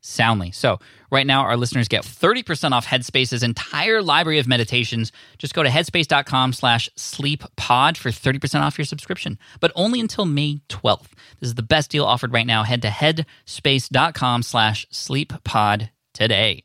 soundly. 0.00 0.50
So, 0.50 0.78
right 1.10 1.26
now, 1.26 1.42
our 1.42 1.56
listeners 1.56 1.88
get 1.88 2.04
30% 2.04 2.72
off 2.72 2.86
Headspace's 2.86 3.42
entire 3.42 4.02
library 4.02 4.38
of 4.38 4.48
meditations. 4.48 5.12
Just 5.38 5.54
go 5.54 5.62
to 5.62 5.68
headspace.com 5.68 6.52
slash 6.52 6.88
sleeppod 6.96 7.96
for 7.96 8.10
30% 8.10 8.60
off 8.60 8.78
your 8.78 8.84
subscription, 8.84 9.38
but 9.60 9.72
only 9.74 10.00
until 10.00 10.24
May 10.24 10.60
12th. 10.68 11.08
This 11.40 11.48
is 11.48 11.54
the 11.54 11.62
best 11.62 11.90
deal 11.90 12.04
offered 12.04 12.32
right 12.32 12.46
now. 12.46 12.62
Head 12.62 12.82
to 12.82 12.88
headspace.com 12.88 14.42
slash 14.42 14.86
sleeppod 14.92 15.90
today. 16.14 16.64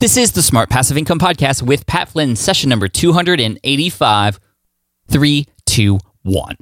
This 0.00 0.16
is 0.16 0.32
the 0.32 0.42
Smart 0.42 0.70
Passive 0.70 0.96
Income 0.96 1.18
Podcast 1.18 1.62
with 1.62 1.84
Pat 1.86 2.08
Flynn, 2.08 2.36
session 2.36 2.70
number 2.70 2.86
285. 2.86 4.38
Three, 5.08 5.46
two, 5.66 5.98
one. 6.22 6.56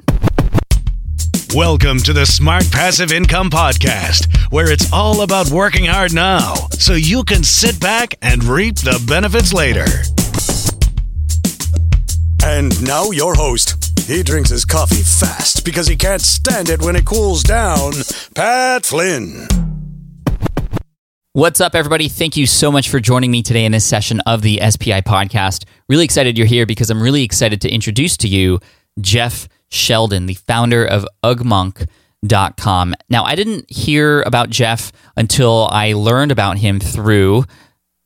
Welcome 1.55 1.99
to 2.01 2.13
the 2.13 2.27
Smart 2.27 2.65
Passive 2.71 3.13
Income 3.13 3.51
Podcast, 3.51 4.36
where 4.57 4.73
it's 4.73 4.91
all 4.91 5.21
about 5.21 5.51
working 5.51 5.85
hard 5.85 6.15
now 6.15 6.55
so 6.79 6.95
you 6.95 7.23
can 7.23 7.45
sit 7.45 7.79
back 7.79 8.15
and 8.23 8.43
reap 8.43 8.75
the 8.77 8.99
benefits 9.07 9.53
later. 9.53 9.85
And 12.43 12.73
now, 12.83 13.11
your 13.11 13.35
host. 13.35 14.01
He 14.07 14.23
drinks 14.23 14.49
his 14.49 14.65
coffee 14.65 15.03
fast 15.03 15.63
because 15.63 15.87
he 15.87 15.95
can't 15.95 16.23
stand 16.23 16.71
it 16.71 16.81
when 16.81 16.97
it 16.97 17.05
cools 17.05 17.43
down. 17.43 17.93
Pat 18.35 18.87
Flynn. 18.87 19.47
What's 21.35 21.61
up, 21.61 21.75
everybody? 21.75 22.09
Thank 22.09 22.39
you 22.39 22.47
so 22.47 22.73
much 22.73 22.89
for 22.89 22.99
joining 22.99 23.31
me 23.31 23.43
today 23.43 23.67
in 23.67 23.73
this 23.73 23.85
session 23.85 24.21
of 24.21 24.41
the 24.41 24.59
SPI 24.71 25.03
podcast. 25.03 25.67
Really 25.87 26.07
excited 26.07 26.39
you're 26.39 26.47
here 26.47 26.65
because 26.65 26.89
I'm 26.89 27.03
really 27.03 27.25
excited 27.25 27.61
to 27.61 27.69
introduce 27.69 28.17
to 28.19 28.29
you 28.29 28.61
Jeff 29.03 29.51
Sheldon, 29.69 30.25
the 30.25 30.33
founder 30.33 30.83
of 30.83 31.07
UGMonk.com. 31.23 31.89
Now, 33.09 33.25
I 33.25 33.35
didn't 33.35 33.71
hear 33.71 34.23
about 34.23 34.51
Jeff 34.51 34.93
until 35.17 35.69
I 35.71 35.93
learned 35.93 36.33
about 36.33 36.59
him 36.59 36.81
through 36.81 37.45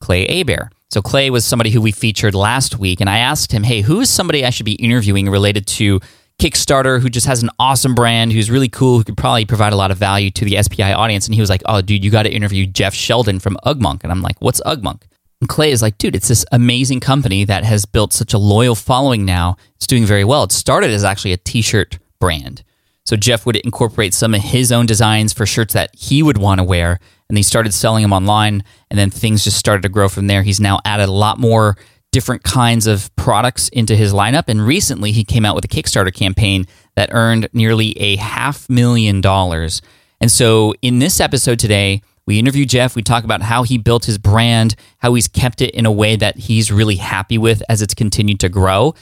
Clay 0.01 0.27
Hebert. 0.27 0.73
So, 0.91 1.01
Clay 1.03 1.31
was 1.31 1.45
somebody 1.45 1.71
who 1.71 1.81
we 1.81 1.93
featured 1.93 2.35
last 2.35 2.79
week, 2.79 3.01
and 3.01 3.09
I 3.09 3.19
asked 3.19 3.53
him, 3.53 3.63
hey, 3.63 3.81
who 3.81 4.01
is 4.01 4.11
somebody 4.11 4.45
I 4.45 4.51
should 4.51 4.67
be 4.67 4.73
interviewing 4.73 5.31
related 5.31 5.67
to 5.69 6.01
Kickstarter 6.41 7.01
who 7.01 7.11
just 7.11 7.27
has 7.27 7.43
an 7.43 7.51
awesome 7.59 7.95
brand, 7.95 8.33
who's 8.33 8.51
really 8.51 8.69
cool, 8.69 8.99
who 8.99 9.05
could 9.05 9.17
probably 9.17 9.45
provide 9.45 9.75
a 9.75 9.77
lot 9.77 9.91
of 9.91 9.99
value 9.99 10.31
to 10.31 10.45
the 10.45 10.61
SPI 10.61 10.93
audience. 10.95 11.27
And 11.27 11.35
he 11.35 11.41
was 11.41 11.51
like, 11.51 11.63
Oh, 11.67 11.83
dude, 11.83 12.03
you 12.03 12.11
got 12.11 12.23
to 12.23 12.31
interview 12.31 12.67
Jeff 12.67 12.95
Sheldon 12.95 13.39
from 13.39 13.59
UGMonk. 13.67 14.03
And 14.03 14.11
I'm 14.11 14.23
like, 14.23 14.41
What's 14.41 14.61
UGMonk? 14.63 15.03
And 15.43 15.49
Clay 15.49 15.71
is 15.71 15.83
like, 15.83 15.99
Dude, 15.99 16.17
it's 16.17 16.29
this 16.29 16.47
amazing 16.51 17.01
company 17.01 17.45
that 17.45 17.65
has 17.65 17.85
built 17.85 18.15
such 18.15 18.33
a 18.33 18.39
loyal 18.39 18.75
following 18.75 19.27
now. 19.27 19.57
It's 19.77 19.87
doing 19.87 20.07
very 20.07 20.25
well. 20.25 20.45
It 20.45 20.53
started 20.53 20.91
as 20.91 21.05
actually 21.05 21.35
a 21.35 21.37
t 21.37 21.61
shirt 21.61 21.99
brand. 22.19 22.65
So 23.11 23.17
Jeff 23.17 23.45
would 23.45 23.57
incorporate 23.57 24.15
some 24.15 24.35
of 24.35 24.41
his 24.41 24.71
own 24.71 24.87
designs 24.87 25.33
for 25.33 25.45
shirts 25.45 25.75
that 25.75 25.91
he 25.99 26.23
would 26.23 26.39
want 26.39 26.61
to 26.61 26.65
wear. 26.65 27.01
And 27.29 27.37
he 27.37 27.43
started 27.43 27.75
selling 27.75 28.03
them 28.03 28.13
online. 28.13 28.63
And 28.89 28.97
then 28.97 29.11
things 29.11 29.43
just 29.43 29.57
started 29.57 29.83
to 29.83 29.89
grow 29.89 30.09
from 30.09 30.29
there. 30.29 30.45
He's 30.45 30.61
now 30.61 30.79
added 30.85 31.09
a 31.09 31.13
lot 31.13 31.37
more 31.37 31.77
different 32.13 32.45
kinds 32.45 32.87
of 32.87 33.11
products 33.17 33.69
into 33.71 33.97
his 33.97 34.13
lineup. 34.13 34.45
And 34.47 34.65
recently, 34.65 35.11
he 35.11 35.25
came 35.25 35.45
out 35.45 35.57
with 35.57 35.65
a 35.65 35.69
Kickstarter 35.69 36.15
campaign 36.15 36.67
that 36.95 37.09
earned 37.13 37.49
nearly 37.53 37.99
a 37.99 38.15
half 38.15 38.71
million 38.71 39.21
dollars. 39.21 39.83
And 40.21 40.31
so, 40.31 40.75
in 40.81 41.01
this 41.01 41.19
episode 41.19 41.59
today, 41.59 42.03
we 42.27 42.39
interview 42.39 42.65
Jeff. 42.65 42.95
We 42.95 43.03
talk 43.03 43.25
about 43.25 43.43
how 43.43 43.65
he 43.65 43.77
built 43.77 44.05
his 44.05 44.19
brand, 44.19 44.77
how 44.99 45.15
he's 45.15 45.27
kept 45.27 45.61
it 45.61 45.75
in 45.75 45.85
a 45.85 45.91
way 45.91 46.15
that 46.15 46.39
he's 46.39 46.71
really 46.71 46.95
happy 46.95 47.39
with 47.39 47.61
as 47.69 47.83
it's 47.83 47.93
continued 47.93 48.39
to 48.39 48.49
grow. 48.49 48.95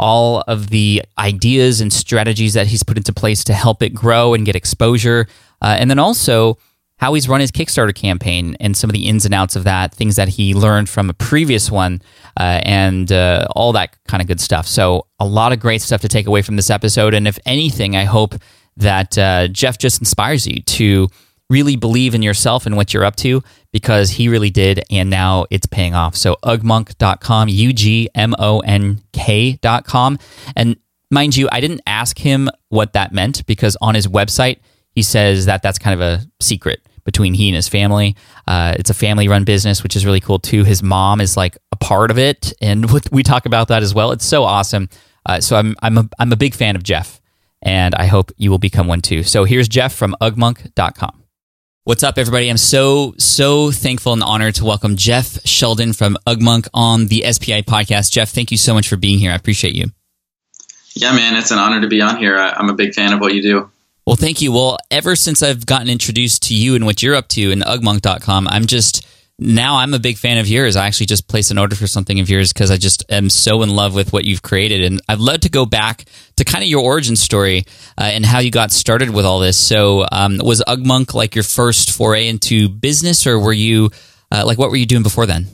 All 0.00 0.42
of 0.48 0.70
the 0.70 1.02
ideas 1.18 1.80
and 1.80 1.92
strategies 1.92 2.54
that 2.54 2.66
he's 2.66 2.82
put 2.82 2.96
into 2.96 3.12
place 3.12 3.44
to 3.44 3.52
help 3.52 3.82
it 3.82 3.90
grow 3.90 4.32
and 4.34 4.46
get 4.46 4.56
exposure. 4.56 5.28
Uh, 5.60 5.76
and 5.78 5.90
then 5.90 5.98
also, 5.98 6.56
how 6.96 7.14
he's 7.14 7.28
run 7.28 7.40
his 7.40 7.50
Kickstarter 7.50 7.94
campaign 7.94 8.56
and 8.60 8.76
some 8.76 8.88
of 8.88 8.94
the 8.94 9.06
ins 9.06 9.24
and 9.24 9.34
outs 9.34 9.56
of 9.56 9.64
that, 9.64 9.94
things 9.94 10.16
that 10.16 10.28
he 10.28 10.54
learned 10.54 10.88
from 10.88 11.10
a 11.10 11.14
previous 11.14 11.70
one, 11.70 12.00
uh, 12.38 12.60
and 12.64 13.12
uh, 13.12 13.46
all 13.56 13.72
that 13.72 13.96
kind 14.08 14.20
of 14.22 14.26
good 14.26 14.40
stuff. 14.40 14.66
So, 14.66 15.06
a 15.18 15.26
lot 15.26 15.52
of 15.52 15.60
great 15.60 15.82
stuff 15.82 16.00
to 16.00 16.08
take 16.08 16.26
away 16.26 16.42
from 16.42 16.56
this 16.56 16.70
episode. 16.70 17.14
And 17.14 17.28
if 17.28 17.38
anything, 17.44 17.94
I 17.94 18.04
hope 18.04 18.34
that 18.76 19.18
uh, 19.18 19.48
Jeff 19.48 19.78
just 19.78 20.00
inspires 20.00 20.46
you 20.46 20.62
to 20.62 21.08
really 21.50 21.76
believe 21.76 22.14
in 22.14 22.22
yourself 22.22 22.64
and 22.64 22.76
what 22.76 22.94
you're 22.94 23.04
up 23.04 23.16
to 23.16 23.42
because 23.72 24.10
he 24.10 24.28
really 24.28 24.48
did. 24.48 24.82
And 24.90 25.10
now 25.10 25.44
it's 25.50 25.66
paying 25.66 25.94
off. 25.94 26.16
So, 26.16 26.36
ugmonk.com, 26.42 27.48
U 27.48 27.72
G 27.74 28.08
M 28.14 28.34
O 28.38 28.60
N 28.60 29.02
K.com. 29.12 30.18
And 30.56 30.76
mind 31.10 31.36
you, 31.36 31.48
I 31.52 31.60
didn't 31.60 31.82
ask 31.86 32.18
him 32.18 32.48
what 32.68 32.94
that 32.94 33.12
meant 33.12 33.44
because 33.46 33.76
on 33.82 33.94
his 33.94 34.06
website, 34.06 34.60
he 34.92 35.02
says 35.02 35.46
that 35.46 35.62
that's 35.62 35.78
kind 35.78 35.94
of 35.94 36.00
a 36.00 36.24
secret 36.40 36.80
between 37.04 37.34
he 37.34 37.48
and 37.48 37.56
his 37.56 37.68
family. 37.68 38.16
Uh, 38.46 38.74
it's 38.78 38.90
a 38.90 38.94
family 38.94 39.28
run 39.28 39.44
business, 39.44 39.82
which 39.82 39.96
is 39.96 40.06
really 40.06 40.20
cool 40.20 40.38
too. 40.38 40.64
His 40.64 40.82
mom 40.82 41.20
is 41.20 41.36
like 41.36 41.58
a 41.72 41.76
part 41.76 42.10
of 42.10 42.18
it, 42.18 42.52
and 42.60 42.90
we 43.12 43.22
talk 43.22 43.46
about 43.46 43.68
that 43.68 43.82
as 43.82 43.94
well. 43.94 44.12
It's 44.12 44.24
so 44.24 44.44
awesome. 44.44 44.88
Uh, 45.26 45.40
so 45.40 45.56
I'm 45.56 45.76
I'm 45.82 45.98
a, 45.98 46.08
I'm 46.18 46.32
a 46.32 46.36
big 46.36 46.54
fan 46.54 46.76
of 46.76 46.82
Jeff, 46.82 47.20
and 47.62 47.94
I 47.94 48.06
hope 48.06 48.32
you 48.36 48.50
will 48.50 48.58
become 48.58 48.86
one 48.86 49.00
too. 49.00 49.22
So 49.22 49.44
here's 49.44 49.68
Jeff 49.68 49.94
from 49.94 50.14
UGMonk.com. 50.20 51.19
What's 51.84 52.02
up, 52.02 52.18
everybody? 52.18 52.50
I'm 52.50 52.58
so 52.58 53.14
so 53.16 53.70
thankful 53.70 54.12
and 54.12 54.22
honored 54.22 54.56
to 54.56 54.66
welcome 54.66 54.96
Jeff 54.96 55.38
Sheldon 55.46 55.94
from 55.94 56.18
UGMonk 56.26 56.68
on 56.74 57.06
the 57.06 57.24
SPI 57.32 57.62
podcast. 57.62 58.10
Jeff, 58.10 58.28
thank 58.28 58.50
you 58.50 58.58
so 58.58 58.74
much 58.74 58.86
for 58.86 58.98
being 58.98 59.18
here. 59.18 59.32
I 59.32 59.34
appreciate 59.34 59.74
you. 59.74 59.86
Yeah, 60.94 61.12
man, 61.14 61.36
it's 61.36 61.50
an 61.52 61.58
honor 61.58 61.80
to 61.80 61.88
be 61.88 62.02
on 62.02 62.18
here. 62.18 62.38
I, 62.38 62.50
I'm 62.50 62.68
a 62.68 62.74
big 62.74 62.92
fan 62.92 63.14
of 63.14 63.20
what 63.20 63.32
you 63.32 63.40
do. 63.40 63.70
Well, 64.06 64.16
thank 64.16 64.42
you. 64.42 64.52
Well, 64.52 64.76
ever 64.90 65.16
since 65.16 65.42
I've 65.42 65.64
gotten 65.64 65.88
introduced 65.88 66.42
to 66.48 66.54
you 66.54 66.74
and 66.74 66.84
what 66.84 67.02
you're 67.02 67.14
up 67.14 67.28
to 67.28 67.50
in 67.50 67.60
ugmonk.com, 67.60 68.46
I'm 68.48 68.66
just 68.66 69.06
now 69.40 69.76
I'm 69.76 69.94
a 69.94 69.98
big 69.98 70.18
fan 70.18 70.36
of 70.36 70.46
yours. 70.46 70.76
I 70.76 70.86
actually 70.86 71.06
just 71.06 71.26
placed 71.26 71.50
an 71.50 71.58
order 71.58 71.74
for 71.74 71.86
something 71.86 72.20
of 72.20 72.28
yours 72.28 72.52
because 72.52 72.70
I 72.70 72.76
just 72.76 73.04
am 73.10 73.30
so 73.30 73.62
in 73.62 73.70
love 73.70 73.94
with 73.94 74.12
what 74.12 74.24
you've 74.24 74.42
created. 74.42 74.84
And 74.84 75.00
I'd 75.08 75.18
love 75.18 75.40
to 75.40 75.48
go 75.48 75.64
back 75.64 76.04
to 76.36 76.44
kind 76.44 76.62
of 76.62 76.68
your 76.68 76.82
origin 76.82 77.16
story 77.16 77.64
uh, 77.98 78.04
and 78.04 78.24
how 78.24 78.40
you 78.40 78.50
got 78.50 78.70
started 78.70 79.08
with 79.08 79.24
all 79.24 79.40
this. 79.40 79.58
So, 79.58 80.06
um, 80.12 80.38
was 80.44 80.62
Ugmonk 80.68 81.14
like 81.14 81.34
your 81.34 81.44
first 81.44 81.90
foray 81.90 82.28
into 82.28 82.68
business, 82.68 83.26
or 83.26 83.38
were 83.38 83.52
you 83.52 83.90
uh, 84.30 84.44
like 84.46 84.58
what 84.58 84.70
were 84.70 84.76
you 84.76 84.86
doing 84.86 85.02
before 85.02 85.24
then? 85.24 85.46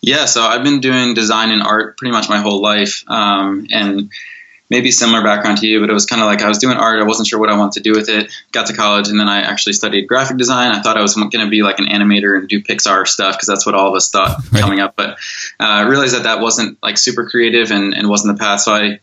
Yeah, 0.00 0.24
so 0.24 0.42
I've 0.42 0.64
been 0.64 0.80
doing 0.80 1.14
design 1.14 1.50
and 1.50 1.62
art 1.62 1.96
pretty 1.96 2.10
much 2.10 2.28
my 2.28 2.38
whole 2.38 2.60
life, 2.60 3.04
um, 3.06 3.68
and 3.70 4.10
maybe 4.72 4.90
similar 4.90 5.22
background 5.22 5.58
to 5.58 5.66
you, 5.66 5.80
but 5.80 5.90
it 5.90 5.92
was 5.92 6.06
kind 6.06 6.22
of 6.22 6.26
like 6.26 6.40
I 6.40 6.48
was 6.48 6.56
doing 6.56 6.78
art. 6.78 6.98
I 6.98 7.04
wasn't 7.04 7.28
sure 7.28 7.38
what 7.38 7.50
I 7.50 7.56
wanted 7.58 7.74
to 7.74 7.80
do 7.80 7.92
with 7.92 8.08
it. 8.08 8.32
Got 8.52 8.66
to 8.68 8.72
college, 8.74 9.08
and 9.08 9.20
then 9.20 9.28
I 9.28 9.42
actually 9.42 9.74
studied 9.74 10.08
graphic 10.08 10.38
design. 10.38 10.72
I 10.72 10.80
thought 10.80 10.96
I 10.96 11.02
was 11.02 11.14
going 11.14 11.30
to 11.30 11.50
be 11.50 11.62
like 11.62 11.78
an 11.78 11.86
animator 11.86 12.38
and 12.38 12.48
do 12.48 12.62
Pixar 12.62 13.06
stuff 13.06 13.36
because 13.36 13.46
that's 13.46 13.66
what 13.66 13.74
all 13.74 13.88
of 13.88 13.94
us 13.94 14.10
thought 14.10 14.38
right. 14.50 14.62
coming 14.62 14.80
up. 14.80 14.96
But 14.96 15.10
uh, 15.60 15.76
I 15.80 15.82
realized 15.82 16.14
that 16.14 16.22
that 16.22 16.40
wasn't 16.40 16.82
like 16.82 16.96
super 16.96 17.28
creative 17.28 17.70
and, 17.70 17.94
and 17.94 18.08
wasn't 18.08 18.36
the 18.36 18.42
path. 18.42 18.62
So 18.62 18.72
I 18.72 19.00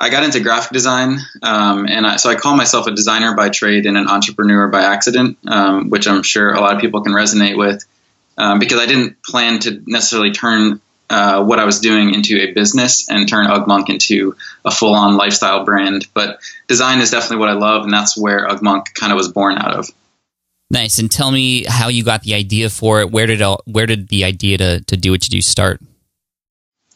I 0.00 0.08
got 0.08 0.22
into 0.22 0.38
graphic 0.38 0.70
design, 0.70 1.18
um, 1.42 1.86
and 1.86 2.06
I, 2.06 2.16
so 2.16 2.30
I 2.30 2.36
call 2.36 2.56
myself 2.56 2.86
a 2.86 2.92
designer 2.92 3.34
by 3.34 3.48
trade 3.48 3.84
and 3.86 3.98
an 3.98 4.06
entrepreneur 4.06 4.68
by 4.68 4.82
accident, 4.82 5.36
um, 5.48 5.90
which 5.90 6.06
I'm 6.06 6.22
sure 6.22 6.52
a 6.54 6.60
lot 6.60 6.76
of 6.76 6.80
people 6.80 7.00
can 7.00 7.12
resonate 7.12 7.58
with. 7.58 7.84
Um, 8.36 8.60
because 8.60 8.78
I 8.78 8.86
didn't 8.86 9.20
plan 9.24 9.58
to 9.60 9.82
necessarily 9.84 10.30
turn 10.30 10.80
uh, 11.10 11.44
what 11.44 11.58
I 11.58 11.64
was 11.64 11.80
doing 11.80 12.14
into 12.14 12.40
a 12.40 12.52
business 12.52 13.08
and 13.08 13.28
turn 13.28 13.46
UGMonk 13.46 13.88
into 13.88 14.36
a 14.64 14.70
full 14.70 14.94
on 14.94 15.16
lifestyle 15.16 15.64
brand. 15.64 16.06
But 16.14 16.40
design 16.66 17.00
is 17.00 17.10
definitely 17.10 17.38
what 17.38 17.48
I 17.48 17.54
love, 17.54 17.84
and 17.84 17.92
that's 17.92 18.16
where 18.16 18.46
UGMonk 18.46 18.94
kind 18.94 19.12
of 19.12 19.16
was 19.16 19.28
born 19.28 19.56
out 19.56 19.74
of. 19.74 19.90
Nice. 20.70 20.98
And 20.98 21.10
tell 21.10 21.30
me 21.30 21.64
how 21.64 21.88
you 21.88 22.04
got 22.04 22.22
the 22.22 22.34
idea 22.34 22.68
for 22.68 23.00
it. 23.00 23.10
Where 23.10 23.26
did 23.26 23.40
all, 23.40 23.62
where 23.64 23.86
did 23.86 24.08
the 24.08 24.24
idea 24.24 24.58
to, 24.58 24.80
to 24.82 24.96
do 24.96 25.10
what 25.10 25.24
you 25.24 25.30
do 25.30 25.40
start? 25.40 25.80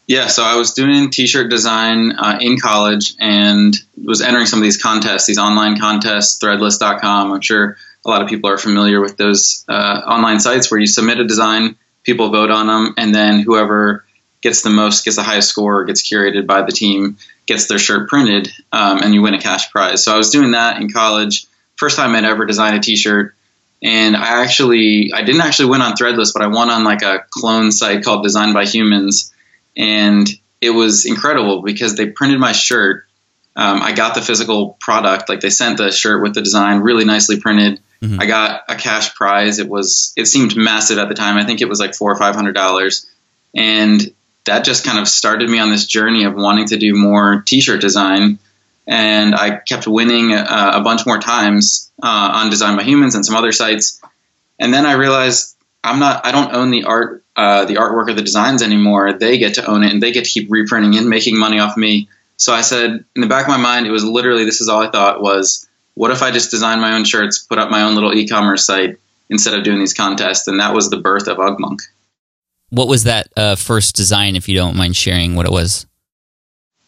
Yeah, 0.07 0.27
so 0.27 0.43
I 0.43 0.57
was 0.57 0.75
doing 0.75 1.11
t-shirt 1.11 1.49
design 1.49 2.13
uh, 2.13 2.39
in 2.41 2.59
college 2.59 3.15
and 3.19 3.75
was 3.97 4.21
entering 4.21 4.47
some 4.47 4.59
of 4.59 4.65
these 4.65 4.77
contests, 4.77 5.27
these 5.27 5.39
online 5.39 5.79
contests, 5.79 6.39
Threadless.com. 6.39 7.33
I'm 7.33 7.41
sure 7.41 7.79
a 8.05 8.11
lot 8.11 8.21
of 8.21 8.29
people 8.29 8.51
are 8.51 8.59
familiar 8.59 9.01
with 9.01 9.17
those 9.17 9.65
uh, 9.69 10.03
online 10.05 10.41
sites 10.41 10.71
where 10.71 10.81
you 10.81 10.87
submit 10.87 11.19
a 11.19 11.25
design, 11.25 11.77
people 12.03 12.31
vote 12.31 12.51
on 12.51 12.67
them, 12.67 12.95
and 12.97 13.15
then 13.15 13.41
whoever 13.41 14.05
gets 14.41 14.63
the 14.63 14.71
most, 14.71 15.05
gets 15.05 15.17
the 15.17 15.23
highest 15.23 15.49
score, 15.49 15.85
gets 15.85 16.03
curated 16.03 16.47
by 16.47 16.63
the 16.63 16.73
team, 16.73 17.17
gets 17.47 17.67
their 17.67 17.79
shirt 17.79 18.09
printed, 18.09 18.53
um, 18.73 19.01
and 19.03 19.15
you 19.15 19.23
win 19.23 19.35
a 19.35 19.41
cash 19.41 19.71
prize. 19.71 20.05
So 20.05 20.13
I 20.13 20.19
was 20.19 20.31
doing 20.31 20.51
that 20.53 20.81
in 20.81 20.91
college. 20.91 21.47
First 21.77 21.97
time 21.97 22.15
I'd 22.15 22.25
ever 22.25 22.45
designed 22.45 22.77
a 22.77 22.81
T-shirt, 22.81 23.35
and 23.83 24.17
I 24.17 24.43
actually 24.43 25.13
I 25.15 25.23
didn't 25.23 25.41
actually 25.41 25.71
win 25.71 25.81
on 25.81 25.95
Threadless, 25.95 26.33
but 26.33 26.43
I 26.43 26.49
won 26.49 26.71
on 26.71 26.85
like 26.85 27.03
a 27.03 27.25
clone 27.31 27.73
site 27.73 28.05
called 28.05 28.23
Design 28.23 28.53
by 28.53 28.65
Humans, 28.65 29.33
and 29.77 30.29
it 30.61 30.71
was 30.71 31.07
incredible 31.07 31.63
because 31.63 31.97
they 31.97 32.07
printed 32.07 32.39
my 32.39 32.53
shirt. 32.53 33.07
Um, 33.55 33.83
I 33.83 33.93
got 33.93 34.15
the 34.15 34.23
physical 34.23 34.79
product, 34.81 35.29
like 35.29 35.41
they 35.41 35.51
sent 35.51 35.79
the 35.79 35.91
shirt 35.91 36.23
with 36.23 36.35
the 36.35 36.41
design, 36.41 36.81
really 36.81 37.05
nicely 37.05 37.41
printed. 37.41 37.81
Mm-hmm. 38.03 38.21
I 38.21 38.27
got 38.27 38.65
a 38.69 38.75
cash 38.75 39.15
prize. 39.15 39.59
It 39.59 39.69
was 39.69 40.13
it 40.17 40.27
seemed 40.27 40.57
massive 40.57 40.99
at 40.99 41.09
the 41.09 41.15
time. 41.15 41.37
I 41.37 41.45
think 41.45 41.61
it 41.61 41.69
was 41.69 41.79
like 41.79 41.95
four 41.95 42.11
or 42.13 42.17
five 42.17 42.35
hundred 42.35 42.55
dollars, 42.55 43.09
and 43.55 44.13
that 44.45 44.65
just 44.65 44.85
kind 44.85 44.99
of 44.99 45.09
started 45.09 45.49
me 45.49 45.59
on 45.59 45.71
this 45.71 45.87
journey 45.87 46.25
of 46.25 46.35
wanting 46.35 46.67
to 46.67 46.77
do 46.77 46.95
more 46.95 47.43
t-shirt 47.47 47.81
design 47.81 48.39
and 48.87 49.35
i 49.35 49.57
kept 49.57 49.87
winning 49.87 50.33
uh, 50.33 50.73
a 50.75 50.81
bunch 50.81 51.07
more 51.07 51.19
times 51.19 51.93
uh, 52.03 52.33
on 52.35 52.51
design 52.51 52.77
by 52.77 52.83
humans 52.83 53.15
and 53.15 53.25
some 53.25 53.37
other 53.37 53.53
sites 53.53 54.01
and 54.59 54.73
then 54.73 54.87
i 54.87 54.93
realized 54.93 55.57
i'm 55.85 55.99
not 55.99 56.25
i 56.27 56.33
don't 56.33 56.55
own 56.55 56.71
the 56.71 56.85
art 56.85 57.25
uh, 57.35 57.65
the 57.65 57.77
artwork 57.77 58.09
or 58.09 58.13
the 58.13 58.23
designs 58.23 58.63
anymore 58.63 59.13
they 59.15 59.39
get 59.39 59.55
to 59.55 59.67
own 59.67 59.83
it 59.83 59.93
and 59.93 60.03
they 60.03 60.13
get 60.13 60.25
to 60.25 60.31
keep 60.31 60.51
reprinting 60.51 60.97
and 60.97 61.09
making 61.09 61.39
money 61.39 61.59
off 61.59 61.77
me 61.77 62.09
so 62.37 62.53
i 62.53 62.61
said 62.61 63.05
in 63.15 63.21
the 63.23 63.27
back 63.27 63.43
of 63.43 63.49
my 63.49 63.57
mind 63.57 63.87
it 63.87 63.91
was 63.91 64.05
literally 64.05 64.45
this 64.45 64.61
is 64.61 64.69
all 64.69 64.83
i 64.83 64.91
thought 64.91 65.23
was 65.23 65.69
what 65.95 66.11
if 66.11 66.23
i 66.23 66.31
just 66.31 66.51
design 66.51 66.81
my 66.81 66.95
own 66.95 67.05
shirts 67.05 67.39
put 67.39 67.59
up 67.59 67.71
my 67.71 67.83
own 67.83 67.95
little 67.95 68.13
e-commerce 68.15 68.67
site 68.67 68.99
instead 69.31 69.55
of 69.55 69.65
doing 69.65 69.79
these 69.79 69.95
contests 69.95 70.49
and 70.49 70.61
that 70.61 70.75
was 70.75 70.91
the 70.91 70.99
birth 70.99 71.29
of 71.29 71.39
ugmonk 71.39 71.79
what 72.73 72.89
was 72.89 73.05
that 73.05 73.29
uh, 73.37 73.55
first 73.55 73.97
design, 73.97 74.35
if 74.35 74.49
you 74.49 74.57
don't 74.57 74.77
mind 74.77 74.97
sharing 74.97 75.35
what 75.35 75.45
it 75.45 75.53
was? 75.53 75.87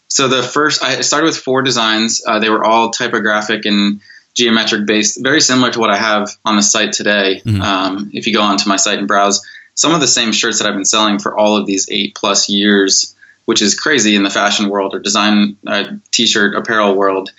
So 0.08 0.28
the 0.28 0.42
first, 0.42 0.82
I 0.82 1.02
started 1.02 1.26
with 1.26 1.36
four 1.36 1.60
designs. 1.60 2.22
Uh, 2.26 2.38
they 2.38 2.48
were 2.48 2.64
all 2.64 2.90
typographic 2.90 3.66
and 3.66 4.00
geometric 4.32 4.86
based, 4.86 5.22
very 5.22 5.42
similar 5.42 5.70
to 5.72 5.78
what 5.78 5.90
I 5.90 5.98
have 5.98 6.30
on 6.42 6.56
the 6.56 6.62
site 6.62 6.92
today. 6.92 7.42
Mm-hmm. 7.44 7.60
Um, 7.60 8.10
if 8.14 8.26
you 8.26 8.32
go 8.32 8.40
onto 8.40 8.66
my 8.66 8.76
site 8.76 8.98
and 8.98 9.06
browse, 9.06 9.46
some 9.74 9.92
of 9.92 10.00
the 10.00 10.06
same 10.06 10.32
shirts 10.32 10.58
that 10.58 10.66
I've 10.66 10.74
been 10.74 10.86
selling 10.86 11.18
for 11.18 11.36
all 11.36 11.58
of 11.58 11.66
these 11.66 11.90
eight 11.90 12.14
plus 12.14 12.48
years, 12.48 13.14
which 13.44 13.60
is 13.60 13.78
crazy 13.78 14.16
in 14.16 14.22
the 14.22 14.30
fashion 14.30 14.70
world 14.70 14.94
or 14.94 15.00
design 15.00 15.58
uh, 15.66 15.84
t-shirt 16.10 16.54
apparel 16.54 16.94
world. 16.94 17.30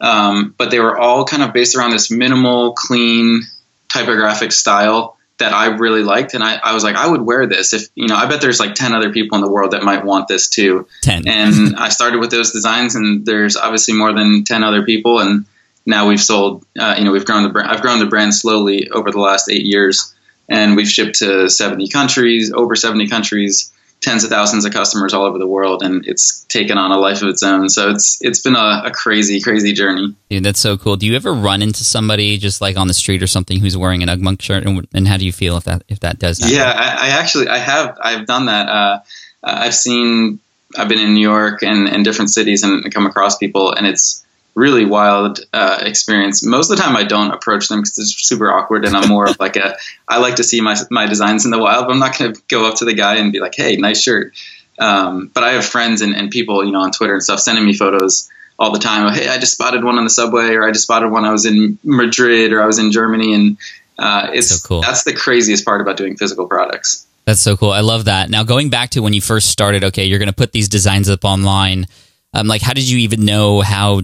Um, 0.00 0.54
but 0.56 0.70
they 0.70 0.80
were 0.80 0.98
all 0.98 1.24
kind 1.24 1.42
of 1.42 1.52
based 1.52 1.76
around 1.76 1.90
this 1.90 2.10
minimal, 2.10 2.72
clean 2.72 3.42
typographic 3.88 4.52
style 4.52 5.16
that 5.38 5.52
I 5.52 5.66
really 5.66 6.02
liked, 6.02 6.34
and 6.34 6.44
I, 6.44 6.56
I 6.62 6.74
was 6.74 6.84
like, 6.84 6.96
I 6.96 7.08
would 7.08 7.22
wear 7.22 7.46
this 7.46 7.72
if 7.72 7.88
you 7.94 8.06
know. 8.06 8.14
I 8.14 8.26
bet 8.26 8.40
there's 8.40 8.60
like 8.60 8.74
ten 8.74 8.94
other 8.94 9.12
people 9.12 9.36
in 9.36 9.42
the 9.42 9.50
world 9.50 9.72
that 9.72 9.82
might 9.82 10.04
want 10.04 10.28
this 10.28 10.48
too. 10.48 10.86
Ten. 11.02 11.26
And 11.26 11.76
I 11.78 11.88
started 11.88 12.20
with 12.20 12.30
those 12.30 12.52
designs, 12.52 12.94
and 12.94 13.26
there's 13.26 13.56
obviously 13.56 13.94
more 13.94 14.12
than 14.12 14.44
ten 14.44 14.62
other 14.62 14.84
people, 14.84 15.18
and 15.18 15.44
now 15.84 16.08
we've 16.08 16.20
sold. 16.20 16.64
Uh, 16.78 16.94
you 16.96 17.04
know, 17.04 17.12
we've 17.12 17.24
grown 17.24 17.42
the 17.42 17.48
brand. 17.48 17.70
I've 17.70 17.82
grown 17.82 17.98
the 17.98 18.06
brand 18.06 18.34
slowly 18.34 18.90
over 18.90 19.10
the 19.10 19.18
last 19.18 19.50
eight 19.50 19.64
years, 19.64 20.14
and 20.48 20.76
we've 20.76 20.88
shipped 20.88 21.16
to 21.16 21.50
seventy 21.50 21.88
countries, 21.88 22.52
over 22.52 22.76
seventy 22.76 23.08
countries 23.08 23.72
tens 24.00 24.24
of 24.24 24.30
thousands 24.30 24.64
of 24.64 24.72
customers 24.72 25.12
all 25.12 25.24
over 25.26 25.38
the 25.38 25.46
world, 25.46 25.82
and 25.82 26.06
it's 26.06 26.44
taken 26.44 26.78
on 26.78 26.90
a 26.90 26.98
life 26.98 27.22
of 27.22 27.28
its 27.28 27.42
own. 27.42 27.68
So 27.68 27.90
it's 27.90 28.18
it's 28.22 28.40
been 28.40 28.56
a, 28.56 28.82
a, 28.86 28.90
crazy, 28.90 29.40
crazy 29.40 29.72
journey. 29.72 30.14
Dude, 30.28 30.44
that's 30.44 30.60
so 30.60 30.76
cool. 30.76 30.96
Do 30.96 31.06
you 31.06 31.16
ever 31.16 31.32
run 31.32 31.62
into 31.62 31.84
somebody 31.84 32.38
just 32.38 32.60
like 32.60 32.76
on 32.76 32.88
the 32.88 32.94
street 32.94 33.22
or 33.22 33.26
something 33.26 33.60
who's 33.60 33.76
wearing 33.76 34.02
an 34.02 34.08
Ugmonk 34.08 34.40
shirt, 34.40 34.66
and, 34.66 34.86
and 34.94 35.06
how 35.06 35.16
do 35.16 35.24
you 35.24 35.32
feel 35.32 35.56
if 35.56 35.64
that 35.64 35.84
if 35.88 36.00
that 36.00 36.18
does? 36.18 36.38
Happen? 36.38 36.56
Yeah, 36.56 36.70
I, 36.70 37.06
I, 37.06 37.08
actually 37.10 37.48
I 37.48 37.58
have 37.58 37.98
I've 38.02 38.26
done 38.26 38.46
that. 38.46 38.68
Uh, 38.68 39.00
I've 39.42 39.74
seen 39.74 40.40
I've 40.76 40.88
been 40.88 41.00
in 41.00 41.14
New 41.14 41.28
York 41.28 41.62
and, 41.62 41.88
and 41.88 42.04
different 42.04 42.30
cities 42.30 42.62
and 42.62 42.92
come 42.92 43.06
across 43.06 43.36
people, 43.36 43.72
and 43.72 43.86
it's 43.86 44.24
really 44.54 44.84
wild 44.84 45.40
uh, 45.52 45.78
experience. 45.82 46.44
Most 46.44 46.70
of 46.70 46.76
the 46.76 46.82
time, 46.82 46.96
I 46.96 47.04
don't 47.04 47.32
approach 47.32 47.68
them 47.68 47.80
because 47.80 47.98
it's 47.98 48.14
super 48.26 48.50
awkward, 48.50 48.84
and 48.84 48.96
I'm 48.96 49.08
more 49.08 49.28
of 49.28 49.38
like 49.40 49.56
a. 49.56 49.76
I 50.08 50.18
like 50.18 50.36
to 50.36 50.44
see 50.44 50.60
my 50.60 50.76
my 50.90 51.06
designs 51.06 51.44
in 51.44 51.50
the 51.50 51.58
wild, 51.58 51.86
but 51.86 51.92
I'm 51.92 51.98
not 51.98 52.18
going 52.18 52.34
to 52.34 52.42
go 52.48 52.66
up 52.68 52.76
to 52.76 52.84
the 52.84 52.94
guy 52.94 53.16
and 53.16 53.32
be 53.32 53.40
like, 53.40 53.54
"Hey, 53.54 53.76
nice 53.76 54.02
shirt." 54.02 54.32
Um, 54.78 55.30
but 55.32 55.44
I 55.44 55.52
have 55.52 55.64
friends 55.64 56.00
and, 56.00 56.14
and 56.14 56.30
people, 56.30 56.64
you 56.64 56.72
know, 56.72 56.80
on 56.80 56.90
Twitter 56.90 57.12
and 57.12 57.22
stuff, 57.22 57.40
sending 57.40 57.66
me 57.66 57.74
photos 57.74 58.30
all 58.58 58.72
the 58.72 58.78
time. 58.78 59.12
hey, 59.12 59.28
I 59.28 59.38
just 59.38 59.52
spotted 59.52 59.84
one 59.84 59.98
on 59.98 60.04
the 60.04 60.10
subway, 60.10 60.54
or 60.54 60.66
I 60.66 60.70
just 60.70 60.84
spotted 60.84 61.10
one. 61.10 61.24
I 61.24 61.32
was 61.32 61.46
in 61.46 61.78
Madrid, 61.84 62.52
or 62.52 62.62
I 62.62 62.66
was 62.66 62.78
in 62.78 62.92
Germany, 62.92 63.34
and 63.34 63.58
uh, 63.98 64.30
it's 64.32 64.48
so 64.48 64.68
cool. 64.68 64.80
That's 64.80 65.04
the 65.04 65.14
craziest 65.14 65.64
part 65.64 65.80
about 65.80 65.96
doing 65.96 66.16
physical 66.16 66.46
products. 66.46 67.06
That's 67.26 67.40
so 67.40 67.56
cool. 67.56 67.70
I 67.70 67.80
love 67.80 68.06
that. 68.06 68.30
Now, 68.30 68.42
going 68.44 68.70
back 68.70 68.90
to 68.90 69.00
when 69.02 69.12
you 69.12 69.20
first 69.20 69.50
started, 69.50 69.84
okay, 69.84 70.04
you're 70.04 70.18
going 70.18 70.30
to 70.30 70.34
put 70.34 70.52
these 70.52 70.68
designs 70.68 71.08
up 71.08 71.24
online. 71.24 71.86
Um, 72.32 72.46
like, 72.46 72.62
how 72.62 72.72
did 72.72 72.88
you 72.88 72.98
even 72.98 73.24
know 73.24 73.60
how 73.60 74.02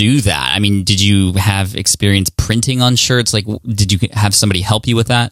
do 0.00 0.22
that? 0.22 0.52
I 0.56 0.60
mean, 0.60 0.82
did 0.82 0.98
you 0.98 1.34
have 1.34 1.76
experience 1.76 2.30
printing 2.30 2.80
on 2.80 2.96
shirts? 2.96 3.34
Like, 3.34 3.44
did 3.66 3.92
you 3.92 4.08
have 4.14 4.34
somebody 4.34 4.62
help 4.62 4.86
you 4.86 4.96
with 4.96 5.08
that? 5.08 5.30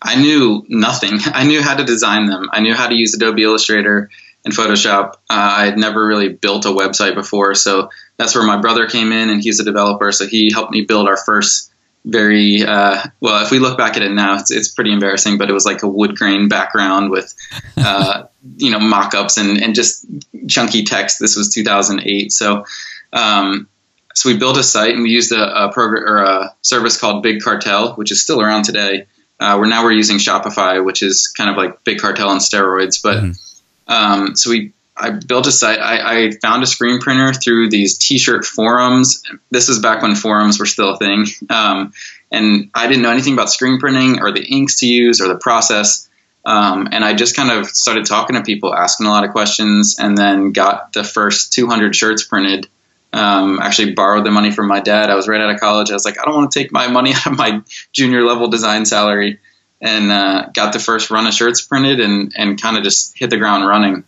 I 0.00 0.14
knew 0.14 0.64
nothing. 0.68 1.18
I 1.26 1.42
knew 1.42 1.60
how 1.60 1.74
to 1.74 1.82
design 1.82 2.26
them. 2.26 2.48
I 2.52 2.60
knew 2.60 2.72
how 2.72 2.86
to 2.86 2.94
use 2.94 3.14
Adobe 3.14 3.42
Illustrator 3.42 4.10
and 4.44 4.54
Photoshop. 4.54 5.14
Uh, 5.28 5.54
I 5.58 5.64
had 5.64 5.76
never 5.76 6.06
really 6.06 6.28
built 6.28 6.66
a 6.66 6.68
website 6.68 7.16
before, 7.16 7.56
so 7.56 7.90
that's 8.16 8.36
where 8.36 8.46
my 8.46 8.60
brother 8.60 8.86
came 8.86 9.10
in, 9.10 9.28
and 9.28 9.42
he's 9.42 9.58
a 9.58 9.64
developer. 9.64 10.12
So 10.12 10.28
he 10.28 10.52
helped 10.52 10.70
me 10.70 10.82
build 10.82 11.08
our 11.08 11.16
first 11.16 11.72
very 12.04 12.62
uh, 12.62 13.02
well. 13.20 13.44
If 13.44 13.50
we 13.50 13.58
look 13.58 13.76
back 13.76 13.96
at 13.96 14.04
it 14.04 14.12
now, 14.12 14.38
it's, 14.38 14.52
it's 14.52 14.68
pretty 14.68 14.92
embarrassing, 14.92 15.36
but 15.36 15.50
it 15.50 15.52
was 15.52 15.66
like 15.66 15.82
a 15.82 15.88
wood 15.88 16.16
grain 16.16 16.48
background 16.48 17.10
with 17.10 17.34
uh, 17.76 18.28
you 18.56 18.70
know 18.70 18.78
mock-ups 18.78 19.36
and, 19.36 19.60
and 19.60 19.74
just 19.74 20.06
chunky 20.46 20.84
text. 20.84 21.18
This 21.18 21.34
was 21.34 21.52
2008, 21.52 22.30
so 22.30 22.64
um, 23.12 23.68
so 24.14 24.30
we 24.30 24.36
built 24.36 24.58
a 24.58 24.62
site 24.62 24.94
and 24.94 25.02
we 25.02 25.10
used 25.10 25.30
a, 25.32 25.66
a 25.66 25.72
program 25.72 26.04
or 26.04 26.18
a 26.24 26.56
service 26.62 26.98
called 26.98 27.22
Big 27.22 27.40
Cartel, 27.40 27.94
which 27.94 28.10
is 28.10 28.20
still 28.20 28.40
around 28.40 28.64
today. 28.64 29.06
Uh, 29.38 29.56
we're 29.60 29.68
now 29.68 29.84
we're 29.84 29.92
using 29.92 30.18
Shopify, 30.18 30.84
which 30.84 31.02
is 31.02 31.28
kind 31.28 31.48
of 31.48 31.56
like 31.56 31.84
Big 31.84 32.00
Cartel 32.00 32.28
on 32.28 32.38
steroids. 32.38 33.00
But 33.00 33.18
mm-hmm. 33.18 33.92
um, 33.92 34.36
so 34.36 34.50
we 34.50 34.72
I 34.96 35.10
built 35.10 35.46
a 35.46 35.52
site. 35.52 35.78
I, 35.78 36.24
I, 36.24 36.30
found 36.42 36.64
a 36.64 36.66
screen 36.66 36.98
printer 36.98 37.32
through 37.32 37.70
these 37.70 37.98
T-shirt 37.98 38.44
forums. 38.44 39.22
This 39.48 39.68
is 39.68 39.78
back 39.78 40.02
when 40.02 40.16
forums 40.16 40.58
were 40.58 40.66
still 40.66 40.94
a 40.94 40.98
thing, 40.98 41.26
um, 41.50 41.92
and 42.32 42.70
I 42.74 42.88
didn't 42.88 43.02
know 43.02 43.12
anything 43.12 43.34
about 43.34 43.48
screen 43.48 43.78
printing 43.78 44.20
or 44.20 44.32
the 44.32 44.44
inks 44.44 44.80
to 44.80 44.88
use 44.88 45.20
or 45.20 45.28
the 45.28 45.38
process. 45.38 46.08
Um, 46.44 46.88
and 46.90 47.04
I 47.04 47.14
just 47.14 47.36
kind 47.36 47.50
of 47.50 47.68
started 47.68 48.06
talking 48.06 48.34
to 48.34 48.42
people, 48.42 48.74
asking 48.74 49.06
a 49.06 49.10
lot 49.10 49.24
of 49.24 49.30
questions, 49.30 49.98
and 50.00 50.18
then 50.18 50.52
got 50.52 50.92
the 50.92 51.04
first 51.04 51.52
200 51.52 51.94
shirts 51.94 52.24
printed 52.24 52.68
um, 53.12 53.58
actually 53.60 53.94
borrowed 53.94 54.24
the 54.24 54.30
money 54.30 54.50
from 54.50 54.68
my 54.68 54.80
dad. 54.80 55.10
I 55.10 55.14
was 55.14 55.28
right 55.28 55.40
out 55.40 55.50
of 55.50 55.60
college. 55.60 55.90
I 55.90 55.94
was 55.94 56.04
like, 56.04 56.18
I 56.20 56.24
don't 56.24 56.34
want 56.34 56.52
to 56.52 56.58
take 56.58 56.72
my 56.72 56.88
money 56.88 57.12
out 57.14 57.26
of 57.26 57.36
my 57.36 57.62
junior 57.92 58.22
level 58.22 58.48
design 58.48 58.86
salary, 58.86 59.38
and 59.80 60.10
uh, 60.10 60.48
got 60.54 60.72
the 60.72 60.78
first 60.78 61.10
run 61.10 61.26
of 61.26 61.34
shirts 61.34 61.62
printed 61.62 62.00
and 62.00 62.32
and 62.36 62.60
kind 62.60 62.76
of 62.76 62.82
just 62.82 63.16
hit 63.16 63.30
the 63.30 63.38
ground 63.38 63.66
running. 63.66 64.04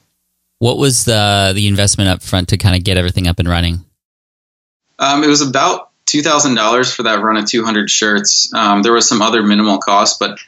What 0.59 0.79
was 0.79 1.05
the 1.05 1.53
the 1.55 1.67
investment 1.69 2.11
up 2.11 2.23
front 2.23 2.49
to 2.49 2.59
kind 2.59 2.77
of 2.77 2.85
get 2.85 2.99
everything 2.99 3.27
up 3.27 3.39
and 3.39 3.49
running? 3.49 3.85
Um, 4.99 5.25
it 5.25 5.29
was 5.29 5.41
about 5.41 5.91
two 6.05 6.23
thousand 6.23 6.55
dollars 6.55 6.93
for 6.93 7.05
that 7.05 7.23
run 7.23 7.37
of 7.37 7.47
two 7.47 7.65
hundred 7.65 7.91
shirts. 7.91 8.53
Um, 8.53 8.83
there 8.83 8.93
was 8.93 9.09
some 9.09 9.23
other 9.23 9.43
minimal 9.43 9.79
costs, 9.79 10.19
but 10.19 10.39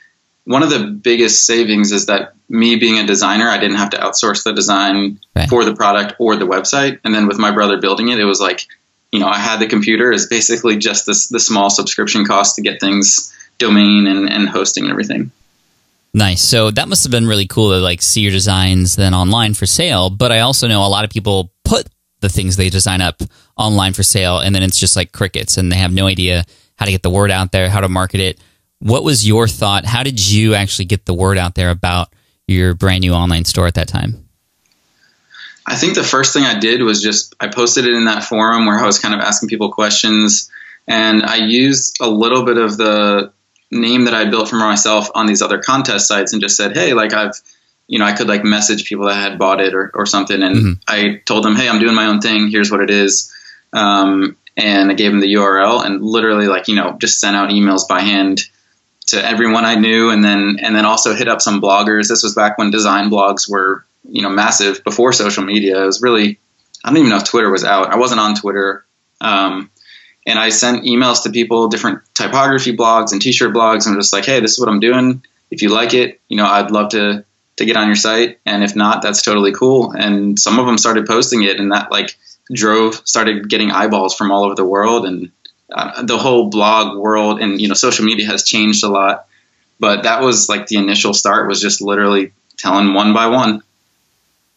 one 0.44 0.62
of 0.62 0.70
the 0.70 0.86
biggest 0.86 1.46
savings 1.46 1.92
is 1.92 2.06
that 2.06 2.34
me 2.48 2.76
being 2.76 2.98
a 2.98 3.06
designer, 3.06 3.48
I 3.48 3.58
didn't 3.58 3.76
have 3.76 3.90
to 3.90 3.98
outsource 3.98 4.44
the 4.44 4.52
design 4.52 5.20
right. 5.36 5.48
for 5.48 5.64
the 5.64 5.74
product 5.74 6.14
or 6.18 6.36
the 6.36 6.46
website. 6.46 7.00
And 7.04 7.14
then 7.14 7.26
with 7.26 7.38
my 7.38 7.52
brother 7.52 7.80
building 7.80 8.08
it, 8.08 8.18
it 8.18 8.24
was 8.24 8.40
like, 8.40 8.66
you 9.12 9.20
know, 9.20 9.28
I 9.28 9.38
had 9.38 9.60
the 9.60 9.68
computer 9.68 10.10
is 10.10 10.26
basically 10.26 10.78
just 10.78 11.06
this 11.06 11.28
the 11.28 11.38
small 11.38 11.70
subscription 11.70 12.24
cost 12.24 12.56
to 12.56 12.62
get 12.62 12.80
things 12.80 13.32
domain 13.58 14.06
and, 14.06 14.28
and 14.28 14.48
hosting 14.48 14.84
and 14.84 14.90
everything. 14.90 15.30
Nice. 16.14 16.42
So 16.42 16.70
that 16.70 16.88
must 16.88 17.04
have 17.04 17.10
been 17.10 17.26
really 17.26 17.46
cool 17.46 17.70
to 17.70 17.78
like 17.78 18.02
see 18.02 18.20
your 18.20 18.32
designs 18.32 18.96
then 18.96 19.14
online 19.14 19.54
for 19.54 19.66
sale. 19.66 20.10
But 20.10 20.32
I 20.32 20.40
also 20.40 20.66
know 20.66 20.84
a 20.84 20.88
lot 20.88 21.04
of 21.04 21.10
people 21.10 21.52
put 21.64 21.86
the 22.20 22.28
things 22.28 22.56
they 22.56 22.68
design 22.68 23.00
up 23.00 23.22
online 23.56 23.92
for 23.92 24.02
sale 24.02 24.38
and 24.38 24.54
then 24.54 24.62
it's 24.62 24.78
just 24.78 24.96
like 24.96 25.12
crickets 25.12 25.56
and 25.56 25.70
they 25.70 25.76
have 25.76 25.92
no 25.92 26.06
idea 26.06 26.44
how 26.76 26.86
to 26.86 26.92
get 26.92 27.02
the 27.02 27.10
word 27.10 27.30
out 27.30 27.52
there, 27.52 27.68
how 27.68 27.80
to 27.80 27.88
market 27.88 28.20
it 28.20 28.40
what 28.82 29.04
was 29.04 29.26
your 29.26 29.46
thought? 29.46 29.84
How 29.84 30.02
did 30.02 30.18
you 30.24 30.54
actually 30.54 30.86
get 30.86 31.06
the 31.06 31.14
word 31.14 31.38
out 31.38 31.54
there 31.54 31.70
about 31.70 32.12
your 32.48 32.74
brand 32.74 33.02
new 33.02 33.12
online 33.12 33.44
store 33.44 33.66
at 33.68 33.74
that 33.74 33.86
time? 33.86 34.28
I 35.64 35.76
think 35.76 35.94
the 35.94 36.02
first 36.02 36.32
thing 36.34 36.42
I 36.42 36.58
did 36.58 36.82
was 36.82 37.00
just 37.00 37.34
I 37.38 37.46
posted 37.46 37.84
it 37.86 37.94
in 37.94 38.06
that 38.06 38.24
forum 38.24 38.66
where 38.66 38.78
I 38.78 38.84
was 38.84 38.98
kind 38.98 39.14
of 39.14 39.20
asking 39.20 39.48
people 39.48 39.70
questions, 39.70 40.50
and 40.88 41.22
I 41.22 41.36
used 41.36 41.98
a 42.00 42.08
little 42.08 42.44
bit 42.44 42.58
of 42.58 42.76
the 42.76 43.32
name 43.70 44.04
that 44.06 44.14
I 44.14 44.24
built 44.24 44.48
for 44.48 44.56
myself 44.56 45.08
on 45.14 45.26
these 45.26 45.40
other 45.42 45.58
contest 45.58 46.08
sites 46.08 46.32
and 46.32 46.42
just 46.42 46.56
said, 46.56 46.76
hey, 46.76 46.92
like 46.92 47.14
I've 47.14 47.40
you 47.88 47.98
know, 47.98 48.04
I 48.06 48.12
could 48.12 48.28
like 48.28 48.42
message 48.42 48.86
people 48.88 49.06
that 49.06 49.14
had 49.16 49.38
bought 49.38 49.60
it 49.60 49.74
or, 49.74 49.90
or 49.94 50.06
something. 50.06 50.42
And 50.42 50.56
Mhm. 50.56 50.78
I 50.88 51.20
told 51.26 51.44
them, 51.44 51.56
Hey, 51.56 51.68
I'm 51.68 51.80
doing 51.80 51.94
my 51.94 52.06
own 52.06 52.20
thing. 52.20 52.48
Here's 52.48 52.70
what 52.70 52.80
it 52.80 52.90
is. 52.90 53.30
Um, 53.72 54.36
and 54.56 54.90
I 54.90 54.94
gave 54.94 55.10
them 55.10 55.20
the 55.20 55.34
URL 55.34 55.84
and 55.84 56.00
literally 56.02 56.46
like, 56.46 56.68
you 56.68 56.74
know, 56.74 56.96
just 57.00 57.20
sent 57.20 57.36
out 57.36 57.50
emails 57.50 57.86
by 57.86 58.00
hand 58.00 58.44
to 59.12 59.24
everyone 59.24 59.64
I 59.64 59.76
knew. 59.76 60.10
And 60.10 60.24
then, 60.24 60.58
and 60.60 60.74
then 60.76 60.84
also 60.84 61.14
hit 61.14 61.28
up 61.28 61.40
some 61.40 61.60
bloggers. 61.60 62.08
This 62.08 62.22
was 62.22 62.34
back 62.34 62.58
when 62.58 62.70
design 62.70 63.08
blogs 63.08 63.48
were, 63.48 63.86
you 64.04 64.22
know, 64.22 64.30
massive 64.30 64.84
before 64.84 65.12
social 65.12 65.44
media. 65.44 65.82
It 65.82 65.86
was 65.86 66.02
really, 66.02 66.38
I 66.84 66.88
don't 66.88 66.98
even 66.98 67.10
know 67.10 67.18
if 67.18 67.24
Twitter 67.24 67.50
was 67.50 67.64
out. 67.64 67.88
I 67.88 67.96
wasn't 67.96 68.20
on 68.20 68.34
Twitter. 68.34 68.84
Um, 69.20 69.70
and 70.26 70.38
I 70.38 70.50
sent 70.50 70.84
emails 70.84 71.24
to 71.24 71.30
people, 71.30 71.68
different 71.68 72.02
typography 72.14 72.76
blogs 72.76 73.12
and 73.12 73.20
t-shirt 73.20 73.54
blogs, 73.54 73.86
and 73.86 73.94
I'm 73.94 74.00
just 74.00 74.12
like, 74.12 74.24
hey, 74.24 74.40
this 74.40 74.52
is 74.52 74.60
what 74.60 74.68
I'm 74.68 74.80
doing. 74.80 75.24
If 75.50 75.62
you 75.62 75.68
like 75.68 75.94
it, 75.94 76.20
you 76.28 76.36
know, 76.36 76.46
I'd 76.46 76.70
love 76.70 76.90
to 76.90 77.24
to 77.56 77.64
get 77.66 77.76
on 77.76 77.86
your 77.86 77.96
site, 77.96 78.38
and 78.46 78.64
if 78.64 78.74
not, 78.74 79.02
that's 79.02 79.20
totally 79.20 79.52
cool. 79.52 79.92
And 79.92 80.38
some 80.38 80.58
of 80.58 80.66
them 80.66 80.78
started 80.78 81.06
posting 81.06 81.42
it, 81.42 81.60
and 81.60 81.72
that 81.72 81.90
like 81.90 82.16
drove 82.52 83.06
started 83.06 83.48
getting 83.48 83.70
eyeballs 83.70 84.14
from 84.14 84.30
all 84.30 84.44
over 84.44 84.54
the 84.54 84.64
world, 84.64 85.06
and 85.06 85.32
uh, 85.74 86.02
the 86.02 86.18
whole 86.18 86.50
blog 86.50 86.98
world 86.98 87.40
and 87.40 87.60
you 87.60 87.68
know 87.68 87.74
social 87.74 88.04
media 88.04 88.26
has 88.26 88.44
changed 88.44 88.84
a 88.84 88.88
lot. 88.88 89.26
But 89.80 90.04
that 90.04 90.22
was 90.22 90.48
like 90.48 90.66
the 90.68 90.76
initial 90.76 91.12
start 91.12 91.48
was 91.48 91.60
just 91.60 91.80
literally 91.80 92.32
telling 92.56 92.94
one 92.94 93.12
by 93.12 93.26
one. 93.26 93.62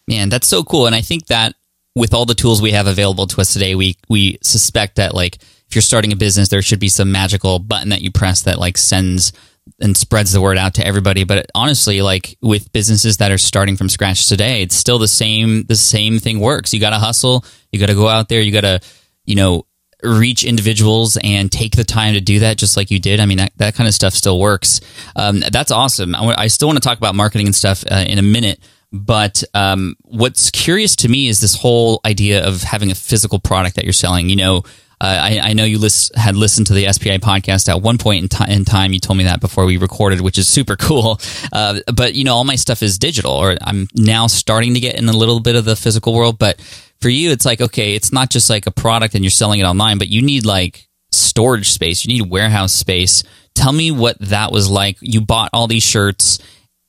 Man, 0.06 0.28
that's 0.28 0.46
so 0.46 0.62
cool. 0.62 0.86
And 0.86 0.94
I 0.94 1.00
think 1.00 1.26
that 1.26 1.54
with 1.96 2.14
all 2.14 2.26
the 2.26 2.34
tools 2.34 2.62
we 2.62 2.70
have 2.72 2.86
available 2.86 3.26
to 3.26 3.40
us 3.40 3.52
today, 3.52 3.74
we 3.74 3.96
we 4.08 4.38
suspect 4.42 4.96
that 4.96 5.14
like 5.14 5.36
if 5.68 5.74
you're 5.74 5.82
starting 5.82 6.12
a 6.12 6.16
business, 6.16 6.48
there 6.48 6.62
should 6.62 6.78
be 6.78 6.88
some 6.88 7.10
magical 7.10 7.58
button 7.58 7.88
that 7.88 8.02
you 8.02 8.12
press 8.12 8.42
that 8.42 8.58
like 8.58 8.78
sends 8.78 9.32
and 9.80 9.96
spreads 9.96 10.32
the 10.32 10.40
word 10.40 10.58
out 10.58 10.74
to 10.74 10.86
everybody. 10.86 11.24
But 11.24 11.50
honestly, 11.54 12.02
like 12.02 12.36
with 12.40 12.72
businesses 12.72 13.16
that 13.16 13.32
are 13.32 13.38
starting 13.38 13.76
from 13.76 13.88
scratch 13.88 14.28
today, 14.28 14.62
it's 14.62 14.76
still 14.76 14.98
the 14.98 15.08
same 15.08 15.64
the 15.64 15.76
same 15.76 16.18
thing 16.18 16.40
works. 16.40 16.72
You 16.72 16.80
gotta 16.80 16.98
hustle, 16.98 17.44
you 17.72 17.80
gotta 17.80 17.94
go 17.94 18.08
out 18.08 18.28
there, 18.28 18.40
you 18.40 18.52
gotta, 18.52 18.80
you 19.24 19.34
know, 19.34 19.66
reach 20.02 20.44
individuals 20.44 21.16
and 21.22 21.50
take 21.50 21.76
the 21.76 21.84
time 21.84 22.14
to 22.14 22.20
do 22.20 22.40
that 22.40 22.56
just 22.58 22.76
like 22.76 22.90
you 22.90 22.98
did. 22.98 23.20
I 23.20 23.26
mean, 23.26 23.38
that, 23.38 23.52
that 23.56 23.74
kind 23.74 23.88
of 23.88 23.94
stuff 23.94 24.12
still 24.12 24.38
works. 24.38 24.80
Um, 25.14 25.42
that's 25.50 25.70
awesome. 25.70 26.14
I, 26.14 26.46
still 26.48 26.68
want 26.68 26.82
to 26.82 26.86
talk 26.86 26.98
about 26.98 27.14
marketing 27.14 27.46
and 27.46 27.54
stuff 27.54 27.84
uh, 27.90 28.04
in 28.06 28.18
a 28.18 28.22
minute. 28.22 28.60
But 28.92 29.42
um, 29.52 29.96
what's 30.02 30.50
curious 30.50 30.96
to 30.96 31.08
me 31.08 31.28
is 31.28 31.40
this 31.40 31.56
whole 31.56 32.00
idea 32.04 32.46
of 32.46 32.62
having 32.62 32.90
a 32.90 32.94
physical 32.94 33.38
product 33.38 33.76
that 33.76 33.84
you're 33.84 33.92
selling. 33.92 34.28
You 34.28 34.36
know, 34.36 34.56
uh, 35.00 35.20
I, 35.22 35.40
I 35.42 35.52
know 35.52 35.64
you 35.64 35.78
list, 35.78 36.14
had 36.16 36.36
listened 36.36 36.68
to 36.68 36.72
the 36.72 36.90
SPI 36.90 37.18
podcast 37.18 37.68
at 37.68 37.82
one 37.82 37.98
point 37.98 38.22
in, 38.22 38.28
ti- 38.28 38.52
in 38.52 38.64
time. 38.64 38.92
You 38.92 39.00
told 39.00 39.18
me 39.18 39.24
that 39.24 39.40
before 39.40 39.66
we 39.66 39.76
recorded, 39.76 40.20
which 40.20 40.38
is 40.38 40.48
super 40.48 40.76
cool. 40.76 41.20
Uh, 41.52 41.80
but 41.94 42.14
you 42.14 42.24
know, 42.24 42.34
all 42.34 42.44
my 42.44 42.56
stuff 42.56 42.82
is 42.82 42.98
digital, 42.98 43.32
or 43.32 43.56
I'm 43.60 43.88
now 43.94 44.26
starting 44.26 44.74
to 44.74 44.80
get 44.80 44.96
in 44.96 45.08
a 45.08 45.12
little 45.12 45.40
bit 45.40 45.56
of 45.56 45.64
the 45.64 45.76
physical 45.76 46.14
world. 46.14 46.38
But 46.38 46.58
for 47.00 47.08
you, 47.08 47.30
it's 47.30 47.44
like 47.44 47.60
okay, 47.60 47.94
it's 47.94 48.12
not 48.12 48.30
just 48.30 48.50
like 48.50 48.66
a 48.66 48.70
product 48.70 49.14
and 49.14 49.24
you're 49.24 49.30
selling 49.30 49.60
it 49.60 49.64
online, 49.64 49.98
but 49.98 50.08
you 50.08 50.22
need 50.22 50.44
like 50.44 50.88
storage 51.12 51.70
space. 51.70 52.04
You 52.04 52.14
need 52.14 52.30
warehouse 52.30 52.72
space. 52.72 53.22
Tell 53.54 53.72
me 53.72 53.90
what 53.90 54.18
that 54.20 54.52
was 54.52 54.68
like. 54.68 54.98
You 55.00 55.20
bought 55.20 55.50
all 55.52 55.66
these 55.66 55.82
shirts. 55.82 56.38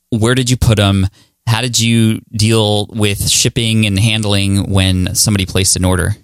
Where 0.10 0.36
did 0.36 0.50
you 0.50 0.58
put 0.58 0.78
them? 0.78 1.08
How 1.48 1.62
did 1.62 1.80
you 1.80 2.22
deal 2.32 2.88
with 2.88 3.30
shipping 3.30 3.86
and 3.86 3.98
handling 3.98 4.70
when 4.70 5.16
somebody 5.16 5.46
placed 5.46 5.78
an 5.78 5.86
order? 5.86 6.16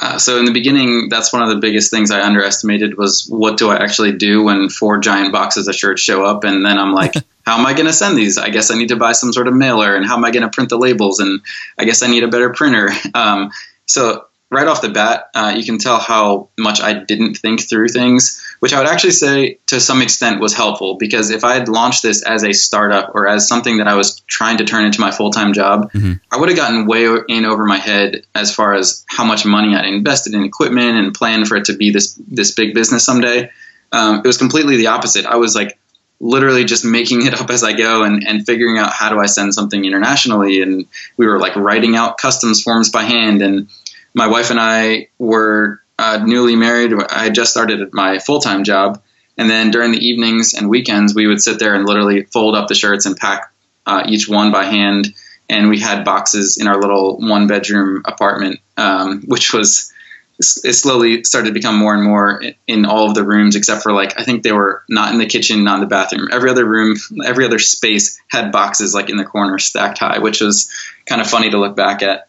Uh, 0.00 0.18
so 0.18 0.38
in 0.38 0.44
the 0.44 0.52
beginning, 0.52 1.08
that's 1.08 1.32
one 1.32 1.42
of 1.42 1.48
the 1.48 1.56
biggest 1.56 1.90
things 1.90 2.10
I 2.10 2.22
underestimated 2.22 2.98
was 2.98 3.26
what 3.28 3.56
do 3.56 3.70
I 3.70 3.76
actually 3.76 4.12
do 4.12 4.42
when 4.42 4.68
four 4.68 4.98
giant 4.98 5.32
boxes 5.32 5.68
of 5.68 5.74
shirts 5.74 6.02
show 6.02 6.24
up, 6.24 6.42
and 6.42 6.66
then 6.66 6.78
I'm 6.78 6.92
like, 6.92 7.14
how 7.46 7.58
am 7.58 7.66
I 7.66 7.74
going 7.74 7.86
to 7.86 7.92
send 7.92 8.18
these? 8.18 8.36
I 8.36 8.50
guess 8.50 8.70
I 8.70 8.74
need 8.76 8.88
to 8.88 8.96
buy 8.96 9.12
some 9.12 9.32
sort 9.32 9.46
of 9.46 9.54
mailer, 9.54 9.94
and 9.94 10.04
how 10.04 10.16
am 10.16 10.24
I 10.24 10.32
going 10.32 10.42
to 10.42 10.50
print 10.50 10.70
the 10.70 10.78
labels? 10.78 11.20
And 11.20 11.40
I 11.78 11.84
guess 11.84 12.02
I 12.02 12.08
need 12.08 12.24
a 12.24 12.28
better 12.28 12.50
printer. 12.50 12.90
Um, 13.14 13.52
so 13.86 14.26
right 14.54 14.66
off 14.66 14.80
the 14.80 14.88
bat, 14.88 15.30
uh, 15.34 15.54
you 15.56 15.64
can 15.64 15.78
tell 15.78 15.98
how 15.98 16.48
much 16.58 16.80
I 16.80 16.94
didn't 16.94 17.34
think 17.34 17.68
through 17.68 17.88
things, 17.88 18.40
which 18.60 18.72
I 18.72 18.78
would 18.78 18.88
actually 18.88 19.10
say 19.12 19.58
to 19.66 19.80
some 19.80 20.00
extent 20.00 20.40
was 20.40 20.54
helpful 20.54 20.94
because 20.96 21.30
if 21.30 21.44
I 21.44 21.54
had 21.54 21.68
launched 21.68 22.02
this 22.02 22.22
as 22.22 22.44
a 22.44 22.52
startup 22.52 23.14
or 23.14 23.28
as 23.28 23.46
something 23.48 23.78
that 23.78 23.88
I 23.88 23.94
was 23.94 24.20
trying 24.26 24.58
to 24.58 24.64
turn 24.64 24.84
into 24.84 25.00
my 25.00 25.10
full 25.10 25.30
time 25.30 25.52
job, 25.52 25.92
Mhm. 25.92 26.20
I 26.30 26.38
would 26.38 26.48
have 26.48 26.56
gotten 26.56 26.86
way 26.86 27.06
in 27.28 27.44
over 27.44 27.64
my 27.66 27.78
head 27.78 28.22
as 28.34 28.54
far 28.54 28.74
as 28.74 29.04
how 29.06 29.24
much 29.24 29.44
money 29.44 29.74
I'd 29.74 29.84
invested 29.86 30.34
in 30.34 30.44
equipment 30.44 30.96
and 30.96 31.12
planned 31.12 31.48
for 31.48 31.56
it 31.56 31.66
to 31.66 31.74
be 31.74 31.90
this 31.90 32.18
this 32.30 32.52
big 32.52 32.74
business 32.74 33.04
someday. 33.04 33.50
Um, 33.92 34.18
it 34.24 34.26
was 34.26 34.38
completely 34.38 34.76
the 34.76 34.88
opposite. 34.88 35.26
I 35.26 35.36
was 35.36 35.54
like 35.54 35.78
literally 36.20 36.64
just 36.64 36.84
making 36.84 37.26
it 37.26 37.34
up 37.34 37.50
as 37.50 37.62
I 37.62 37.72
go 37.72 38.02
and, 38.04 38.26
and 38.26 38.46
figuring 38.46 38.78
out 38.78 38.92
how 38.92 39.10
do 39.10 39.18
I 39.18 39.26
send 39.26 39.52
something 39.52 39.84
internationally. 39.84 40.62
And 40.62 40.86
we 41.16 41.26
were 41.26 41.38
like 41.38 41.54
writing 41.56 41.96
out 41.96 42.18
customs 42.18 42.62
forms 42.62 42.90
by 42.90 43.02
hand. 43.02 43.42
And 43.42 43.68
my 44.14 44.28
wife 44.28 44.50
and 44.50 44.60
I 44.60 45.08
were 45.18 45.80
uh, 45.98 46.22
newly 46.24 46.56
married. 46.56 46.92
I 46.94 47.24
had 47.24 47.34
just 47.34 47.50
started 47.50 47.92
my 47.92 48.18
full 48.18 48.40
time 48.40 48.64
job. 48.64 49.02
And 49.36 49.50
then 49.50 49.72
during 49.72 49.90
the 49.90 49.98
evenings 49.98 50.54
and 50.54 50.68
weekends, 50.68 51.14
we 51.14 51.26
would 51.26 51.42
sit 51.42 51.58
there 51.58 51.74
and 51.74 51.84
literally 51.84 52.22
fold 52.24 52.54
up 52.54 52.68
the 52.68 52.74
shirts 52.74 53.04
and 53.04 53.16
pack 53.16 53.52
uh, 53.84 54.04
each 54.06 54.28
one 54.28 54.52
by 54.52 54.64
hand. 54.64 55.12
And 55.48 55.68
we 55.68 55.80
had 55.80 56.04
boxes 56.04 56.56
in 56.56 56.68
our 56.68 56.80
little 56.80 57.18
one 57.18 57.48
bedroom 57.48 58.02
apartment, 58.06 58.60
um, 58.76 59.22
which 59.22 59.52
was 59.52 59.92
it 60.38 60.72
slowly 60.72 61.22
started 61.22 61.48
to 61.48 61.54
become 61.54 61.76
more 61.76 61.94
and 61.94 62.02
more 62.02 62.42
in 62.66 62.84
all 62.86 63.08
of 63.08 63.14
the 63.14 63.22
rooms 63.22 63.54
except 63.54 63.82
for 63.82 63.92
like 63.92 64.18
I 64.18 64.24
think 64.24 64.42
they 64.42 64.52
were 64.52 64.82
not 64.88 65.12
in 65.12 65.18
the 65.18 65.26
kitchen, 65.26 65.62
not 65.62 65.76
in 65.76 65.80
the 65.80 65.86
bathroom. 65.86 66.28
Every 66.32 66.50
other 66.50 66.64
room, 66.64 66.96
every 67.24 67.44
other 67.44 67.58
space 67.58 68.20
had 68.28 68.50
boxes 68.50 68.94
like 68.94 69.10
in 69.10 69.16
the 69.16 69.24
corner 69.24 69.58
stacked 69.58 69.98
high, 69.98 70.18
which 70.18 70.40
was 70.40 70.72
kind 71.06 71.20
of 71.20 71.28
funny 71.28 71.50
to 71.50 71.58
look 71.58 71.76
back 71.76 72.02
at. 72.02 72.28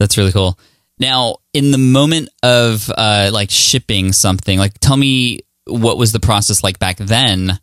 That's 0.00 0.18
really 0.18 0.32
cool. 0.32 0.58
Now, 0.98 1.36
in 1.52 1.70
the 1.70 1.78
moment 1.78 2.30
of 2.42 2.90
uh, 2.90 3.30
like 3.32 3.50
shipping 3.50 4.12
something, 4.12 4.58
like 4.58 4.74
tell 4.80 4.96
me 4.96 5.40
what 5.66 5.96
was 5.96 6.10
the 6.10 6.20
process 6.20 6.64
like 6.64 6.80
back 6.80 6.96
then, 6.96 7.60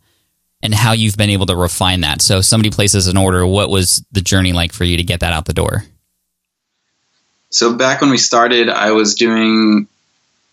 and 0.63 0.73
how 0.73 0.93
you've 0.93 1.17
been 1.17 1.29
able 1.29 1.47
to 1.47 1.55
refine 1.55 2.01
that. 2.01 2.21
So, 2.21 2.37
if 2.37 2.45
somebody 2.45 2.69
places 2.69 3.07
an 3.07 3.17
order. 3.17 3.45
What 3.45 3.69
was 3.69 4.05
the 4.13 4.21
journey 4.21 4.53
like 4.53 4.71
for 4.71 4.85
you 4.85 4.95
to 4.95 5.03
get 5.03 5.19
that 5.19 5.33
out 5.33 5.45
the 5.45 5.53
door? 5.53 5.83
So 7.49 7.75
back 7.75 8.01
when 8.01 8.09
we 8.09 8.17
started, 8.17 8.69
I 8.69 8.91
was 8.91 9.15
doing. 9.15 9.87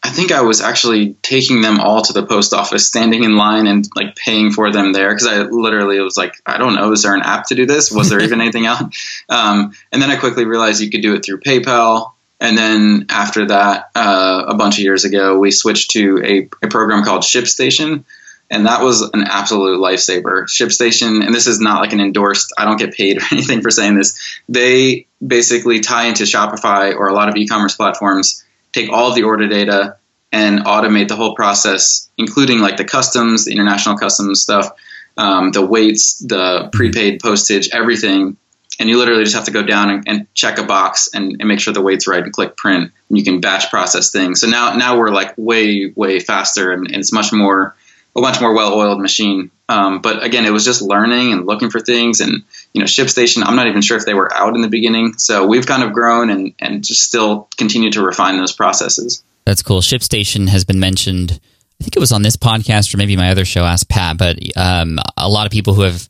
I 0.04 0.10
think 0.10 0.32
I 0.32 0.42
was 0.42 0.60
actually 0.60 1.14
taking 1.22 1.62
them 1.62 1.80
all 1.80 2.02
to 2.02 2.12
the 2.12 2.26
post 2.26 2.52
office, 2.52 2.86
standing 2.86 3.24
in 3.24 3.36
line 3.36 3.66
and 3.66 3.88
like 3.96 4.14
paying 4.14 4.52
for 4.52 4.70
them 4.70 4.92
there 4.92 5.14
because 5.14 5.26
I 5.26 5.38
literally 5.44 5.98
was 6.00 6.14
like, 6.14 6.34
I 6.44 6.58
don't 6.58 6.74
know, 6.74 6.92
is 6.92 7.02
there 7.02 7.14
an 7.14 7.22
app 7.22 7.46
to 7.46 7.54
do 7.54 7.64
this? 7.64 7.90
Was 7.90 8.10
there 8.10 8.20
even 8.20 8.40
anything 8.42 8.66
out? 8.66 8.94
Um, 9.30 9.72
and 9.90 10.02
then 10.02 10.10
I 10.10 10.16
quickly 10.16 10.44
realized 10.44 10.82
you 10.82 10.90
could 10.90 11.00
do 11.00 11.14
it 11.14 11.24
through 11.24 11.40
PayPal. 11.40 12.12
And 12.38 12.58
then 12.58 13.06
after 13.08 13.46
that, 13.46 13.90
uh, 13.94 14.44
a 14.46 14.54
bunch 14.54 14.76
of 14.76 14.84
years 14.84 15.06
ago, 15.06 15.38
we 15.38 15.50
switched 15.50 15.92
to 15.92 16.20
a, 16.22 16.66
a 16.66 16.68
program 16.68 17.02
called 17.02 17.22
ShipStation. 17.22 18.04
And 18.50 18.66
that 18.66 18.82
was 18.82 19.00
an 19.00 19.24
absolute 19.24 19.80
lifesaver. 19.80 20.44
ShipStation, 20.44 21.24
and 21.24 21.34
this 21.34 21.46
is 21.46 21.60
not 21.60 21.80
like 21.80 21.94
an 21.94 22.00
endorsed, 22.00 22.52
I 22.58 22.66
don't 22.66 22.78
get 22.78 22.92
paid 22.92 23.16
or 23.22 23.24
anything 23.32 23.62
for 23.62 23.70
saying 23.70 23.96
this. 23.96 24.20
They 24.50 25.06
basically 25.26 25.80
tie 25.80 26.08
into 26.08 26.24
Shopify 26.24 26.94
or 26.94 27.08
a 27.08 27.14
lot 27.14 27.30
of 27.30 27.36
e 27.36 27.46
commerce 27.46 27.74
platforms, 27.74 28.44
take 28.74 28.90
all 28.90 29.08
of 29.08 29.14
the 29.14 29.22
order 29.22 29.48
data 29.48 29.96
and 30.32 30.64
automate 30.64 31.06
the 31.06 31.14
whole 31.14 31.34
process, 31.36 32.10
including 32.18 32.58
like 32.58 32.76
the 32.76 32.84
customs, 32.84 33.44
the 33.44 33.52
international 33.52 33.96
customs 33.96 34.42
stuff, 34.42 34.68
um, 35.16 35.52
the 35.52 35.64
weights, 35.64 36.18
the 36.18 36.68
prepaid 36.72 37.20
postage, 37.20 37.68
everything. 37.72 38.36
And 38.80 38.88
you 38.88 38.98
literally 38.98 39.22
just 39.22 39.36
have 39.36 39.44
to 39.44 39.52
go 39.52 39.62
down 39.62 39.90
and, 39.90 40.08
and 40.08 40.34
check 40.34 40.58
a 40.58 40.64
box 40.64 41.08
and, 41.14 41.36
and, 41.38 41.46
make 41.46 41.60
sure 41.60 41.72
the 41.72 41.80
weight's 41.80 42.08
right 42.08 42.24
and 42.24 42.32
click 42.32 42.56
print 42.56 42.90
and 43.08 43.16
you 43.16 43.22
can 43.22 43.40
batch 43.40 43.70
process 43.70 44.10
things. 44.10 44.40
So 44.40 44.48
now 44.48 44.74
now 44.74 44.98
we're 44.98 45.10
like 45.10 45.32
way 45.36 45.92
way 45.94 46.18
faster 46.18 46.72
and, 46.72 46.88
and 46.88 46.96
it's 46.96 47.12
much 47.12 47.32
more 47.32 47.76
a 48.16 48.20
much 48.20 48.40
more 48.40 48.52
well-oiled 48.52 49.00
machine. 49.00 49.52
Um, 49.68 50.00
but 50.00 50.24
again 50.24 50.44
it 50.44 50.52
was 50.52 50.64
just 50.64 50.82
learning 50.82 51.32
and 51.32 51.46
looking 51.46 51.70
for 51.70 51.78
things 51.78 52.18
and 52.18 52.42
you 52.74 52.80
know 52.80 52.86
shipstation 52.86 53.42
i'm 53.44 53.56
not 53.56 53.66
even 53.66 53.80
sure 53.80 53.96
if 53.96 54.04
they 54.04 54.14
were 54.14 54.32
out 54.34 54.54
in 54.54 54.60
the 54.60 54.68
beginning 54.68 55.14
so 55.16 55.46
we've 55.46 55.66
kind 55.66 55.82
of 55.82 55.92
grown 55.92 56.28
and, 56.28 56.54
and 56.58 56.84
just 56.84 57.02
still 57.02 57.48
continue 57.56 57.90
to 57.90 58.02
refine 58.02 58.36
those 58.36 58.52
processes 58.52 59.24
that's 59.46 59.62
cool 59.62 59.80
shipstation 59.80 60.48
has 60.48 60.64
been 60.64 60.80
mentioned 60.80 61.40
i 61.80 61.84
think 61.84 61.96
it 61.96 62.00
was 62.00 62.12
on 62.12 62.22
this 62.22 62.36
podcast 62.36 62.92
or 62.92 62.98
maybe 62.98 63.16
my 63.16 63.30
other 63.30 63.44
show 63.44 63.64
ask 63.64 63.88
pat 63.88 64.18
but 64.18 64.38
um, 64.56 64.98
a 65.16 65.28
lot 65.28 65.46
of 65.46 65.52
people 65.52 65.72
who 65.72 65.82
have 65.82 66.08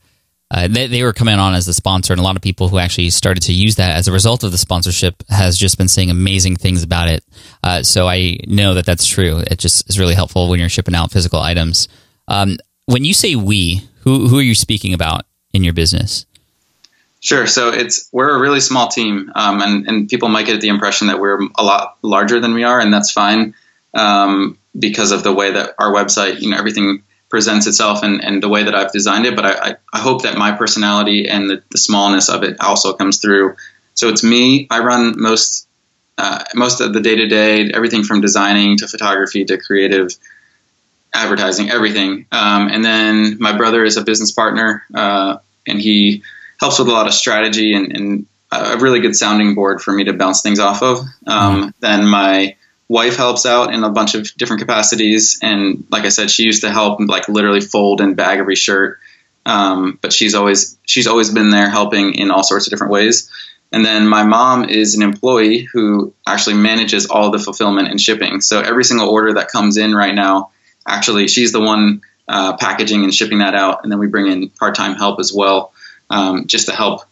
uh, 0.51 0.69
they, 0.69 0.87
they, 0.87 1.03
were 1.03 1.13
coming 1.13 1.35
on 1.35 1.55
as 1.55 1.67
the 1.67 1.73
sponsor, 1.73 2.13
and 2.13 2.21
a 2.21 2.23
lot 2.23 2.37
of 2.37 2.43
people 2.43 2.69
who 2.69 2.79
actually 2.79 3.11
started 3.11 3.43
to 3.43 3.53
use 3.53 3.75
that 3.77 3.97
as 3.97 4.07
a 4.07 4.13
result 4.13 4.45
of 4.45 4.53
the 4.53 4.59
sponsorship 4.59 5.25
has 5.29 5.59
just 5.59 5.79
been 5.79 5.89
saying 5.89 6.11
amazing 6.11 6.55
things 6.55 6.85
about 6.85 7.09
it. 7.09 7.25
Uh, 7.65 7.83
so 7.83 8.07
I 8.07 8.39
know 8.47 8.75
that 8.75 8.87
that's 8.87 9.07
true. 9.07 9.39
It 9.39 9.59
just 9.59 9.89
is 9.89 9.99
really 9.99 10.15
helpful 10.15 10.49
when 10.49 10.61
you're 10.61 10.69
shipping 10.69 10.95
out 10.95 11.11
physical 11.11 11.41
items. 11.41 11.89
Um, 12.29 12.59
when 12.87 13.05
you 13.05 13.15
say 13.15 13.35
we, 13.35 13.89
who 14.03 14.29
who 14.29 14.39
are 14.39 14.43
you 14.43 14.55
speaking 14.55 14.95
about 14.95 15.25
in 15.53 15.65
your 15.65 15.73
business? 15.73 16.27
Sure. 17.25 17.47
So 17.47 17.71
it's 17.71 18.07
we're 18.13 18.37
a 18.37 18.39
really 18.39 18.61
small 18.61 18.89
team, 18.89 19.33
um, 19.35 19.63
and 19.63 19.89
and 19.89 20.09
people 20.11 20.29
might 20.29 20.45
get 20.45 20.61
the 20.61 20.69
impression 20.69 21.07
that 21.07 21.19
we're 21.19 21.41
a 21.55 21.65
lot 21.65 21.97
larger 22.03 22.39
than 22.39 22.53
we 22.53 22.65
are, 22.65 22.79
and 22.79 22.93
that's 22.93 23.11
fine 23.11 23.55
um, 23.95 24.59
because 24.79 25.11
of 25.11 25.23
the 25.23 25.33
way 25.33 25.53
that 25.53 25.75
our 25.79 25.91
website, 25.91 26.43
you 26.43 26.51
know, 26.51 26.59
everything 26.59 27.03
presents 27.31 27.67
itself 27.67 28.03
and, 28.03 28.23
and 28.23 28.43
the 28.43 28.49
way 28.51 28.65
that 28.65 28.75
I've 28.75 28.93
designed 28.93 29.25
it. 29.25 29.37
But 29.37 29.47
I, 29.47 29.77
I, 29.91 30.01
hope 30.01 30.23
that 30.25 30.37
my 30.37 30.53
personality 30.53 31.27
and 31.27 31.49
the, 31.49 31.63
the 31.71 31.79
smallness 31.79 32.29
of 32.29 32.43
it 32.45 32.61
also 32.61 32.93
comes 32.93 33.17
through. 33.17 33.57
So 33.95 34.11
it's 34.11 34.23
me. 34.23 34.69
I 34.71 34.81
run 34.81 35.15
most 35.17 35.67
uh, 36.19 36.45
most 36.55 36.83
of 36.83 36.93
the 36.93 37.01
day 37.01 37.17
to 37.17 37.27
day, 37.27 37.71
everything 37.73 38.05
from 38.05 38.21
designing 38.21 38.77
to 38.79 38.87
photography 38.87 39.47
to 39.47 39.57
creative 39.57 40.11
advertising, 41.15 41.71
everything. 41.71 42.27
Um, 42.31 42.69
and 42.69 42.85
then 42.85 43.39
my 43.41 43.57
brother 43.57 43.83
is 43.83 43.97
a 43.97 44.05
business 44.05 44.31
partner, 44.31 44.85
uh, 44.93 45.39
and 45.67 45.81
he 45.81 46.23
helps 46.65 46.79
with 46.79 46.89
a 46.89 46.93
lot 46.93 47.07
of 47.07 47.13
strategy 47.13 47.75
and, 47.75 47.95
and, 47.95 48.27
a 48.53 48.79
really 48.79 49.01
good 49.01 49.17
sounding 49.17 49.57
board 49.57 49.83
for 49.83 49.93
me 49.93 50.05
to 50.05 50.13
bounce 50.13 50.41
things 50.41 50.61
off 50.61 50.81
of. 50.81 50.99
Um, 51.27 51.63
mm-hmm. 51.63 51.69
Then 51.81 52.07
my 52.07 52.55
wife 52.87 53.17
helps 53.17 53.47
out 53.47 53.75
in 53.75 53.83
a 53.83 53.91
bunch 53.91 54.15
of 54.15 54.33
different 54.37 54.61
capacities, 54.61 55.41
and 55.43 55.85
like 55.91 56.05
I 56.05 56.09
said, 56.11 56.31
she 56.31 56.45
used 56.45 56.63
to 56.63 56.71
help 56.71 57.01
like 57.01 57.29
literally 57.29 57.61
fold 57.61 58.01
and 58.01 58.17
bag 58.17 58.39
every 58.39 58.55
shirt. 58.55 59.01
Um, 59.45 59.99
but 60.01 60.13
she's 60.13 60.37
always 60.37 60.79
she's 60.87 61.09
always 61.09 61.33
been 61.33 61.51
there 61.51 61.69
helping 61.69 62.15
in 62.15 62.31
all 62.31 62.45
sorts 62.45 62.69
of 62.69 62.71
different 62.71 62.93
ways. 62.93 63.29
And 63.73 63.85
then 63.85 64.07
my 64.07 64.23
mom 64.23 64.69
is 64.69 64.95
an 64.95 65.03
employee 65.03 65.67
who 65.73 66.15
actually 66.25 66.55
manages 66.55 67.07
all 67.07 67.33
the 67.33 67.41
fulfillment 67.41 67.89
and 67.89 68.01
shipping. 68.01 68.41
So 68.41 68.61
every 68.61 68.85
single 68.85 69.09
order 69.09 69.33
that 69.35 69.49
comes 69.49 69.79
in 69.79 69.97
right 69.97 70.15
now, 70.15 70.53
actually, 70.87 71.27
she's 71.27 71.51
the 71.51 71.61
one 71.61 72.03
uh, 72.29 72.57
packaging 72.57 73.03
and 73.03 73.13
shipping 73.13 73.39
that 73.39 73.57
out. 73.57 73.81
And 73.83 73.91
then 73.91 73.99
we 73.99 74.07
bring 74.07 74.29
in 74.29 74.49
part 74.49 74.77
time 74.77 74.95
help 74.95 75.19
as 75.19 75.33
well, 75.33 75.73
um, 76.15 76.47
just 76.47 76.69
to 76.69 76.75
help 76.75 77.03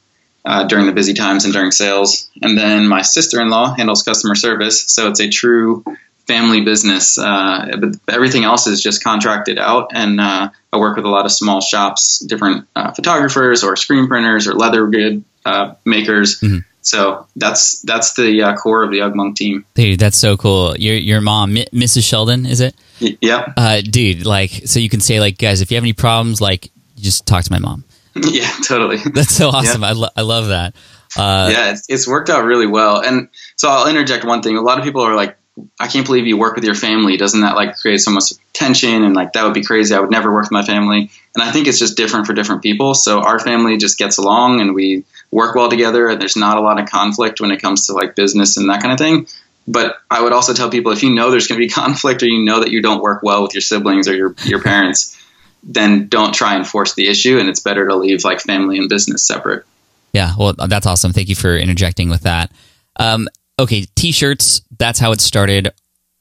uh, 0.44 0.64
during 0.64 0.86
the 0.86 0.92
busy 0.92 1.14
times 1.14 1.44
and 1.44 1.52
during 1.52 1.70
sales. 1.70 2.30
And 2.40 2.56
then 2.56 2.86
my 2.86 3.02
sister 3.02 3.40
in 3.40 3.50
law 3.50 3.74
handles 3.74 4.02
customer 4.02 4.34
service. 4.34 4.84
So 4.88 5.08
it's 5.10 5.20
a 5.20 5.28
true 5.28 5.84
family 6.26 6.62
business. 6.62 7.18
Uh, 7.18 7.76
but 7.78 7.94
everything 8.08 8.44
else 8.44 8.66
is 8.66 8.82
just 8.82 9.02
contracted 9.02 9.58
out. 9.58 9.90
And 9.92 10.20
uh, 10.20 10.50
I 10.72 10.76
work 10.76 10.96
with 10.96 11.04
a 11.04 11.08
lot 11.08 11.24
of 11.24 11.32
small 11.32 11.60
shops, 11.60 12.20
different 12.20 12.66
uh, 12.74 12.92
photographers 12.92 13.64
or 13.64 13.76
screen 13.76 14.06
printers 14.06 14.46
or 14.46 14.54
leather 14.54 14.86
good 14.86 15.24
uh, 15.44 15.74
makers. 15.84 16.40
Mm-hmm. 16.40 16.58
So 16.84 17.28
that's 17.36 17.80
that's 17.82 18.14
the 18.14 18.42
uh, 18.42 18.56
core 18.56 18.82
of 18.82 18.90
the 18.90 18.98
Ugmonk 18.98 19.36
team. 19.36 19.64
Dude, 19.74 20.00
that's 20.00 20.18
so 20.18 20.36
cool. 20.36 20.76
Your 20.76 20.96
your 20.96 21.20
mom, 21.20 21.56
M- 21.56 21.66
Mrs. 21.72 22.02
Sheldon, 22.02 22.44
is 22.44 22.60
it? 22.60 22.74
Y- 23.00 23.16
yeah. 23.20 23.52
Uh, 23.56 23.80
dude, 23.82 24.26
like, 24.26 24.50
so 24.66 24.80
you 24.80 24.88
can 24.88 24.98
say 24.98 25.20
like, 25.20 25.38
guys, 25.38 25.60
if 25.60 25.70
you 25.70 25.76
have 25.76 25.84
any 25.84 25.92
problems, 25.92 26.40
like, 26.40 26.72
just 26.96 27.24
talk 27.24 27.44
to 27.44 27.52
my 27.52 27.60
mom. 27.60 27.84
yeah, 28.30 28.50
totally. 28.66 28.96
That's 29.14 29.34
so 29.34 29.48
awesome. 29.48 29.82
Yeah. 29.82 29.88
I, 29.88 29.92
lo- 29.92 30.08
I 30.16 30.22
love 30.22 30.48
that. 30.48 30.74
Uh, 31.16 31.48
yeah, 31.52 31.72
it's, 31.72 31.86
it's 31.88 32.08
worked 32.08 32.30
out 32.30 32.44
really 32.44 32.66
well. 32.66 33.02
And 33.02 33.28
so 33.56 33.68
I'll 33.68 33.88
interject 33.88 34.24
one 34.24 34.42
thing. 34.42 34.56
A 34.56 34.62
lot 34.62 34.78
of 34.78 34.84
people 34.84 35.02
are 35.02 35.14
like, 35.14 35.36
I 35.78 35.88
can't 35.88 36.06
believe 36.06 36.26
you 36.26 36.38
work 36.38 36.54
with 36.54 36.64
your 36.64 36.74
family. 36.74 37.16
Doesn't 37.18 37.42
that 37.42 37.56
like 37.56 37.76
create 37.76 37.98
so 37.98 38.10
much 38.10 38.32
tension? 38.54 39.04
And 39.04 39.14
like 39.14 39.34
that 39.34 39.44
would 39.44 39.52
be 39.52 39.62
crazy. 39.62 39.94
I 39.94 40.00
would 40.00 40.10
never 40.10 40.32
work 40.32 40.44
with 40.44 40.52
my 40.52 40.62
family. 40.62 41.10
And 41.34 41.42
I 41.42 41.50
think 41.50 41.66
it's 41.66 41.78
just 41.78 41.96
different 41.96 42.26
for 42.26 42.32
different 42.32 42.62
people. 42.62 42.94
So 42.94 43.20
our 43.20 43.38
family 43.38 43.76
just 43.76 43.98
gets 43.98 44.16
along 44.16 44.60
and 44.62 44.74
we 44.74 45.04
work 45.30 45.54
well 45.54 45.68
together. 45.68 46.08
And 46.08 46.20
there's 46.20 46.36
not 46.36 46.56
a 46.56 46.62
lot 46.62 46.80
of 46.80 46.88
conflict 46.88 47.40
when 47.40 47.50
it 47.50 47.60
comes 47.60 47.86
to 47.86 47.92
like 47.92 48.16
business 48.16 48.56
and 48.56 48.70
that 48.70 48.80
kind 48.80 48.92
of 48.92 48.98
thing. 48.98 49.26
But 49.68 49.96
I 50.10 50.22
would 50.22 50.32
also 50.32 50.54
tell 50.54 50.70
people 50.70 50.92
if 50.92 51.02
you 51.02 51.14
know 51.14 51.30
there's 51.30 51.46
going 51.46 51.60
to 51.60 51.66
be 51.66 51.72
conflict 51.72 52.22
or 52.22 52.26
you 52.26 52.44
know 52.44 52.60
that 52.60 52.70
you 52.70 52.80
don't 52.80 53.02
work 53.02 53.22
well 53.22 53.42
with 53.42 53.54
your 53.54 53.60
siblings 53.60 54.08
or 54.08 54.14
your 54.14 54.34
your 54.44 54.62
parents, 54.62 55.16
then 55.62 56.08
don't 56.08 56.34
try 56.34 56.54
and 56.54 56.66
force 56.66 56.94
the 56.94 57.08
issue. 57.08 57.38
And 57.38 57.48
it's 57.48 57.60
better 57.60 57.86
to 57.86 57.96
leave 57.96 58.24
like 58.24 58.40
family 58.40 58.78
and 58.78 58.88
business 58.88 59.26
separate. 59.26 59.64
Yeah, 60.12 60.32
well, 60.38 60.52
that's 60.52 60.86
awesome. 60.86 61.12
Thank 61.12 61.28
you 61.28 61.34
for 61.34 61.56
interjecting 61.56 62.10
with 62.10 62.22
that. 62.22 62.52
Um, 62.96 63.28
okay, 63.58 63.86
t-shirts. 63.94 64.62
That's 64.78 64.98
how 64.98 65.12
it 65.12 65.20
started. 65.20 65.72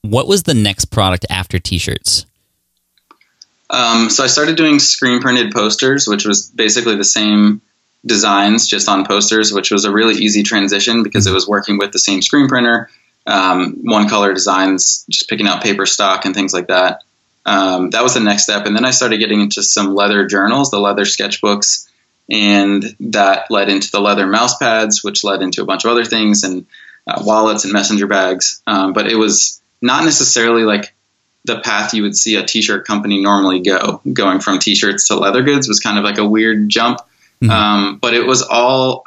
What 0.02 0.28
was 0.28 0.44
the 0.44 0.54
next 0.54 0.86
product 0.86 1.26
after 1.30 1.60
t-shirts? 1.60 2.26
Um, 3.70 4.10
so 4.10 4.24
I 4.24 4.28
started 4.28 4.58
doing 4.58 4.80
screen 4.80 5.22
printed 5.22 5.52
posters, 5.52 6.08
which 6.08 6.26
was 6.26 6.50
basically 6.50 6.96
the 6.96 7.04
same 7.04 7.62
designs 8.06 8.68
just 8.68 8.90
on 8.90 9.06
posters, 9.06 9.54
which 9.54 9.72
was 9.72 9.86
a 9.86 9.92
really 9.92 10.16
easy 10.16 10.44
transition 10.44 11.04
because 11.04 11.28
it 11.28 11.34
was 11.34 11.48
working 11.48 11.78
with 11.78 11.92
the 11.92 12.00
same 12.00 12.22
screen 12.22 12.48
printer, 12.48 12.90
um, 13.28 13.78
one 13.84 14.10
color 14.10 14.34
designs, 14.34 15.06
just 15.10 15.30
picking 15.30 15.48
out 15.48 15.64
paper 15.64 15.86
stock 15.86 16.26
and 16.26 16.36
things 16.36 16.54
like 16.54 16.68
that. 16.68 17.04
Um, 17.46 17.90
that 17.92 18.04
was 18.04 18.14
the 18.14 18.20
next 18.20 18.44
step, 18.44 18.66
and 18.66 18.76
then 18.76 18.86
I 18.86 18.92
started 18.92 19.18
getting 19.18 19.42
into 19.42 19.64
some 19.64 19.96
leather 19.96 20.28
journals, 20.28 20.70
the 20.70 20.80
leather 20.80 21.04
sketchbooks, 21.04 21.88
and 22.30 22.84
that 23.00 23.50
led 23.50 23.70
into 23.70 23.92
the 23.92 24.00
leather 24.00 24.28
mouse 24.28 24.58
pads, 24.58 25.04
which 25.04 25.24
led 25.24 25.42
into 25.42 25.62
a 25.62 25.66
bunch 25.66 25.86
of 25.86 25.92
other 25.92 26.06
things 26.06 26.44
and 26.44 26.66
uh, 27.08 27.22
wallets 27.26 27.64
and 27.64 27.74
messenger 27.74 28.08
bags. 28.08 28.62
Um, 28.68 28.94
but 28.94 29.08
it 29.08 29.16
was 29.16 29.62
not 29.82 30.06
necessarily 30.06 30.64
like 30.64 30.94
the 31.46 31.60
path 31.60 31.94
you 31.94 32.04
would 32.04 32.16
see 32.16 32.36
a 32.36 32.46
t-shirt 32.46 32.86
company 32.86 33.22
normally 33.22 33.62
go. 33.62 34.02
Going 34.14 34.40
from 34.40 34.60
t-shirts 34.60 35.08
to 35.08 35.16
leather 35.16 35.42
goods 35.42 35.68
was 35.68 35.80
kind 35.80 35.98
of 35.98 36.04
like 36.04 36.20
a 36.20 36.28
weird 36.28 36.70
jump. 36.70 37.00
Mm-hmm. 37.42 37.50
Um, 37.50 37.98
but 37.98 38.14
it 38.14 38.26
was 38.26 38.44
all 38.44 39.06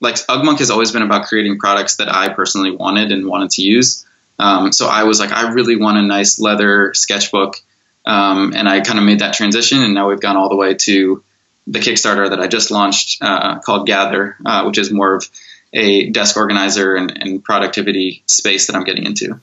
like 0.00 0.16
Ugmonk 0.16 0.58
has 0.58 0.70
always 0.70 0.92
been 0.92 1.02
about 1.02 1.26
creating 1.26 1.58
products 1.58 1.96
that 1.96 2.12
I 2.12 2.28
personally 2.28 2.72
wanted 2.72 3.12
and 3.12 3.26
wanted 3.26 3.50
to 3.50 3.62
use. 3.62 4.04
Um, 4.38 4.72
so 4.72 4.88
I 4.88 5.04
was 5.04 5.20
like, 5.20 5.32
I 5.32 5.52
really 5.52 5.76
want 5.76 5.98
a 5.98 6.02
nice 6.02 6.38
leather 6.38 6.92
sketchbook. 6.94 7.56
Um, 8.06 8.52
and 8.54 8.68
I 8.68 8.80
kind 8.80 8.98
of 8.98 9.04
made 9.04 9.18
that 9.18 9.34
transition, 9.34 9.82
and 9.82 9.92
now 9.92 10.08
we've 10.08 10.20
gone 10.20 10.36
all 10.36 10.48
the 10.48 10.56
way 10.56 10.74
to 10.74 11.24
the 11.66 11.80
Kickstarter 11.80 12.30
that 12.30 12.40
I 12.40 12.46
just 12.46 12.70
launched 12.70 13.18
uh, 13.20 13.58
called 13.58 13.86
Gather, 13.86 14.36
uh, 14.44 14.64
which 14.64 14.78
is 14.78 14.92
more 14.92 15.14
of 15.14 15.28
a 15.72 16.10
desk 16.10 16.36
organizer 16.36 16.94
and, 16.94 17.10
and, 17.20 17.44
productivity 17.44 18.22
space 18.26 18.68
that 18.68 18.76
I'm 18.76 18.84
getting 18.84 19.04
into. 19.04 19.40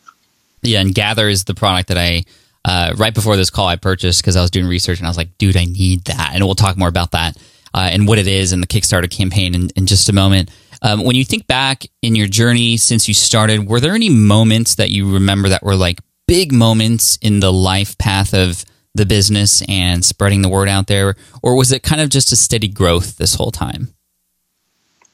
Yeah, 0.61 0.79
and 0.79 0.95
Gather 0.95 1.27
is 1.27 1.43
the 1.43 1.53
product 1.53 1.89
that 1.89 1.97
I 1.97 2.23
uh, 2.63 2.93
right 2.95 3.13
before 3.13 3.35
this 3.35 3.49
call 3.49 3.67
I 3.67 3.75
purchased 3.75 4.21
because 4.21 4.37
I 4.37 4.41
was 4.41 4.49
doing 4.49 4.65
research 4.65 4.99
and 4.99 5.05
I 5.05 5.09
was 5.09 5.17
like, 5.17 5.37
dude, 5.37 5.57
I 5.57 5.65
need 5.65 6.05
that, 6.05 6.31
and 6.33 6.45
we'll 6.45 6.55
talk 6.55 6.77
more 6.77 6.87
about 6.87 7.11
that 7.11 7.35
uh, 7.73 7.89
and 7.91 8.07
what 8.07 8.19
it 8.19 8.27
is 8.27 8.53
and 8.53 8.63
the 8.63 8.67
Kickstarter 8.67 9.11
campaign 9.11 9.53
in, 9.53 9.69
in 9.75 9.85
just 9.85 10.07
a 10.07 10.13
moment. 10.13 10.49
Um, 10.81 11.03
when 11.03 11.15
you 11.15 11.25
think 11.25 11.47
back 11.47 11.85
in 12.01 12.15
your 12.15 12.27
journey 12.27 12.77
since 12.77 13.07
you 13.07 13.13
started, 13.13 13.67
were 13.67 13.79
there 13.79 13.93
any 13.93 14.09
moments 14.09 14.75
that 14.75 14.89
you 14.89 15.13
remember 15.13 15.49
that 15.49 15.63
were 15.63 15.75
like 15.75 15.99
big 16.27 16.51
moments 16.51 17.17
in 17.21 17.39
the 17.39 17.51
life 17.51 17.97
path 17.97 18.33
of 18.33 18.65
the 18.95 19.05
business 19.05 19.63
and 19.67 20.05
spreading 20.05 20.41
the 20.41 20.49
word 20.49 20.69
out 20.69 20.87
there, 20.87 21.15
or 21.41 21.55
was 21.55 21.71
it 21.71 21.83
kind 21.83 22.01
of 22.01 22.09
just 22.09 22.31
a 22.31 22.35
steady 22.35 22.67
growth 22.67 23.17
this 23.17 23.35
whole 23.35 23.51
time? 23.51 23.93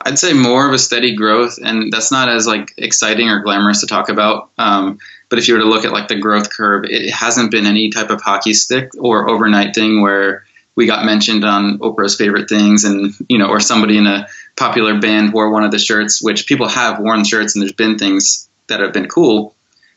I'd 0.05 0.19
say 0.19 0.33
more 0.33 0.67
of 0.67 0.73
a 0.73 0.79
steady 0.79 1.15
growth, 1.15 1.59
and 1.61 1.91
that's 1.91 2.11
not 2.11 2.29
as 2.29 2.47
like 2.47 2.73
exciting 2.77 3.27
or 3.29 3.39
glamorous 3.39 3.81
to 3.81 3.87
talk 3.87 4.09
about. 4.09 4.49
Um, 4.57 4.99
but 5.29 5.39
if 5.39 5.47
you 5.47 5.55
were 5.55 5.59
to 5.59 5.67
look 5.67 5.85
at 5.85 5.91
like 5.91 6.07
the 6.07 6.19
growth 6.19 6.49
curve, 6.49 6.85
it 6.85 7.11
hasn't 7.11 7.51
been 7.51 7.65
any 7.65 7.89
type 7.89 8.09
of 8.09 8.21
hockey 8.21 8.53
stick 8.53 8.91
or 8.97 9.29
overnight 9.29 9.75
thing 9.75 10.01
where 10.01 10.45
we 10.75 10.85
got 10.85 11.05
mentioned 11.05 11.43
on 11.43 11.79
Oprah's 11.79 12.15
favorite 12.15 12.47
things, 12.47 12.85
and 12.85 13.13
you 13.27 13.37
know, 13.37 13.47
or 13.47 13.59
somebody 13.59 13.97
in 13.97 14.07
a 14.07 14.27
popular 14.55 14.99
band 14.99 15.33
wore 15.33 15.51
one 15.51 15.65
of 15.65 15.71
the 15.71 15.79
shirts, 15.79 16.21
which 16.21 16.47
people 16.47 16.69
have 16.69 16.99
worn 16.99 17.25
shirts, 17.25 17.55
and 17.55 17.61
there's 17.61 17.73
been 17.73 17.97
things 17.97 18.49
that 18.67 18.79
have 18.79 18.93
been 18.93 19.07
cool. 19.07 19.53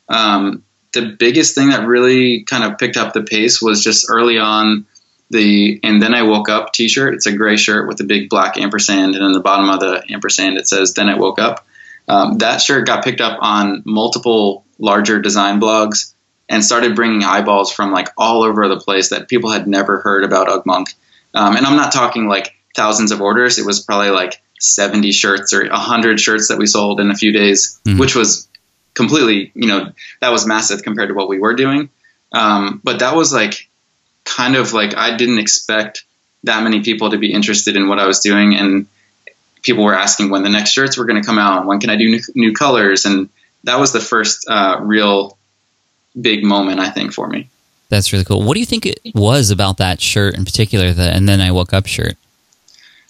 Um, 0.08 0.64
the 0.92 1.06
biggest 1.18 1.54
thing 1.54 1.70
that 1.70 1.86
really 1.86 2.42
kind 2.42 2.64
of 2.64 2.78
picked 2.78 2.96
up 2.96 3.12
the 3.12 3.22
pace 3.22 3.62
was 3.62 3.82
just 3.82 4.06
early 4.08 4.38
on 4.38 4.86
the 5.30 5.80
and 5.82 6.02
then 6.02 6.14
I 6.14 6.22
woke 6.22 6.48
up 6.48 6.72
T-shirt. 6.72 7.14
It's 7.14 7.26
a 7.26 7.34
gray 7.34 7.56
shirt 7.56 7.88
with 7.88 8.00
a 8.00 8.04
big 8.04 8.28
black 8.28 8.58
ampersand, 8.58 9.14
and 9.14 9.24
in 9.24 9.32
the 9.32 9.40
bottom 9.40 9.70
of 9.70 9.80
the 9.80 10.04
ampersand 10.10 10.58
it 10.58 10.68
says 10.68 10.94
"Then 10.94 11.08
I 11.08 11.18
woke 11.18 11.38
up." 11.38 11.66
Um, 12.08 12.38
that 12.38 12.60
shirt 12.60 12.86
got 12.86 13.04
picked 13.04 13.20
up 13.20 13.38
on 13.40 13.82
multiple 13.86 14.64
larger 14.78 15.20
design 15.20 15.60
blogs 15.60 16.12
and 16.48 16.64
started 16.64 16.94
bringing 16.94 17.24
eyeballs 17.24 17.72
from 17.72 17.92
like 17.92 18.08
all 18.18 18.42
over 18.42 18.68
the 18.68 18.78
place 18.78 19.10
that 19.10 19.28
people 19.28 19.50
had 19.50 19.66
never 19.66 20.00
heard 20.00 20.24
about 20.24 20.48
Ugmonk. 20.48 20.94
Um, 21.34 21.56
and 21.56 21.64
I'm 21.64 21.76
not 21.76 21.92
talking 21.92 22.28
like 22.28 22.54
thousands 22.76 23.12
of 23.12 23.20
orders. 23.20 23.58
It 23.58 23.64
was 23.64 23.80
probably 23.80 24.10
like 24.10 24.42
70 24.60 25.12
shirts 25.12 25.52
or 25.52 25.66
100 25.66 26.20
shirts 26.20 26.48
that 26.48 26.58
we 26.58 26.66
sold 26.66 27.00
in 27.00 27.10
a 27.10 27.14
few 27.14 27.32
days, 27.32 27.80
mm-hmm. 27.86 27.98
which 27.98 28.14
was 28.14 28.48
completely, 28.94 29.52
you 29.54 29.66
know, 29.66 29.92
that 30.20 30.30
was 30.30 30.46
massive 30.46 30.82
compared 30.82 31.08
to 31.08 31.14
what 31.14 31.28
we 31.28 31.38
were 31.38 31.54
doing. 31.54 31.88
Um, 32.32 32.80
but 32.82 33.00
that 33.00 33.14
was 33.14 33.32
like 33.32 33.68
kind 34.24 34.56
of 34.56 34.72
like 34.72 34.96
I 34.96 35.16
didn't 35.16 35.38
expect 35.38 36.04
that 36.44 36.62
many 36.62 36.82
people 36.82 37.10
to 37.10 37.18
be 37.18 37.32
interested 37.32 37.76
in 37.76 37.88
what 37.88 37.98
I 37.98 38.06
was 38.06 38.20
doing. 38.20 38.54
And 38.54 38.86
people 39.62 39.84
were 39.84 39.94
asking 39.94 40.30
when 40.30 40.42
the 40.42 40.48
next 40.48 40.72
shirts 40.72 40.96
were 40.96 41.04
going 41.04 41.20
to 41.20 41.26
come 41.26 41.38
out 41.38 41.58
and 41.58 41.68
when 41.68 41.80
can 41.80 41.90
I 41.90 41.96
do 41.96 42.08
new, 42.08 42.20
new 42.34 42.52
colors. 42.52 43.04
And 43.04 43.28
that 43.64 43.78
was 43.78 43.92
the 43.92 44.00
first 44.00 44.48
uh, 44.48 44.78
real 44.80 45.36
big 46.20 46.44
moment, 46.44 46.80
I 46.80 46.90
think, 46.90 47.12
for 47.12 47.28
me. 47.28 47.48
That's 47.88 48.12
really 48.12 48.24
cool. 48.24 48.42
What 48.42 48.54
do 48.54 48.60
you 48.60 48.66
think 48.66 48.86
it 48.86 49.00
was 49.14 49.50
about 49.50 49.76
that 49.76 50.00
shirt 50.00 50.34
in 50.34 50.44
particular, 50.46 50.92
the 50.92 51.10
and 51.14 51.28
then 51.28 51.42
I 51.42 51.52
woke 51.52 51.74
up 51.74 51.86
shirt? 51.86 52.16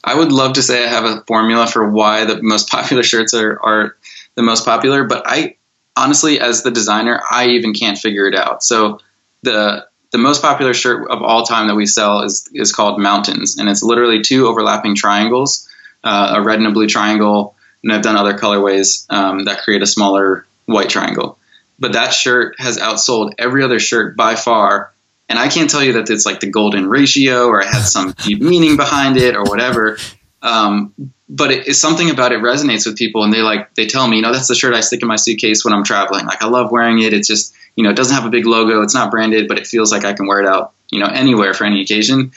I 0.02 0.16
would 0.16 0.32
love 0.32 0.54
to 0.54 0.62
say 0.62 0.84
I 0.84 0.88
have 0.88 1.04
a 1.04 1.20
formula 1.22 1.68
for 1.68 1.88
why 1.88 2.24
the 2.24 2.42
most 2.42 2.68
popular 2.68 3.04
shirts 3.04 3.32
are, 3.34 3.60
are 3.62 3.96
the 4.34 4.42
most 4.42 4.64
popular, 4.64 5.04
but 5.04 5.22
I 5.24 5.54
honestly, 5.96 6.40
as 6.40 6.62
the 6.62 6.70
designer, 6.70 7.20
I 7.30 7.48
even 7.48 7.74
can't 7.74 7.98
figure 7.98 8.26
it 8.26 8.34
out. 8.34 8.62
So 8.62 9.00
the 9.42 9.86
the 10.10 10.18
most 10.18 10.42
popular 10.42 10.74
shirt 10.74 11.10
of 11.10 11.22
all 11.22 11.44
time 11.44 11.68
that 11.68 11.74
we 11.74 11.86
sell 11.86 12.22
is 12.22 12.48
is 12.52 12.72
called 12.72 13.00
Mountains, 13.00 13.58
and 13.58 13.68
it's 13.68 13.82
literally 13.82 14.22
two 14.22 14.46
overlapping 14.46 14.94
triangles, 14.94 15.68
uh, 16.04 16.34
a 16.36 16.42
red 16.42 16.58
and 16.58 16.68
a 16.68 16.70
blue 16.70 16.86
triangle, 16.86 17.54
and 17.82 17.92
I've 17.92 18.02
done 18.02 18.16
other 18.16 18.34
colorways 18.34 19.10
um, 19.10 19.44
that 19.46 19.62
create 19.62 19.82
a 19.82 19.86
smaller 19.86 20.46
white 20.66 20.88
triangle 20.88 21.38
but 21.82 21.94
that 21.94 22.14
shirt 22.14 22.54
has 22.58 22.78
outsold 22.78 23.34
every 23.38 23.64
other 23.64 23.80
shirt 23.80 24.16
by 24.16 24.36
far. 24.36 24.92
And 25.28 25.36
I 25.36 25.48
can't 25.48 25.68
tell 25.68 25.82
you 25.82 25.94
that 25.94 26.08
it's 26.10 26.24
like 26.24 26.38
the 26.38 26.48
golden 26.48 26.88
ratio 26.88 27.48
or 27.48 27.60
it 27.60 27.66
has 27.66 27.92
some 27.92 28.12
deep 28.12 28.40
meaning 28.40 28.76
behind 28.76 29.16
it 29.16 29.34
or 29.34 29.42
whatever. 29.42 29.98
Um, 30.42 30.94
but 31.32 31.50
it, 31.50 31.66
it's 31.66 31.80
something 31.80 32.10
about 32.10 32.32
it 32.32 32.40
resonates 32.40 32.86
with 32.86 32.96
people, 32.96 33.24
and 33.24 33.32
they 33.32 33.40
like 33.40 33.74
they 33.74 33.86
tell 33.86 34.06
me, 34.06 34.16
you 34.16 34.22
know, 34.22 34.32
that's 34.32 34.48
the 34.48 34.54
shirt 34.54 34.74
I 34.74 34.80
stick 34.80 35.00
in 35.00 35.08
my 35.08 35.16
suitcase 35.16 35.64
when 35.64 35.72
I'm 35.72 35.82
traveling. 35.82 36.26
Like 36.26 36.42
I 36.42 36.46
love 36.46 36.70
wearing 36.70 37.00
it. 37.00 37.14
It's 37.14 37.26
just 37.26 37.54
you 37.74 37.82
know, 37.82 37.90
it 37.90 37.96
doesn't 37.96 38.14
have 38.14 38.26
a 38.26 38.30
big 38.30 38.44
logo. 38.44 38.82
It's 38.82 38.94
not 38.94 39.10
branded, 39.10 39.48
but 39.48 39.58
it 39.58 39.66
feels 39.66 39.90
like 39.90 40.04
I 40.04 40.12
can 40.12 40.26
wear 40.26 40.40
it 40.40 40.46
out, 40.46 40.74
you 40.90 41.00
know, 41.00 41.06
anywhere 41.06 41.54
for 41.54 41.64
any 41.64 41.80
occasion. 41.80 42.32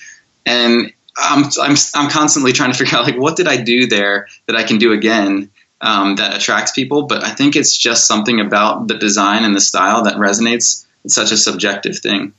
And 0.45 0.93
I'm 1.17 1.43
I'm 1.61 1.75
I'm 1.93 2.09
constantly 2.09 2.53
trying 2.53 2.71
to 2.71 2.77
figure 2.83 2.97
out 2.97 3.03
like 3.03 3.17
what 3.17 3.35
did 3.35 3.49
I 3.49 3.57
do 3.57 3.85
there 3.85 4.27
that 4.47 4.55
I 4.55 4.63
can 4.63 4.77
do 4.77 4.93
again 4.93 5.51
um, 5.81 6.15
that 6.15 6.33
attracts 6.33 6.71
people. 6.71 7.03
But 7.03 7.21
I 7.21 7.31
think 7.31 7.57
it's 7.57 7.77
just 7.77 8.07
something 8.07 8.39
about 8.39 8.87
the 8.87 8.97
design 8.97 9.43
and 9.43 9.53
the 9.53 9.61
style 9.61 10.03
that 10.03 10.15
resonates. 10.15 10.85
It's 11.03 11.15
such 11.15 11.33
a 11.33 11.37
subjective 11.37 11.99
thing. 11.99 12.33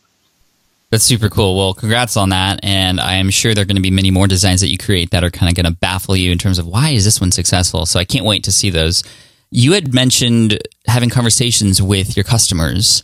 That's 0.96 1.04
super 1.04 1.28
cool. 1.28 1.58
Well, 1.58 1.74
congrats 1.74 2.16
on 2.16 2.30
that. 2.30 2.58
And 2.62 2.98
I 2.98 3.16
am 3.16 3.28
sure 3.28 3.52
there 3.52 3.60
are 3.60 3.66
going 3.66 3.76
to 3.76 3.82
be 3.82 3.90
many 3.90 4.10
more 4.10 4.26
designs 4.26 4.62
that 4.62 4.70
you 4.70 4.78
create 4.78 5.10
that 5.10 5.22
are 5.22 5.30
kind 5.30 5.50
of 5.50 5.54
going 5.54 5.70
to 5.70 5.78
baffle 5.78 6.16
you 6.16 6.32
in 6.32 6.38
terms 6.38 6.58
of 6.58 6.66
why 6.66 6.88
is 6.88 7.04
this 7.04 7.20
one 7.20 7.32
successful? 7.32 7.84
So 7.84 8.00
I 8.00 8.06
can't 8.06 8.24
wait 8.24 8.44
to 8.44 8.50
see 8.50 8.70
those. 8.70 9.02
You 9.50 9.72
had 9.72 9.92
mentioned 9.92 10.58
having 10.86 11.10
conversations 11.10 11.82
with 11.82 12.16
your 12.16 12.24
customers. 12.24 13.02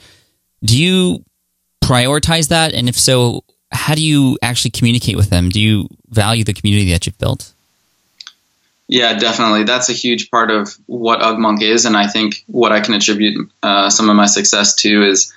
Do 0.64 0.82
you 0.82 1.22
prioritize 1.84 2.48
that? 2.48 2.72
And 2.72 2.88
if 2.88 2.98
so, 2.98 3.44
how 3.70 3.94
do 3.94 4.02
you 4.02 4.38
actually 4.40 4.70
communicate 4.70 5.16
with 5.16 5.28
them? 5.28 5.50
Do 5.50 5.60
you 5.60 5.90
value 6.08 6.44
the 6.44 6.54
community 6.54 6.92
that 6.92 7.04
you've 7.04 7.18
built? 7.18 7.52
Yeah, 8.88 9.18
definitely. 9.18 9.64
That's 9.64 9.90
a 9.90 9.92
huge 9.92 10.30
part 10.30 10.50
of 10.50 10.74
what 10.86 11.20
UgMonk 11.20 11.60
is. 11.60 11.84
And 11.84 11.94
I 11.94 12.06
think 12.06 12.42
what 12.46 12.72
I 12.72 12.80
can 12.80 12.94
attribute 12.94 13.52
uh, 13.62 13.90
some 13.90 14.08
of 14.08 14.16
my 14.16 14.24
success 14.24 14.76
to 14.76 15.06
is 15.06 15.30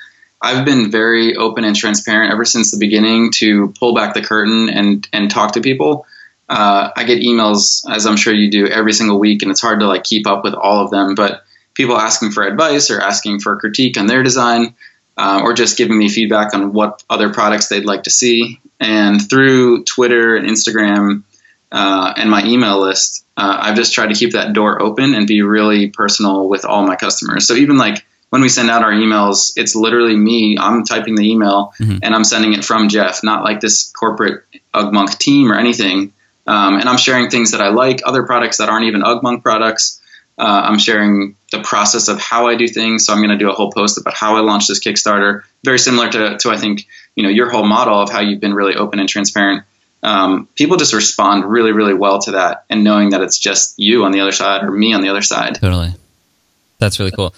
I've 0.46 0.64
been 0.64 0.92
very 0.92 1.36
open 1.36 1.64
and 1.64 1.76
transparent 1.76 2.32
ever 2.32 2.46
since 2.46 2.70
the 2.70 2.78
beginning 2.78 3.32
to 3.38 3.74
pull 3.80 3.96
back 3.96 4.14
the 4.14 4.22
curtain 4.22 4.70
and, 4.70 5.08
and 5.12 5.32
talk 5.32 5.54
to 5.54 5.62
people. 5.62 6.06
Uh, 6.48 6.92
I 6.96 7.04
get 7.04 7.24
emails, 7.24 7.84
as 7.90 8.06
I'm 8.06 8.16
sure 8.16 8.32
you 8.32 8.52
do, 8.52 8.68
every 8.68 8.94
single 8.94 9.18
week, 9.18 9.42
and 9.42 9.50
it's 9.50 9.62
hard 9.62 9.80
to 9.80 9.88
like 9.88 10.04
keep 10.04 10.28
up 10.28 10.44
with 10.44 10.54
all 10.54 10.86
of 10.86 10.92
them. 10.92 11.16
But 11.16 11.44
people 11.74 11.98
asking 11.98 12.32
for 12.32 12.44
advice 12.44 12.92
or 12.92 13.02
asking 13.02 13.40
for 13.40 13.60
critique 13.60 13.98
on 13.98 14.06
their 14.06 14.22
design, 14.22 14.76
uh, 15.18 15.42
or 15.44 15.54
just 15.54 15.80
giving 15.80 15.98
me 15.98 16.10
feedback 16.10 16.54
on 16.54 16.74
what 16.74 17.04
other 17.10 17.34
products 17.34 17.68
they'd 17.68 17.86
like 17.86 18.04
to 18.04 18.12
see. 18.12 18.62
And 18.80 19.28
through 19.28 19.84
Twitter 19.86 20.36
and 20.36 20.48
Instagram 20.48 21.24
uh, 21.72 22.14
and 22.16 22.30
my 22.30 22.46
email 22.46 22.80
list, 22.80 23.26
uh, 23.36 23.58
I've 23.62 23.76
just 23.76 23.96
tried 23.96 24.10
to 24.10 24.16
keep 24.16 24.34
that 24.34 24.54
door 24.54 24.80
open 24.80 25.16
and 25.16 25.26
be 25.26 25.42
really 25.42 25.90
personal 25.90 26.48
with 26.48 26.66
all 26.66 26.86
my 26.86 26.96
customers. 26.96 27.48
So 27.48 27.56
even 27.56 27.78
like 27.78 28.06
when 28.36 28.42
we 28.42 28.50
send 28.50 28.70
out 28.70 28.84
our 28.84 28.92
emails, 28.92 29.54
it's 29.56 29.78
literally 29.78 30.14
me. 30.14 30.58
I'm 30.60 30.84
typing 30.84 31.16
the 31.16 31.24
email 31.32 31.72
mm-hmm. 31.80 32.00
and 32.04 32.14
I'm 32.14 32.26
sending 32.26 32.52
it 32.52 32.66
from 32.66 32.90
Jeff, 32.90 33.24
not 33.24 33.46
like 33.46 33.62
this 33.62 33.94
corporate 33.94 34.44
UgMonk 34.74 35.18
team 35.18 35.50
or 35.50 35.58
anything. 35.58 36.12
Um, 36.46 36.78
and 36.78 36.90
I'm 36.90 36.98
sharing 36.98 37.30
things 37.30 37.52
that 37.52 37.62
I 37.62 37.70
like, 37.70 38.02
other 38.04 38.24
products 38.24 38.58
that 38.58 38.68
aren't 38.68 38.88
even 38.88 39.04
UgMonk 39.04 39.42
products. 39.42 40.02
Uh, 40.38 40.64
I'm 40.66 40.80
sharing 40.80 41.38
the 41.54 41.62
process 41.62 42.10
of 42.10 42.20
how 42.20 42.48
I 42.48 42.56
do 42.58 42.68
things. 42.68 43.06
So 43.06 43.14
I'm 43.14 43.20
going 43.20 43.30
to 43.30 43.38
do 43.38 43.50
a 43.50 43.54
whole 43.54 43.72
post 43.72 43.98
about 43.98 44.16
how 44.16 44.36
I 44.36 44.42
launched 44.42 44.68
this 44.68 44.82
Kickstarter, 44.82 45.44
very 45.64 45.80
similar 45.80 46.10
to, 46.10 46.38
to 46.38 46.50
I 46.50 46.58
think 46.58 46.88
you 47.16 47.24
know 47.24 47.30
your 47.30 47.50
whole 47.50 47.66
model 47.66 48.02
of 48.02 48.10
how 48.10 48.20
you've 48.20 48.42
been 48.42 48.54
really 48.54 48.76
open 48.76 49.00
and 49.00 49.08
transparent. 49.08 49.64
Um, 50.04 50.50
people 50.56 50.76
just 50.76 50.94
respond 50.94 51.46
really, 51.46 51.72
really 51.72 51.94
well 51.94 52.20
to 52.24 52.32
that, 52.32 52.66
and 52.70 52.84
knowing 52.84 53.12
that 53.12 53.22
it's 53.22 53.40
just 53.40 53.76
you 53.80 54.04
on 54.04 54.12
the 54.12 54.20
other 54.20 54.34
side 54.34 54.66
or 54.66 54.72
me 54.72 54.94
on 54.94 55.00
the 55.00 55.08
other 55.08 55.22
side. 55.22 55.56
Totally, 55.56 55.94
that's 56.80 57.00
really 57.00 57.12
cool. 57.12 57.34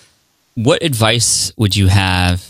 What 0.58 0.84
advice 0.84 1.54
would 1.58 1.76
you 1.76 1.88
have 1.88 2.46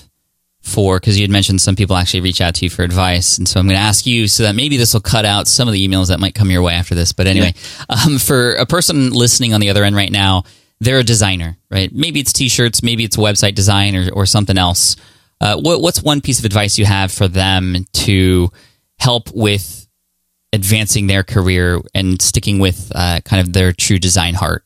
for 0.62 1.00
because 1.00 1.18
you 1.18 1.24
had 1.24 1.32
mentioned 1.32 1.62
some 1.62 1.76
people 1.76 1.96
actually 1.96 2.22
reach 2.22 2.42
out 2.42 2.56
to 2.56 2.66
you 2.66 2.70
for 2.70 2.84
advice 2.84 3.38
and 3.38 3.48
so 3.48 3.58
i'm 3.58 3.68
going 3.68 3.78
to 3.78 3.82
ask 3.82 4.06
you 4.06 4.28
so 4.28 4.44
that 4.44 4.54
maybe 4.54 4.76
this 4.76 4.94
will 4.94 5.00
cut 5.00 5.24
out 5.24 5.48
some 5.48 5.66
of 5.66 5.74
the 5.74 5.88
emails 5.88 6.10
that 6.10 6.20
might 6.20 6.36
come 6.36 6.52
your 6.52 6.62
way 6.62 6.74
after 6.74 6.94
this 6.94 7.14
but 7.14 7.26
anyway 7.26 7.54
yeah. 7.56 7.96
um, 8.06 8.20
for 8.20 8.52
a 8.56 8.66
person 8.66 9.12
listening 9.12 9.54
on 9.54 9.62
the 9.62 9.70
other 9.70 9.86
end 9.86 9.96
right 9.96 10.12
now 10.12 10.44
they're 10.82 11.00
a 11.00 11.04
designer 11.06 11.58
right? 11.70 11.92
Maybe 11.94 12.20
it's 12.20 12.34
t-shirts 12.34 12.84
maybe 12.84 13.04
it's 13.04 13.18
website 13.18 13.56
design 13.56 13.96
or, 13.96 14.12
or 14.14 14.26
something 14.26 14.58
else. 14.58 14.96
Uh, 15.40 15.56
what, 15.58 15.82
what's 15.82 16.02
one 16.02 16.22
piece 16.22 16.40
of 16.40 16.46
advice 16.46 16.80
you 16.80 16.86
have 16.86 17.12
for 17.12 17.28
them 17.28 17.86
to 17.94 18.50
help 19.00 19.30
with 19.34 19.88
advancing 20.52 21.08
their 21.08 21.24
career 21.24 21.80
and 21.94 22.22
sticking 22.22 22.58
with 22.58 22.92
uh, 22.96 23.20
kind 23.24 23.42
of 23.42 23.54
their 23.54 23.72
true 23.72 24.00
design 24.00 24.34
heart 24.34 24.64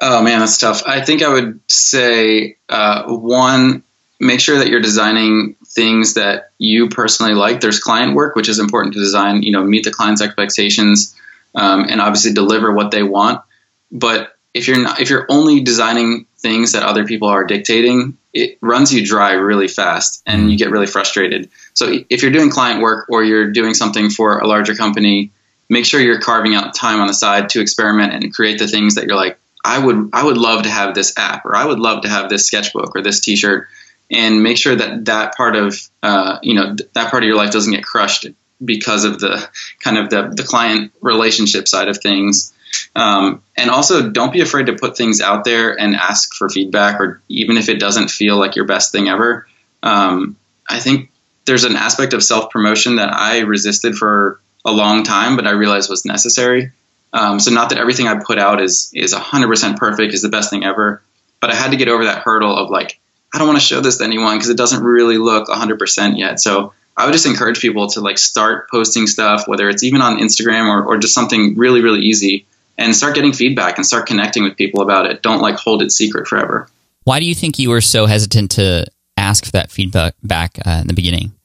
Oh 0.00 0.22
man, 0.22 0.40
that's 0.40 0.58
tough. 0.58 0.82
I 0.86 1.00
think 1.00 1.22
I 1.22 1.32
would 1.32 1.60
say 1.70 2.56
uh, 2.68 3.04
one, 3.08 3.82
make 4.20 4.40
sure 4.40 4.58
that 4.58 4.68
you're 4.68 4.80
designing 4.80 5.56
things 5.66 6.14
that 6.14 6.50
you 6.58 6.88
personally 6.88 7.34
like. 7.34 7.60
There's 7.60 7.80
client 7.80 8.14
work, 8.14 8.36
which 8.36 8.48
is 8.48 8.58
important 8.58 8.94
to 8.94 9.00
design. 9.00 9.42
You 9.42 9.52
know, 9.52 9.64
meet 9.64 9.84
the 9.84 9.90
client's 9.90 10.20
expectations, 10.20 11.16
um, 11.54 11.86
and 11.88 12.00
obviously 12.00 12.34
deliver 12.34 12.72
what 12.72 12.90
they 12.90 13.02
want. 13.02 13.42
But 13.90 14.36
if 14.52 14.68
you're 14.68 14.82
not, 14.82 15.00
if 15.00 15.08
you're 15.08 15.26
only 15.30 15.60
designing 15.60 16.26
things 16.38 16.72
that 16.72 16.82
other 16.82 17.06
people 17.06 17.28
are 17.28 17.44
dictating, 17.44 18.18
it 18.34 18.58
runs 18.60 18.92
you 18.92 19.04
dry 19.04 19.32
really 19.32 19.68
fast, 19.68 20.22
and 20.26 20.50
you 20.50 20.58
get 20.58 20.70
really 20.70 20.86
frustrated. 20.86 21.50
So 21.72 22.00
if 22.10 22.22
you're 22.22 22.32
doing 22.32 22.50
client 22.50 22.82
work 22.82 23.08
or 23.08 23.24
you're 23.24 23.50
doing 23.50 23.72
something 23.72 24.10
for 24.10 24.38
a 24.38 24.46
larger 24.46 24.74
company, 24.74 25.30
make 25.70 25.86
sure 25.86 26.00
you're 26.00 26.20
carving 26.20 26.54
out 26.54 26.74
time 26.74 27.00
on 27.00 27.06
the 27.06 27.14
side 27.14 27.48
to 27.50 27.60
experiment 27.60 28.12
and 28.12 28.34
create 28.34 28.58
the 28.58 28.68
things 28.68 28.96
that 28.96 29.06
you're 29.06 29.16
like 29.16 29.38
I 29.66 29.84
would 29.84 30.10
I 30.12 30.24
would 30.24 30.38
love 30.38 30.62
to 30.62 30.70
have 30.70 30.94
this 30.94 31.12
app 31.18 31.44
or 31.44 31.56
I 31.56 31.66
would 31.66 31.80
love 31.80 32.02
to 32.02 32.08
have 32.08 32.30
this 32.30 32.46
sketchbook 32.46 32.94
or 32.94 33.02
this 33.02 33.18
T-shirt, 33.20 33.66
and 34.10 34.42
make 34.42 34.56
sure 34.56 34.76
that 34.76 35.06
that 35.06 35.36
part 35.36 35.56
of 35.56 35.76
uh, 36.04 36.38
you 36.40 36.54
know 36.54 36.76
that 36.94 37.10
part 37.10 37.24
of 37.24 37.26
your 37.26 37.36
life 37.36 37.50
doesn't 37.50 37.72
get 37.72 37.84
crushed 37.84 38.28
because 38.64 39.04
of 39.04 39.18
the 39.18 39.48
kind 39.80 39.98
of 39.98 40.08
the, 40.08 40.28
the 40.34 40.44
client 40.44 40.92
relationship 41.00 41.66
side 41.66 41.88
of 41.88 41.98
things. 41.98 42.54
Um, 42.94 43.42
and 43.56 43.68
also, 43.70 44.08
don't 44.10 44.32
be 44.32 44.40
afraid 44.40 44.66
to 44.66 44.74
put 44.74 44.96
things 44.96 45.20
out 45.20 45.44
there 45.44 45.78
and 45.78 45.96
ask 45.96 46.34
for 46.34 46.48
feedback, 46.48 47.00
or 47.00 47.20
even 47.28 47.56
if 47.56 47.68
it 47.68 47.80
doesn't 47.80 48.10
feel 48.10 48.36
like 48.36 48.54
your 48.54 48.66
best 48.66 48.92
thing 48.92 49.08
ever. 49.08 49.48
Um, 49.82 50.36
I 50.68 50.78
think 50.78 51.10
there's 51.44 51.64
an 51.64 51.76
aspect 51.76 52.12
of 52.12 52.22
self 52.22 52.50
promotion 52.50 52.96
that 52.96 53.12
I 53.12 53.40
resisted 53.40 53.96
for 53.96 54.40
a 54.64 54.70
long 54.70 55.02
time, 55.02 55.34
but 55.34 55.46
I 55.46 55.50
realized 55.50 55.90
was 55.90 56.04
necessary. 56.04 56.70
Um, 57.12 57.40
so 57.40 57.50
not 57.50 57.70
that 57.70 57.78
everything 57.78 58.06
I 58.06 58.18
put 58.18 58.38
out 58.38 58.60
is 58.60 58.90
is 58.94 59.14
100% 59.14 59.76
perfect, 59.76 60.12
is 60.12 60.22
the 60.22 60.28
best 60.28 60.50
thing 60.50 60.64
ever, 60.64 61.02
but 61.40 61.50
I 61.50 61.54
had 61.54 61.70
to 61.70 61.76
get 61.76 61.88
over 61.88 62.04
that 62.04 62.22
hurdle 62.22 62.54
of 62.54 62.70
like 62.70 62.98
I 63.32 63.38
don't 63.38 63.48
want 63.48 63.58
to 63.58 63.64
show 63.64 63.80
this 63.80 63.98
to 63.98 64.04
anyone 64.04 64.36
because 64.36 64.48
it 64.48 64.56
doesn't 64.56 64.82
really 64.82 65.18
look 65.18 65.48
100% 65.48 66.18
yet. 66.18 66.40
So 66.40 66.72
I 66.96 67.04
would 67.04 67.12
just 67.12 67.26
encourage 67.26 67.60
people 67.60 67.88
to 67.90 68.00
like 68.00 68.18
start 68.18 68.70
posting 68.70 69.06
stuff, 69.06 69.46
whether 69.46 69.68
it's 69.68 69.82
even 69.82 70.00
on 70.00 70.18
Instagram 70.18 70.68
or, 70.68 70.84
or 70.84 70.98
just 70.98 71.14
something 71.14 71.56
really 71.56 71.80
really 71.80 72.00
easy, 72.00 72.46
and 72.78 72.94
start 72.94 73.14
getting 73.14 73.32
feedback 73.32 73.76
and 73.76 73.86
start 73.86 74.06
connecting 74.06 74.42
with 74.42 74.56
people 74.56 74.80
about 74.82 75.06
it. 75.06 75.22
Don't 75.22 75.40
like 75.40 75.56
hold 75.56 75.82
it 75.82 75.92
secret 75.92 76.26
forever. 76.26 76.68
Why 77.04 77.20
do 77.20 77.26
you 77.26 77.34
think 77.34 77.58
you 77.58 77.70
were 77.70 77.80
so 77.80 78.06
hesitant 78.06 78.50
to 78.52 78.86
ask 79.16 79.44
for 79.44 79.52
that 79.52 79.70
feedback 79.70 80.14
back 80.22 80.58
uh, 80.66 80.78
in 80.80 80.88
the 80.88 80.94
beginning? 80.94 81.35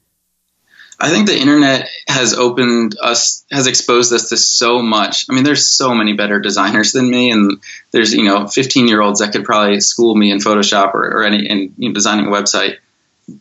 I 1.02 1.10
think 1.10 1.26
the 1.26 1.38
internet 1.38 1.90
has 2.08 2.36
opened 2.36 2.96
us, 3.02 3.44
has 3.52 3.66
exposed 3.66 4.14
us 4.14 4.30
to 4.30 4.38
so 4.38 4.84
much. 4.84 5.26
I 5.28 5.34
mean, 5.34 5.44
there's 5.44 5.68
so 5.68 5.96
many 5.96 6.14
better 6.14 6.40
designers 6.40 6.92
than 6.92 7.10
me, 7.10 7.32
and 7.32 7.60
there's 7.90 8.14
you 8.14 8.24
know 8.24 8.48
15 8.48 8.88
year 8.88 9.02
olds 9.02 9.20
that 9.20 9.32
could 9.32 9.44
probably 9.44 9.80
school 9.80 10.16
me 10.16 10.32
in 10.32 10.38
Photoshop 10.38 10.94
or, 10.94 11.04
or 11.04 11.24
any 11.24 11.48
in 11.48 11.74
you 11.78 11.90
know, 11.90 11.94
designing 11.94 12.28
a 12.28 12.30
website. 12.30 12.78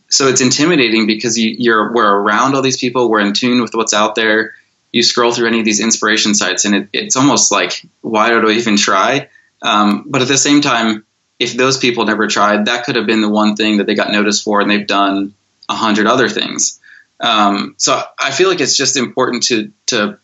So 0.09 0.27
it's 0.27 0.41
intimidating 0.41 1.05
because 1.05 1.37
you, 1.37 1.55
you're 1.55 1.93
we're 1.93 2.11
around 2.11 2.55
all 2.55 2.63
these 2.63 2.77
people, 2.79 3.09
we're 3.09 3.19
in 3.19 3.33
tune 3.33 3.61
with 3.61 3.75
what's 3.75 3.93
out 3.93 4.15
there. 4.15 4.55
You 4.91 5.03
scroll 5.03 5.31
through 5.31 5.47
any 5.47 5.59
of 5.59 5.65
these 5.65 5.79
inspiration 5.79 6.33
sites, 6.33 6.65
and 6.65 6.73
it, 6.73 6.89
it's 6.93 7.15
almost 7.15 7.51
like, 7.51 7.85
why 8.01 8.29
do 8.29 8.49
I 8.49 8.53
even 8.53 8.75
try? 8.75 9.29
Um, 9.61 10.05
but 10.07 10.23
at 10.23 10.27
the 10.27 10.37
same 10.37 10.61
time, 10.61 11.05
if 11.37 11.53
those 11.53 11.77
people 11.77 12.05
never 12.05 12.27
tried, 12.27 12.65
that 12.65 12.85
could 12.85 12.95
have 12.95 13.05
been 13.05 13.21
the 13.21 13.29
one 13.29 13.55
thing 13.55 13.77
that 13.77 13.85
they 13.85 13.93
got 13.93 14.11
noticed 14.11 14.43
for, 14.43 14.61
and 14.61 14.69
they've 14.69 14.87
done 14.87 15.35
a 15.69 15.75
hundred 15.75 16.07
other 16.07 16.27
things. 16.27 16.79
Um, 17.21 17.75
so 17.77 18.01
I 18.19 18.31
feel 18.31 18.49
like 18.49 18.61
it's 18.61 18.75
just 18.75 18.97
important 18.97 19.43
to 19.43 19.71
to 19.87 20.17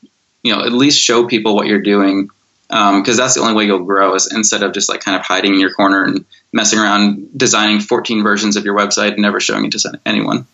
you 0.44 0.56
know 0.56 0.62
at 0.62 0.72
least 0.72 1.00
show 1.00 1.28
people 1.28 1.56
what 1.56 1.68
you're 1.68 1.82
doing 1.82 2.30
because 2.68 3.10
um, 3.10 3.16
that's 3.16 3.36
the 3.36 3.42
only 3.42 3.54
way 3.54 3.66
you'll 3.66 3.86
grow 3.86 4.14
is 4.16 4.32
instead 4.34 4.62
of 4.62 4.74
just 4.74 4.90
like 4.90 5.00
kind 5.00 5.18
of 5.18 5.26
hiding 5.26 5.54
in 5.54 5.60
your 5.60 5.72
corner 5.72 6.04
and 6.04 6.26
messing 6.52 6.80
around 6.80 7.30
designing 7.38 7.80
14 7.80 8.24
versions 8.24 8.58
of 8.58 8.66
your 8.66 8.76
website 8.76 9.14
and 9.14 9.22
never 9.22 9.40
showing 9.40 9.66
it 9.66 9.72
to 9.72 10.00
anyone. 10.06 10.46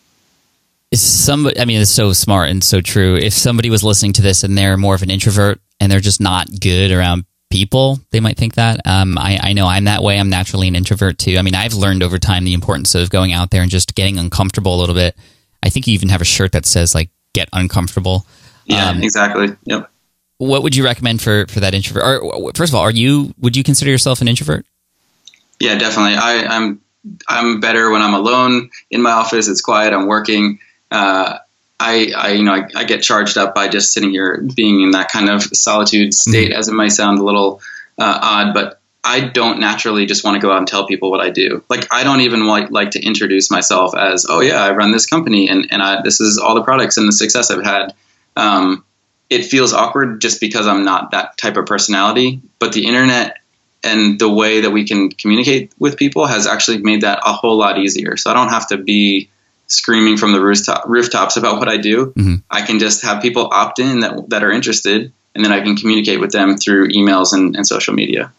Is 0.92 1.02
somebody? 1.02 1.58
I 1.58 1.64
mean, 1.64 1.80
it's 1.80 1.90
so 1.90 2.12
smart 2.12 2.50
and 2.50 2.62
so 2.62 2.80
true. 2.80 3.16
If 3.16 3.32
somebody 3.32 3.68
was 3.68 3.82
listening 3.82 4.12
to 4.14 4.22
this 4.22 4.44
and 4.44 4.56
they're 4.56 4.76
more 4.76 4.94
of 4.94 5.02
an 5.02 5.10
introvert 5.10 5.60
and 5.80 5.90
they're 5.90 5.98
just 5.98 6.20
not 6.20 6.46
good 6.60 6.92
around 6.92 7.24
people, 7.50 7.98
they 8.10 8.20
might 8.20 8.36
think 8.36 8.54
that. 8.54 8.80
Um, 8.84 9.18
I, 9.18 9.40
I 9.42 9.52
know 9.54 9.66
I'm 9.66 9.84
that 9.84 10.04
way. 10.04 10.20
I'm 10.20 10.30
naturally 10.30 10.68
an 10.68 10.76
introvert 10.76 11.18
too. 11.18 11.36
I 11.36 11.42
mean, 11.42 11.56
I've 11.56 11.74
learned 11.74 12.04
over 12.04 12.18
time 12.18 12.44
the 12.44 12.54
importance 12.54 12.94
of 12.94 13.10
going 13.10 13.32
out 13.32 13.50
there 13.50 13.62
and 13.62 13.70
just 13.70 13.96
getting 13.96 14.18
uncomfortable 14.18 14.76
a 14.76 14.78
little 14.78 14.94
bit 14.94 15.16
I 15.64 15.70
think 15.70 15.86
you 15.86 15.94
even 15.94 16.10
have 16.10 16.20
a 16.20 16.26
shirt 16.26 16.52
that 16.52 16.66
says 16.66 16.94
like 16.94 17.10
"Get 17.32 17.48
uncomfortable." 17.52 18.26
Yeah, 18.66 18.90
um, 18.90 19.02
exactly. 19.02 19.56
Yep. 19.64 19.90
What 20.38 20.62
would 20.62 20.76
you 20.76 20.84
recommend 20.84 21.22
for 21.22 21.46
for 21.48 21.60
that 21.60 21.74
introvert? 21.74 22.22
Or 22.22 22.52
first 22.54 22.70
of 22.70 22.74
all, 22.74 22.82
are 22.82 22.90
you 22.90 23.34
would 23.38 23.56
you 23.56 23.64
consider 23.64 23.90
yourself 23.90 24.20
an 24.20 24.28
introvert? 24.28 24.66
Yeah, 25.58 25.76
definitely. 25.78 26.16
I, 26.16 26.44
I'm 26.46 26.80
I'm 27.28 27.60
better 27.60 27.90
when 27.90 28.02
I'm 28.02 28.14
alone 28.14 28.70
in 28.90 29.02
my 29.02 29.12
office. 29.12 29.48
It's 29.48 29.60
quiet. 29.60 29.92
I'm 29.92 30.06
working. 30.06 30.58
Uh, 30.90 31.38
I, 31.80 32.12
I, 32.16 32.32
you 32.32 32.44
know, 32.44 32.54
I, 32.54 32.68
I, 32.76 32.84
get 32.84 33.02
charged 33.02 33.36
up 33.36 33.52
by 33.52 33.66
just 33.66 33.92
sitting 33.92 34.10
here, 34.10 34.46
being 34.54 34.80
in 34.80 34.92
that 34.92 35.10
kind 35.10 35.28
of 35.28 35.42
solitude 35.42 36.14
state, 36.14 36.50
mm-hmm. 36.50 36.58
as 36.58 36.68
it 36.68 36.72
might 36.72 36.92
sound 36.92 37.18
a 37.18 37.24
little 37.24 37.60
uh, 37.98 38.18
odd, 38.22 38.54
but 38.54 38.80
I 39.04 39.20
don't 39.20 39.60
naturally 39.60 40.06
just 40.06 40.24
want 40.24 40.36
to 40.36 40.40
go 40.40 40.50
out 40.50 40.58
and 40.58 40.66
tell 40.66 40.86
people 40.86 41.10
what 41.10 41.20
I 41.20 41.30
do. 41.30 41.62
Like, 41.68 41.92
I 41.92 42.04
don't 42.04 42.22
even 42.22 42.46
like, 42.46 42.70
like 42.70 42.92
to 42.92 43.02
introduce 43.02 43.50
myself 43.50 43.94
as, 43.94 44.26
oh 44.28 44.40
yeah, 44.40 44.62
I 44.62 44.74
run 44.74 44.92
this 44.92 45.06
company 45.06 45.48
and, 45.48 45.68
and 45.70 45.82
I, 45.82 46.00
this 46.02 46.20
is 46.20 46.38
all 46.38 46.54
the 46.54 46.62
products 46.62 46.96
and 46.96 47.06
the 47.06 47.12
success 47.12 47.50
I've 47.50 47.64
had. 47.64 47.94
Um, 48.36 48.84
it 49.28 49.44
feels 49.44 49.72
awkward 49.72 50.20
just 50.20 50.40
because 50.40 50.66
I'm 50.66 50.84
not 50.84 51.10
that 51.10 51.36
type 51.36 51.56
of 51.56 51.66
personality, 51.66 52.40
but 52.58 52.72
the 52.72 52.86
internet 52.86 53.38
and 53.82 54.18
the 54.18 54.30
way 54.30 54.62
that 54.62 54.70
we 54.70 54.86
can 54.86 55.10
communicate 55.10 55.72
with 55.78 55.98
people 55.98 56.26
has 56.26 56.46
actually 56.46 56.78
made 56.78 57.02
that 57.02 57.20
a 57.24 57.32
whole 57.32 57.56
lot 57.56 57.78
easier. 57.78 58.16
So 58.16 58.30
I 58.30 58.34
don't 58.34 58.48
have 58.48 58.68
to 58.68 58.78
be 58.78 59.28
screaming 59.66 60.16
from 60.16 60.32
the 60.32 60.40
rooftop, 60.40 60.84
rooftops 60.86 61.36
about 61.36 61.58
what 61.58 61.68
I 61.68 61.76
do. 61.76 62.06
Mm-hmm. 62.06 62.34
I 62.50 62.62
can 62.62 62.78
just 62.78 63.02
have 63.02 63.22
people 63.22 63.48
opt 63.52 63.78
in 63.78 64.00
that, 64.00 64.30
that 64.30 64.42
are 64.42 64.50
interested, 64.50 65.12
and 65.34 65.44
then 65.44 65.52
I 65.52 65.60
can 65.60 65.76
communicate 65.76 66.20
with 66.20 66.32
them 66.32 66.56
through 66.56 66.88
emails 66.88 67.32
and, 67.32 67.56
and 67.56 67.66
social 67.66 67.92
media. 67.92 68.32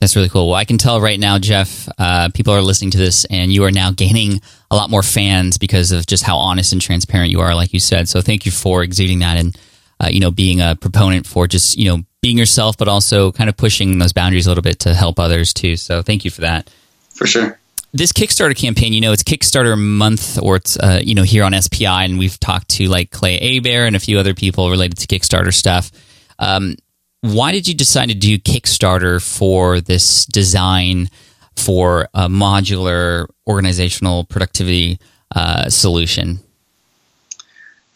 That's 0.00 0.16
really 0.16 0.30
cool. 0.30 0.48
Well, 0.48 0.56
I 0.56 0.64
can 0.64 0.78
tell 0.78 0.98
right 1.00 1.20
now, 1.20 1.38
Jeff, 1.38 1.86
uh, 1.98 2.30
people 2.32 2.54
are 2.54 2.62
listening 2.62 2.90
to 2.92 2.98
this, 2.98 3.26
and 3.26 3.52
you 3.52 3.64
are 3.64 3.70
now 3.70 3.90
gaining 3.96 4.40
a 4.70 4.76
lot 4.76 4.90
more 4.90 5.02
fans 5.02 5.58
because 5.58 5.92
of 5.92 6.06
just 6.06 6.24
how 6.24 6.36
honest 6.36 6.72
and 6.72 6.80
transparent 6.80 7.30
you 7.30 7.40
are, 7.40 7.54
like 7.54 7.72
you 7.74 7.80
said. 7.80 8.08
So, 8.08 8.22
thank 8.22 8.46
you 8.46 8.52
for 8.52 8.82
exuding 8.82 9.18
that 9.18 9.36
and 9.36 9.58
uh, 10.00 10.08
you 10.10 10.20
know 10.20 10.30
being 10.30 10.60
a 10.60 10.74
proponent 10.74 11.26
for 11.26 11.46
just 11.46 11.76
you 11.76 11.90
know 11.90 12.02
being 12.22 12.38
yourself, 12.38 12.78
but 12.78 12.88
also 12.88 13.30
kind 13.32 13.50
of 13.50 13.56
pushing 13.56 13.98
those 13.98 14.12
boundaries 14.12 14.46
a 14.46 14.50
little 14.50 14.62
bit 14.62 14.80
to 14.80 14.94
help 14.94 15.20
others 15.20 15.52
too. 15.52 15.76
So, 15.76 16.02
thank 16.02 16.24
you 16.24 16.30
for 16.30 16.40
that. 16.42 16.70
For 17.14 17.26
sure 17.26 17.60
this 17.92 18.12
Kickstarter 18.12 18.56
campaign, 18.56 18.92
you 18.92 19.00
know, 19.00 19.12
it's 19.12 19.22
Kickstarter 19.22 19.76
month, 19.78 20.38
or 20.40 20.56
it's 20.56 20.78
uh, 20.78 21.00
you 21.02 21.14
know 21.14 21.22
here 21.22 21.44
on 21.44 21.60
SPI, 21.60 21.86
and 21.86 22.18
we've 22.18 22.38
talked 22.38 22.68
to 22.70 22.88
like 22.88 23.10
Clay 23.10 23.38
Hebert 23.38 23.86
and 23.86 23.96
a 23.96 24.00
few 24.00 24.18
other 24.18 24.34
people 24.34 24.70
related 24.70 24.98
to 24.98 25.06
Kickstarter 25.06 25.52
stuff. 25.52 25.90
Um, 26.38 26.76
why 27.22 27.52
did 27.52 27.68
you 27.68 27.74
decide 27.74 28.08
to 28.08 28.14
do 28.14 28.38
Kickstarter 28.38 29.22
for 29.22 29.80
this 29.80 30.24
design 30.26 31.10
for 31.56 32.08
a 32.14 32.28
modular 32.28 33.28
organizational 33.46 34.24
productivity 34.24 34.98
uh, 35.34 35.68
solution? 35.68 36.40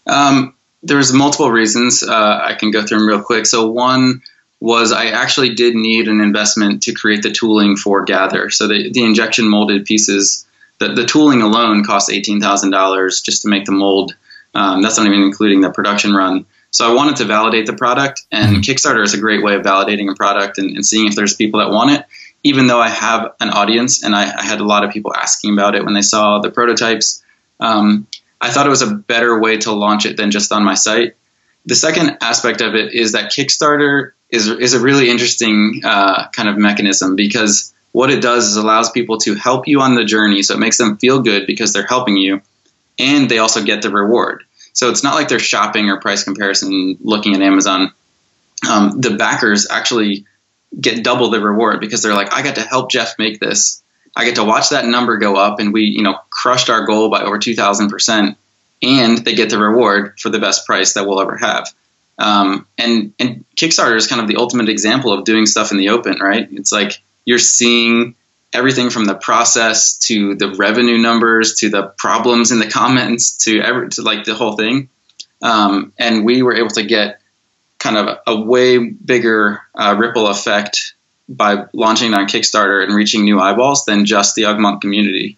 Um, 0.06 0.54
there's 0.82 1.12
multiple 1.12 1.50
reasons. 1.50 2.02
Uh, 2.02 2.40
I 2.42 2.54
can 2.54 2.70
go 2.70 2.84
through 2.84 2.98
them 2.98 3.08
real 3.08 3.22
quick. 3.22 3.46
So 3.46 3.70
one 3.70 4.22
was 4.60 4.92
I 4.92 5.06
actually 5.06 5.54
did 5.54 5.74
need 5.74 6.08
an 6.08 6.20
investment 6.20 6.82
to 6.84 6.92
create 6.92 7.22
the 7.22 7.32
tooling 7.32 7.76
for 7.76 8.04
Gather. 8.04 8.50
So 8.50 8.68
the, 8.68 8.90
the 8.90 9.04
injection 9.04 9.48
molded 9.48 9.87
pieces, 9.87 10.46
the, 10.78 10.88
the 10.88 11.06
tooling 11.06 11.42
alone 11.42 11.84
costs 11.84 12.12
$18,000 12.12 13.24
just 13.24 13.42
to 13.42 13.48
make 13.48 13.64
the 13.64 13.72
mold. 13.72 14.14
Um, 14.54 14.82
that's 14.82 14.98
not 14.98 15.06
even 15.06 15.20
including 15.20 15.62
the 15.62 15.70
production 15.70 16.14
run. 16.14 16.46
So 16.74 16.90
I 16.90 16.92
wanted 16.92 17.14
to 17.16 17.24
validate 17.24 17.66
the 17.66 17.72
product, 17.72 18.22
and 18.32 18.56
mm-hmm. 18.56 18.60
Kickstarter 18.62 19.04
is 19.04 19.14
a 19.14 19.18
great 19.18 19.44
way 19.44 19.54
of 19.54 19.62
validating 19.62 20.10
a 20.10 20.16
product 20.16 20.58
and, 20.58 20.74
and, 20.74 20.84
seeing 20.84 21.06
if 21.06 21.14
there's 21.14 21.37
people 21.37 21.60
that 21.60 21.70
want 21.70 21.92
it. 21.92 22.04
Even 22.42 22.66
though 22.66 22.80
I 22.80 22.88
have 22.88 23.32
an 23.38 23.50
audience, 23.50 24.02
and 24.02 24.12
I, 24.12 24.24
I 24.24 24.42
had 24.42 24.58
a 24.58 24.64
lot 24.64 24.82
of 24.82 24.90
people 24.90 25.14
asking 25.14 25.52
about 25.52 25.76
it 25.76 25.84
when 25.84 25.94
they 25.94 26.02
saw 26.02 26.40
the 26.40 26.50
prototypes, 26.50 27.22
um, 27.60 28.08
I 28.40 28.50
thought 28.50 28.66
it 28.66 28.70
was 28.70 28.82
a 28.82 28.92
better 28.92 29.38
way 29.38 29.58
to 29.58 29.70
launch 29.70 30.04
it 30.04 30.16
than 30.16 30.32
just 30.32 30.50
on 30.50 30.64
my 30.64 30.74
site. 30.74 31.14
The 31.64 31.76
second 31.76 32.18
aspect 32.20 32.60
of 32.60 32.74
it 32.74 32.92
is 32.92 33.12
that 33.12 33.30
Kickstarter 33.30 34.10
is 34.28 34.48
is 34.48 34.74
a 34.74 34.80
really 34.80 35.10
interesting 35.10 35.80
uh, 35.84 36.28
kind 36.30 36.48
of 36.48 36.58
mechanism 36.58 37.14
because 37.14 37.72
what 37.92 38.10
it 38.10 38.20
does 38.20 38.48
is 38.48 38.56
allows 38.56 38.90
people 38.90 39.18
to 39.18 39.37
help 39.37 39.68
you 39.68 39.80
on 39.80 39.94
the 39.94 40.04
journey, 40.04 40.42
so 40.42 40.54
it 40.54 40.58
makes 40.58 40.78
them 40.78 40.96
feel 40.96 41.22
good 41.22 41.46
because 41.46 41.72
they're 41.72 41.87
helping 41.87 42.16
you, 42.16 42.42
and 42.98 43.30
they 43.30 43.38
also 43.38 43.62
get 43.62 43.82
the 43.82 43.90
reward. 43.90 44.42
So 44.74 44.90
it's 44.90 45.02
not 45.02 45.14
like 45.14 45.28
they're 45.28 45.38
shopping 45.38 45.88
or 45.88 46.00
price 46.00 46.24
comparison 46.24 46.98
looking 47.00 47.34
at 47.34 47.40
Amazon. 47.40 47.92
Um, 48.68 49.00
the 49.00 49.16
backers 49.16 49.68
actually 49.70 50.26
get 50.78 51.02
double 51.02 51.30
the 51.30 51.40
reward 51.40 51.80
because 51.80 52.02
they're 52.02 52.14
like, 52.14 52.32
I 52.32 52.42
got 52.42 52.56
to 52.56 52.60
help 52.62 52.90
Jeff 52.90 53.18
make 53.18 53.40
this. 53.40 53.82
I 54.16 54.24
get 54.24 54.37
to 54.37 54.44
watch 54.44 54.68
that 54.70 54.84
number 54.84 55.16
go 55.16 55.37
up, 55.37 55.58
and 55.58 55.72
we, 55.72 55.82
you 55.84 56.02
know, 56.02 56.18
crushed 56.30 56.70
our 56.70 56.84
goal 56.87 57.08
by 57.08 57.22
over 57.22 57.38
two 57.38 57.54
thousand 57.54 57.88
percent, 57.88 58.37
and 58.82 59.18
they 59.18 59.34
get 59.34 59.50
the 59.50 59.58
reward 59.58 60.18
for 60.20 60.28
the 60.28 60.38
best 60.38 60.66
price 60.66 60.94
that 60.94 61.06
we'll 61.06 61.20
ever 61.20 61.37
have. 61.37 61.72
Um, 62.18 62.66
and 62.78 63.12
and 63.18 63.44
Kickstarter 63.56 63.96
is 63.96 64.06
kind 64.06 64.20
of 64.20 64.28
the 64.28 64.37
ultimate 64.37 64.68
example 64.68 65.12
of 65.12 65.24
doing 65.24 65.46
stuff 65.46 65.72
in 65.72 65.78
the 65.78 65.88
open, 65.88 66.20
right? 66.20 66.48
It's 66.52 66.70
like 66.70 67.00
you're 67.24 67.38
seeing 67.38 68.14
everything 68.55 68.88
from 68.88 69.05
the 69.05 69.14
process 69.14 69.99
to 69.99 70.37
the 70.37 70.55
revenue 70.55 70.97
numbers 70.97 71.55
to 71.55 71.69
the 71.69 71.93
problems 71.99 72.53
in 72.53 72.61
the 72.61 72.71
comments 72.71 73.37
to 73.38 73.61
every 73.61 73.88
to 73.90 74.03
like 74.03 74.25
the 74.25 74.35
whole 74.35 74.57
thing. 74.57 74.88
Um, 75.43 75.93
and 75.99 76.25
we 76.25 76.43
were 76.43 76.55
able 76.55 76.71
to 76.71 76.85
get 76.85 77.21
kind 77.79 77.97
of 77.99 78.19
a 78.27 78.40
way 78.40 78.79
bigger 78.79 79.61
uh, 79.75 79.95
ripple 79.99 80.29
effect 80.29 80.95
by 81.29 81.67
launching 81.73 82.14
on 82.14 82.27
Kickstarter 82.27 82.83
and 82.83 82.95
reaching 82.95 83.25
new 83.25 83.40
eyeballs 83.40 83.85
than 83.85 84.07
just 84.07 84.35
the 84.37 84.43
Ugmonk 84.43 84.81
community. 84.81 85.37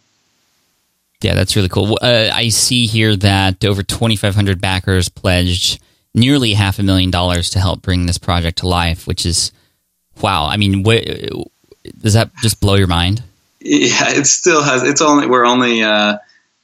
Yeah, 1.23 1.35
that's 1.35 1.57
really 1.57 1.69
cool. 1.69 1.99
Uh, 2.01 2.31
I 2.33 2.51
see 2.51 2.87
here 2.87 3.17
that 3.17 3.65
over 3.65 3.83
2,500 3.83 4.61
backers 4.61 5.09
pledged 5.09 5.81
nearly 6.15 6.53
half 6.53 6.79
a 6.79 6.83
million 6.83 7.11
dollars 7.11 7.51
to 7.51 7.59
help 7.59 7.83
bring 7.83 8.07
this 8.07 8.19
project 8.19 8.59
to 8.59 8.69
life, 8.69 9.07
which 9.07 9.25
is 9.25 9.51
wow. 10.21 10.47
I 10.47 10.57
mean, 10.57 10.83
what, 10.83 11.05
does 12.01 12.15
that 12.15 12.35
just 12.37 12.61
blow 12.61 12.75
your 12.75 12.87
mind? 12.87 13.23
Yeah, 13.61 14.11
it 14.11 14.27
still 14.27 14.63
has. 14.63 14.83
It's 14.83 15.01
only 15.01 15.27
we're 15.27 15.47
only 15.47 15.83
uh, 15.83 16.19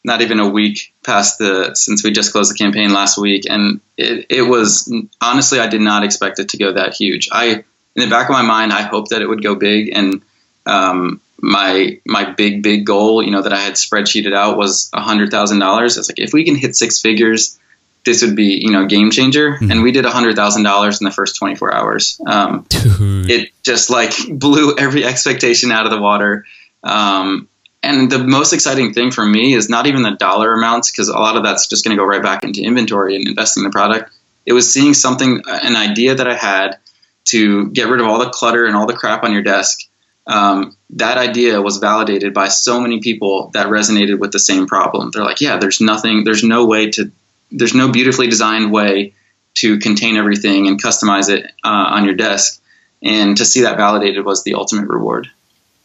not 0.05 0.21
even 0.21 0.41
a 0.41 0.49
week 0.49 0.95
past 1.05 1.39
the 1.39 1.75
since 1.75 2.05
we 2.05 2.13
just 2.13 2.33
closed 2.33 2.53
the 2.53 2.59
campaign 2.59 2.93
last 2.93 3.19
week, 3.19 3.45
and 3.49 3.81
it, 3.97 4.27
it 4.29 4.43
was 4.43 4.93
honestly 5.21 5.59
I 5.59 5.69
did 5.69 5.81
not 5.81 6.05
expect 6.05 6.39
it 6.39 6.51
to 6.51 6.59
go 6.59 6.73
that 6.73 6.95
huge. 6.95 7.29
I 7.33 7.65
in 7.95 8.05
the 8.05 8.09
back 8.09 8.29
of 8.29 8.33
my 8.33 8.43
mind 8.43 8.73
I 8.73 8.83
hoped 8.83 9.11
that 9.11 9.23
it 9.23 9.29
would 9.29 9.43
go 9.43 9.55
big, 9.55 9.91
and 9.93 10.23
um, 10.67 11.21
my 11.41 12.01
my 12.07 12.31
big 12.31 12.63
big 12.63 12.87
goal, 12.87 13.23
you 13.23 13.31
know, 13.31 13.43
that 13.43 13.53
I 13.53 13.61
had 13.61 13.75
spreadsheeted 13.75 14.35
out 14.35 14.57
was 14.57 14.91
hundred 14.95 15.31
thousand 15.31 15.59
dollars. 15.59 15.99
It's 15.99 16.09
like 16.09 16.19
if 16.19 16.33
we 16.33 16.45
can 16.45 16.55
hit 16.55 16.77
six 16.77 17.01
figures 17.01 17.59
this 18.05 18.23
would 18.23 18.37
be 18.37 18.61
you 18.63 18.71
know 18.71 18.87
game 18.87 19.11
changer. 19.11 19.53
Mm-hmm. 19.53 19.71
and 19.71 19.83
we 19.83 19.93
did 19.93 20.05
$100000 20.05 21.01
in 21.01 21.05
the 21.05 21.11
first 21.11 21.37
24 21.37 21.75
hours. 21.75 22.21
Um, 22.27 22.67
it 22.71 23.51
just 23.63 23.91
like 23.91 24.13
blew 24.31 24.77
every 24.77 25.05
expectation 25.05 25.71
out 25.71 25.87
of 25.87 25.93
the 25.93 26.01
water. 26.01 26.45
Um, 26.83 27.49
and 27.83 28.11
the 28.11 28.19
most 28.19 28.53
exciting 28.53 28.93
thing 28.93 29.11
for 29.11 29.27
me 29.27 29.55
is 29.55 29.69
not 29.69 29.87
even 29.87 30.03
the 30.03 30.13
dollar 30.13 30.53
amounts 30.53 30.91
because 30.91 31.09
a 31.09 31.15
lot 31.15 31.37
of 31.37 31.43
that's 31.43 31.67
just 31.67 31.85
going 31.85 31.97
to 31.97 32.01
go 32.01 32.07
right 32.07 32.23
back 32.23 32.45
into 32.45 32.63
inventory 32.63 33.17
and 33.17 33.27
investing 33.27 33.63
in 33.63 33.71
the 33.71 33.73
product. 33.73 34.13
It 34.47 34.53
was 34.53 34.73
seeing 34.73 34.95
something 34.95 35.43
an 35.47 35.77
idea 35.77 36.15
that 36.15 36.29
i 36.29 36.35
had 36.35 36.79
to 37.25 37.71
get 37.71 37.89
rid 37.89 38.01
of 38.01 38.07
all 38.07 38.19
the 38.19 38.31
clutter 38.31 38.67
and 38.67 38.77
all 38.77 38.87
the 38.87 38.97
crap 38.97 39.25
on 39.25 39.33
your 39.33 39.43
desk. 39.43 39.81
Um, 40.27 40.77
that 40.91 41.19
idea 41.19 41.61
was 41.61 41.79
validated 41.79 42.35
by 42.35 42.49
so 42.49 42.81
many 42.81 43.01
people 43.01 43.51
that 43.55 43.67
resonated 43.67 44.21
with 44.21 44.31
the 44.31 44.39
same 44.39 44.67
problem. 44.67 45.11
They're 45.13 45.25
like 45.25 45.41
yeah 45.41 45.57
there's 45.57 45.81
nothing 45.81 46.23
there's 46.25 46.45
no 46.45 46.67
way 46.67 46.91
to 46.91 47.11
there's 47.53 47.75
no 47.75 47.91
beautifully 47.91 48.27
designed 48.27 48.73
way 48.73 49.15
to 49.55 49.79
contain 49.79 50.17
everything 50.17 50.67
and 50.67 50.83
customize 50.83 51.29
it 51.29 51.45
uh, 51.65 51.69
on 51.69 52.05
your 52.05 52.15
desk. 52.15 52.61
And 53.03 53.37
to 53.37 53.45
see 53.45 53.63
that 53.63 53.77
validated 53.77 54.25
was 54.25 54.45
the 54.45 54.55
ultimate 54.55 54.89
reward. 54.89 55.29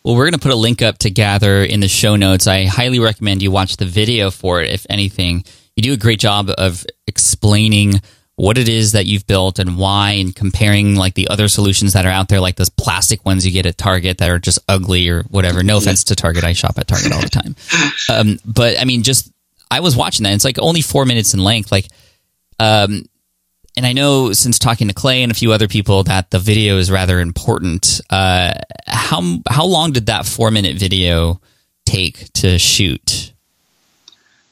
Well, 0.04 0.16
we're 0.16 0.26
going 0.26 0.34
to 0.34 0.40
put 0.40 0.52
a 0.52 0.56
link 0.56 0.82
up 0.82 1.00
to 1.00 1.10
Gather 1.10 1.64
in 1.64 1.80
the 1.80 1.88
show 1.88 2.16
notes. 2.16 2.48
I 2.48 2.66
highly 2.66 3.00
recommend 3.00 3.42
you 3.42 3.52
watch 3.52 3.78
the 3.78 3.86
video 3.86 4.32
for 4.32 4.62
it, 4.62 4.70
if 4.72 4.86
anything. 4.90 5.44
You 5.76 5.84
do 5.84 5.94
a 5.94 5.98
great 5.98 6.20
job 6.20 6.50
of 6.58 6.86
explaining 7.08 8.02
what 8.38 8.58
it 8.60 8.70
is 8.70 8.92
that 8.92 9.08
you've 9.08 9.26
built 9.26 9.58
and 9.58 9.78
why, 9.78 10.12
and 10.12 10.34
comparing 10.36 10.96
like 10.96 11.16
the 11.16 11.28
other 11.28 11.48
solutions 11.48 11.94
that 11.94 12.06
are 12.06 12.12
out 12.12 12.30
there, 12.30 12.40
like 12.40 12.56
those 12.56 12.70
plastic 12.70 13.26
ones 13.26 13.46
you 13.46 13.52
get 13.52 13.66
at 13.66 13.78
Target 13.78 14.20
that 14.20 14.30
are 14.30 14.38
just 14.40 14.60
ugly 14.70 15.10
or 15.10 15.24
whatever. 15.24 15.64
No 15.64 15.78
offense 15.78 16.04
to 16.06 16.16
Target, 16.16 16.44
I 16.44 16.54
shop 16.54 16.78
at 16.78 16.88
Target 16.88 17.12
all 17.12 17.22
the 17.22 17.30
time. 17.30 17.56
Um, 18.10 18.40
but 18.46 18.80
I 18.80 18.86
mean, 18.86 19.04
just 19.04 19.30
I 19.70 19.80
was 19.80 19.96
watching 19.96 20.24
that. 20.24 20.34
It's 20.34 20.46
like 20.46 20.60
only 20.60 20.82
four 20.82 21.06
minutes 21.06 21.34
in 21.34 21.44
length. 21.44 21.72
Like, 21.72 21.88
um, 22.60 23.04
and 23.76 23.86
I 23.86 23.94
know 23.94 24.34
since 24.34 24.58
talking 24.58 24.88
to 24.88 24.94
Clay 24.94 25.22
and 25.22 25.32
a 25.32 25.36
few 25.36 25.52
other 25.52 25.68
people 25.68 26.04
that 26.04 26.32
the 26.32 26.40
video 26.40 26.78
is 26.78 26.90
rather 26.90 27.20
important. 27.20 28.02
Uh, 28.10 28.54
how 28.88 29.22
how 29.48 29.66
long 29.66 29.92
did 29.92 30.08
that 30.08 30.26
four 30.26 30.50
minute 30.52 30.78
video 30.78 31.40
take 31.86 32.32
to 32.34 32.58
shoot? 32.58 33.34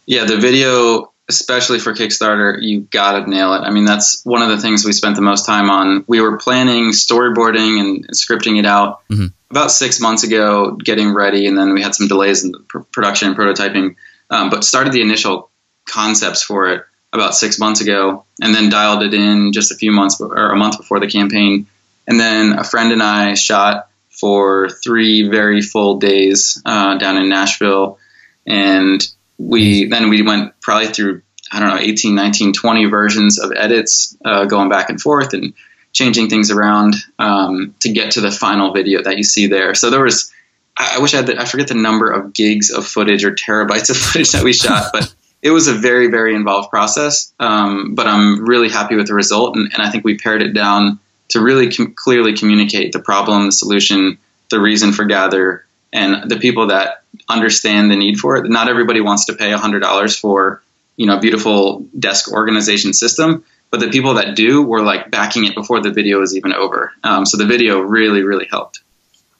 Yeah, 0.05 0.25
the 0.25 0.37
video, 0.37 1.11
especially 1.27 1.79
for 1.79 1.93
Kickstarter, 1.93 2.61
you 2.61 2.81
gotta 2.81 3.27
nail 3.27 3.55
it. 3.55 3.61
I 3.61 3.71
mean, 3.71 3.85
that's 3.85 4.23
one 4.23 4.43
of 4.43 4.49
the 4.49 4.59
things 4.59 4.85
we 4.85 4.91
spent 4.91 5.15
the 5.15 5.23
most 5.23 5.47
time 5.47 5.71
on. 5.71 6.05
We 6.07 6.21
were 6.21 6.37
planning 6.37 6.91
storyboarding 6.91 7.79
and 7.79 8.07
scripting 8.09 8.59
it 8.59 8.67
out 8.67 9.01
mm-hmm. 9.09 9.27
about 9.49 9.71
six 9.71 9.99
months 9.99 10.23
ago, 10.23 10.71
getting 10.71 11.11
ready, 11.11 11.47
and 11.47 11.57
then 11.57 11.73
we 11.73 11.81
had 11.81 11.95
some 11.95 12.07
delays 12.07 12.43
in 12.43 12.53
pr- 12.67 12.79
production 12.79 13.29
and 13.29 13.37
prototyping 13.37 13.95
um, 14.29 14.49
but 14.49 14.63
started 14.63 14.93
the 14.93 15.01
initial 15.01 15.49
concepts 15.87 16.41
for 16.41 16.67
it 16.69 16.83
about 17.13 17.35
six 17.35 17.59
months 17.59 17.81
ago, 17.81 18.25
and 18.41 18.53
then 18.53 18.69
dialed 18.69 19.03
it 19.03 19.13
in 19.13 19.53
just 19.53 19.71
a 19.71 19.75
few 19.75 19.91
months 19.91 20.19
or 20.19 20.51
a 20.51 20.55
month 20.55 20.77
before 20.77 20.99
the 20.99 21.07
campaign. 21.07 21.67
And 22.07 22.19
then 22.19 22.59
a 22.59 22.63
friend 22.63 22.91
and 22.91 23.01
I 23.01 23.33
shot 23.33 23.89
for 24.09 24.69
three 24.69 25.27
very 25.27 25.61
full 25.61 25.97
days 25.97 26.61
uh, 26.65 26.97
down 26.97 27.17
in 27.17 27.29
Nashville, 27.29 27.99
and 28.45 29.01
we 29.37 29.85
then 29.85 30.09
we 30.09 30.21
went 30.21 30.59
probably 30.61 30.87
through 30.87 31.21
I 31.51 31.59
don't 31.59 31.69
know 31.69 31.79
18, 31.79 32.15
19, 32.15 32.53
20 32.53 32.85
versions 32.85 33.39
of 33.39 33.51
edits, 33.55 34.17
uh, 34.25 34.45
going 34.45 34.69
back 34.69 34.89
and 34.89 34.99
forth 34.99 35.33
and 35.33 35.53
changing 35.93 36.29
things 36.29 36.51
around 36.51 36.95
um, 37.19 37.75
to 37.79 37.91
get 37.91 38.11
to 38.11 38.21
the 38.21 38.31
final 38.31 38.73
video 38.73 39.01
that 39.01 39.17
you 39.17 39.23
see 39.23 39.47
there. 39.47 39.75
So 39.75 39.89
there 39.89 40.03
was 40.03 40.33
I, 40.77 40.99
wish 40.99 41.13
I 41.13 41.17
had 41.17 41.27
the, 41.27 41.41
I 41.41 41.45
forget 41.45 41.67
the 41.67 41.75
number 41.75 42.11
of 42.11 42.33
gigs 42.33 42.69
of 42.69 42.85
footage 42.85 43.23
or 43.23 43.33
terabytes 43.33 43.89
of 43.89 43.97
footage 43.97 44.31
that 44.31 44.43
we 44.43 44.53
shot, 44.53 44.89
but 44.91 45.13
it 45.41 45.51
was 45.51 45.67
a 45.67 45.73
very 45.73 46.07
very 46.07 46.35
involved 46.35 46.69
process. 46.69 47.33
Um, 47.39 47.95
but 47.95 48.07
I'm 48.07 48.45
really 48.45 48.69
happy 48.69 48.95
with 48.95 49.07
the 49.07 49.13
result, 49.13 49.55
and, 49.55 49.71
and 49.73 49.81
I 49.81 49.89
think 49.89 50.03
we 50.03 50.17
pared 50.17 50.41
it 50.41 50.53
down 50.53 50.99
to 51.29 51.41
really 51.41 51.71
com- 51.71 51.93
clearly 51.95 52.33
communicate 52.33 52.91
the 52.91 52.99
problem, 52.99 53.45
the 53.45 53.51
solution, 53.51 54.17
the 54.49 54.59
reason 54.59 54.91
for 54.91 55.05
gather, 55.05 55.65
and 55.93 56.29
the 56.29 56.37
people 56.37 56.67
that 56.67 57.03
understand 57.29 57.89
the 57.89 57.95
need 57.95 58.19
for 58.19 58.35
it. 58.37 58.49
Not 58.49 58.69
everybody 58.69 59.01
wants 59.01 59.25
to 59.25 59.33
pay 59.33 59.51
$100 59.51 60.19
for 60.19 60.61
you 60.97 61.05
know 61.05 61.19
beautiful 61.19 61.85
desk 61.97 62.31
organization 62.31 62.93
system, 62.93 63.43
but 63.71 63.79
the 63.79 63.89
people 63.89 64.13
that 64.15 64.35
do 64.35 64.61
were 64.61 64.81
like 64.81 65.11
backing 65.11 65.45
it 65.45 65.55
before 65.55 65.81
the 65.81 65.91
video 65.91 66.19
was 66.19 66.35
even 66.35 66.53
over. 66.53 66.91
Um, 67.03 67.25
so 67.25 67.37
the 67.37 67.45
video 67.45 67.79
really 67.79 68.23
really 68.23 68.47
helped. 68.49 68.81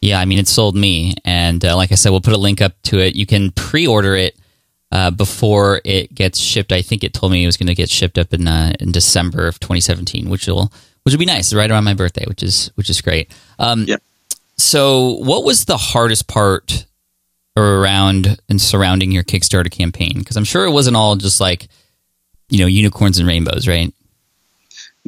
Yeah, 0.06 0.20
I 0.20 0.26
mean 0.26 0.38
it 0.38 0.48
sold 0.48 0.76
me, 0.76 1.16
and 1.26 1.66
uh, 1.66 1.76
like 1.76 1.92
I 1.92 1.96
said, 1.96 2.12
we'll 2.12 2.22
put 2.22 2.34
a 2.34 2.38
link 2.38 2.62
up 2.62 2.80
to 2.84 3.00
it. 3.00 3.16
You 3.16 3.26
can 3.26 3.52
pre-order 3.52 4.16
it. 4.16 4.38
Uh, 4.92 5.10
before 5.10 5.82
it 5.84 6.14
gets 6.14 6.40
shipped, 6.40 6.72
I 6.72 6.84
think 6.84 7.04
it 7.04 7.12
told 7.12 7.32
me 7.32 7.44
it 7.44 7.48
was 7.48 7.58
going 7.58 7.68
to 7.68 7.76
get 7.76 7.90
shipped 7.90 8.20
up 8.20 8.32
in 8.32 8.48
uh, 8.48 8.74
in 8.80 8.92
December 8.92 9.48
of 9.48 9.60
2017, 9.60 10.30
which 10.30 10.48
will 10.48 10.72
which 11.02 11.12
would 11.14 11.20
be 11.20 11.26
nice, 11.26 11.52
right 11.54 11.70
around 11.70 11.86
my 11.86 11.96
birthday, 11.96 12.24
which 12.28 12.44
is 12.44 12.72
which 12.76 12.90
is 12.90 13.02
great. 13.02 13.34
Um, 13.58 13.86
yeah. 13.88 13.98
So, 14.58 15.14
what 15.14 15.44
was 15.44 15.66
the 15.66 15.76
hardest 15.76 16.28
part 16.28 16.86
around 17.58 18.40
and 18.48 18.62
surrounding 18.62 19.12
your 19.12 19.24
Kickstarter 19.24 19.72
campaign? 19.72 20.20
Because 20.20 20.38
I'm 20.38 20.44
sure 20.44 20.66
it 20.66 20.72
wasn't 20.72 20.98
all 20.98 21.16
just 21.16 21.42
like 21.42 21.68
you 22.50 22.60
know 22.60 22.68
unicorns 22.68 23.18
and 23.18 23.28
rainbows, 23.28 23.68
right? 23.68 23.92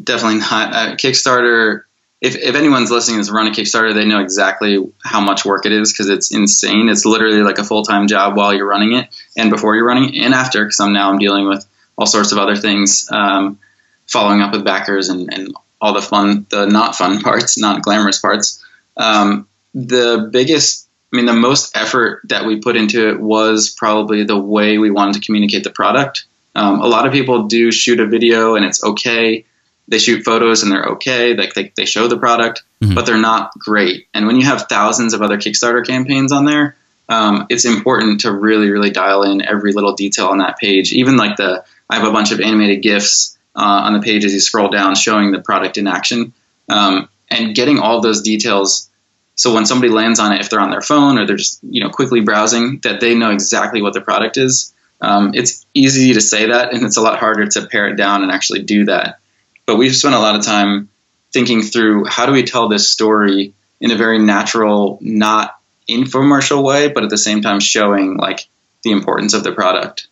Definitely 0.04 0.40
not. 0.40 0.74
Uh, 0.74 0.96
Kickstarter. 0.96 1.84
If, 2.20 2.36
if 2.36 2.56
anyone's 2.56 2.90
listening 2.90 3.18
that's 3.18 3.30
run 3.30 3.48
a 3.48 3.52
Kickstarter, 3.52 3.94
they 3.94 4.06
know 4.06 4.20
exactly 4.20 4.80
how 5.04 5.22
much 5.22 5.46
work 5.46 5.66
it 5.68 5.72
is 5.72 5.94
because 5.94 6.10
it's 6.10 6.34
insane. 6.34 6.90
It's 6.90 7.06
literally 7.06 7.44
like 7.44 7.60
a 7.60 7.64
full 7.64 7.84
time 7.84 8.08
job 8.08 8.36
while 8.36 8.54
you're 8.54 8.68
running 8.68 8.94
it 8.94 9.10
and 9.38 9.52
before 9.52 9.76
you're 9.76 9.86
running 9.86 10.16
it 10.16 10.24
and 10.24 10.34
after. 10.34 10.64
Because 10.66 10.80
I'm 10.80 10.94
now 10.94 11.12
I'm 11.12 11.20
dealing 11.20 11.48
with 11.48 11.66
all 11.98 12.08
sorts 12.08 12.32
of 12.32 12.38
other 12.38 12.56
things, 12.56 13.08
um, 13.12 13.60
following 14.08 14.42
up 14.42 14.52
with 14.52 14.66
backers 14.66 15.10
and, 15.10 15.32
and 15.32 15.54
all 15.80 15.94
the 15.94 16.02
fun, 16.02 16.46
the 16.50 16.66
not 16.66 16.96
fun 16.96 17.22
parts, 17.24 17.58
not 17.58 17.82
glamorous 17.82 18.20
parts. 18.20 18.64
Um, 18.96 19.48
the 19.74 20.30
biggest, 20.32 20.88
I 21.14 21.18
mean, 21.18 21.26
the 21.26 21.34
most 21.34 21.78
effort 21.78 22.22
that 22.26 22.46
we 22.46 22.60
put 22.60 22.76
into 22.76 23.10
it 23.10 23.20
was 23.20 23.70
probably 23.70 24.24
the 24.24 24.40
way 24.40 24.78
we 24.78 24.90
wanted 24.90 25.16
to 25.16 25.22
communicate 25.22 25.64
the 25.64 25.70
product. 25.70 26.26
Um, 26.56 26.82
a 26.82 26.88
lot 26.88 27.06
of 27.06 27.14
people 27.14 27.44
do 27.44 27.72
shoot 27.72 28.00
a 28.00 28.08
video 28.08 28.56
and 28.56 28.66
it's 28.66 28.84
okay. 28.84 29.46
They 29.88 30.00
shoot 30.00 30.24
photos 30.24 30.64
and 30.64 30.72
they're 30.72 30.86
okay. 30.86 31.34
Like 31.36 31.54
they, 31.54 31.72
they 31.76 31.86
show 31.86 32.08
the 32.08 32.18
product, 32.18 32.64
mm-hmm. 32.82 32.94
but 32.94 33.06
they're 33.06 33.18
not 33.18 33.52
great. 33.58 34.08
And 34.14 34.28
when 34.28 34.36
you 34.36 34.46
have 34.46 34.64
thousands 34.64 35.14
of 35.14 35.22
other 35.22 35.38
Kickstarter 35.38 35.86
campaigns 35.86 36.32
on 36.32 36.46
there, 36.46 36.76
um, 37.10 37.48
it's 37.50 37.66
important 37.66 38.22
to 38.22 38.32
really, 38.32 38.70
really 38.70 38.92
dial 38.92 39.24
in 39.24 39.42
every 39.42 39.72
little 39.72 39.94
detail 39.94 40.28
on 40.28 40.40
that 40.40 40.58
page. 40.58 40.92
Even 40.92 41.16
like 41.16 41.38
the, 41.38 41.64
I 41.90 41.98
have 41.98 42.08
a 42.08 42.12
bunch 42.12 42.32
of 42.32 42.42
animated 42.42 42.82
GIFs 42.82 43.38
uh, 43.56 43.82
on 43.86 43.94
the 43.94 44.02
page 44.02 44.26
as 44.26 44.34
you 44.34 44.40
scroll 44.40 44.70
down, 44.70 44.96
showing 44.96 45.32
the 45.32 45.40
product 45.40 45.78
in 45.78 45.88
action, 45.88 46.34
um, 46.70 47.10
and 47.30 47.56
getting 47.56 47.80
all 47.80 48.02
those 48.02 48.22
details. 48.22 48.90
So 49.36 49.54
when 49.54 49.66
somebody 49.66 49.92
lands 49.92 50.20
on 50.20 50.34
it, 50.34 50.42
if 50.42 50.50
they're 50.50 50.60
on 50.60 50.72
their 50.72 50.82
phone 50.82 51.18
or 51.18 51.26
they're 51.26 51.38
just 51.38 51.60
you 51.64 51.82
know 51.82 51.90
quickly 51.90 52.22
browsing, 52.22 52.80
that 52.84 53.00
they 53.00 53.16
know 53.16 53.32
exactly 53.32 53.82
what 53.82 53.94
the 53.94 54.02
product 54.02 54.38
is. 54.38 54.74
Um, 55.00 55.32
it's 55.34 55.66
easy 55.74 56.14
to 56.14 56.22
say 56.22 56.48
that, 56.48 56.74
and 56.74 56.84
it's 56.84 56.98
a 56.98 57.02
lot 57.02 57.20
harder 57.20 57.46
to 57.48 57.68
pare 57.68 57.88
it 57.88 57.96
down 57.96 58.24
and 58.24 58.32
actually 58.32 58.64
do 58.64 58.86
that. 58.86 59.20
But 59.68 59.76
we've 59.76 59.96
spent 59.96 60.16
a 60.16 60.20
lot 60.20 60.36
of 60.36 60.44
time 60.44 60.90
thinking 61.32 61.62
through 61.62 62.06
how 62.06 62.26
do 62.26 62.32
we 62.32 62.44
tell 62.44 62.70
this 62.70 62.90
story 62.90 63.54
in 63.80 63.92
a 63.92 63.96
very 63.96 64.18
natural, 64.18 64.98
not 65.02 65.60
infomercial 65.88 66.64
way, 66.64 66.88
but 66.88 67.04
at 67.04 67.10
the 67.10 67.18
same 67.18 67.42
time 67.42 67.60
showing 67.60 68.18
like 68.18 68.48
the 68.84 68.92
importance 68.92 69.34
of 69.34 69.44
the 69.44 69.52
product. 69.52 70.08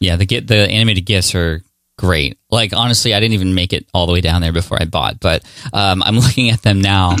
Yeah, 0.00 0.16
the 0.16 0.24
get 0.24 0.46
the 0.46 0.68
animated 0.68 1.04
gifs 1.04 1.34
are 1.34 1.62
great. 1.98 2.38
Like 2.50 2.72
honestly, 2.72 3.14
I 3.14 3.20
didn't 3.20 3.34
even 3.34 3.54
make 3.54 3.72
it 3.72 3.86
all 3.92 4.06
the 4.06 4.12
way 4.12 4.20
down 4.20 4.40
there 4.40 4.52
before 4.52 4.78
I 4.80 4.84
bought, 4.84 5.20
but 5.20 5.44
um, 5.72 6.02
I'm 6.02 6.18
looking 6.20 6.50
at 6.50 6.62
them 6.62 6.80
now, 6.80 7.16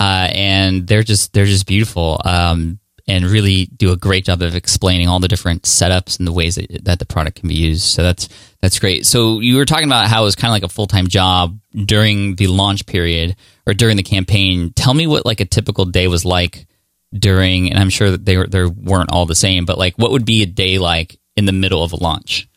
uh, 0.00 0.28
and 0.32 0.86
they're 0.86 1.02
just 1.02 1.32
they're 1.32 1.46
just 1.46 1.66
beautiful. 1.66 2.20
Um, 2.24 2.78
and 3.08 3.24
really 3.24 3.64
do 3.64 3.90
a 3.90 3.96
great 3.96 4.26
job 4.26 4.42
of 4.42 4.54
explaining 4.54 5.08
all 5.08 5.18
the 5.18 5.28
different 5.28 5.62
setups 5.62 6.18
and 6.18 6.28
the 6.28 6.32
ways 6.32 6.56
that, 6.56 6.84
that 6.84 6.98
the 6.98 7.06
product 7.06 7.40
can 7.40 7.48
be 7.48 7.54
used. 7.54 7.84
So 7.84 8.02
that's 8.02 8.28
that's 8.60 8.78
great. 8.78 9.06
So 9.06 9.40
you 9.40 9.56
were 9.56 9.64
talking 9.64 9.86
about 9.86 10.08
how 10.08 10.22
it 10.22 10.24
was 10.26 10.36
kind 10.36 10.50
of 10.50 10.52
like 10.52 10.62
a 10.62 10.72
full 10.72 10.86
time 10.86 11.08
job 11.08 11.58
during 11.74 12.36
the 12.36 12.48
launch 12.48 12.86
period 12.86 13.36
or 13.66 13.72
during 13.72 13.96
the 13.96 14.02
campaign. 14.02 14.72
Tell 14.74 14.94
me 14.94 15.06
what 15.06 15.24
like 15.24 15.40
a 15.40 15.46
typical 15.46 15.86
day 15.86 16.06
was 16.06 16.24
like 16.24 16.66
during, 17.12 17.70
and 17.70 17.78
I'm 17.78 17.90
sure 17.90 18.10
that 18.10 18.24
they 18.26 18.36
were, 18.36 18.46
they 18.46 18.64
weren't 18.64 19.10
all 19.10 19.24
the 19.24 19.34
same, 19.34 19.64
but 19.64 19.78
like 19.78 19.96
what 19.96 20.10
would 20.10 20.26
be 20.26 20.42
a 20.42 20.46
day 20.46 20.78
like 20.78 21.18
in 21.34 21.46
the 21.46 21.52
middle 21.52 21.82
of 21.82 21.92
a 21.92 21.96
launch? 21.96 22.48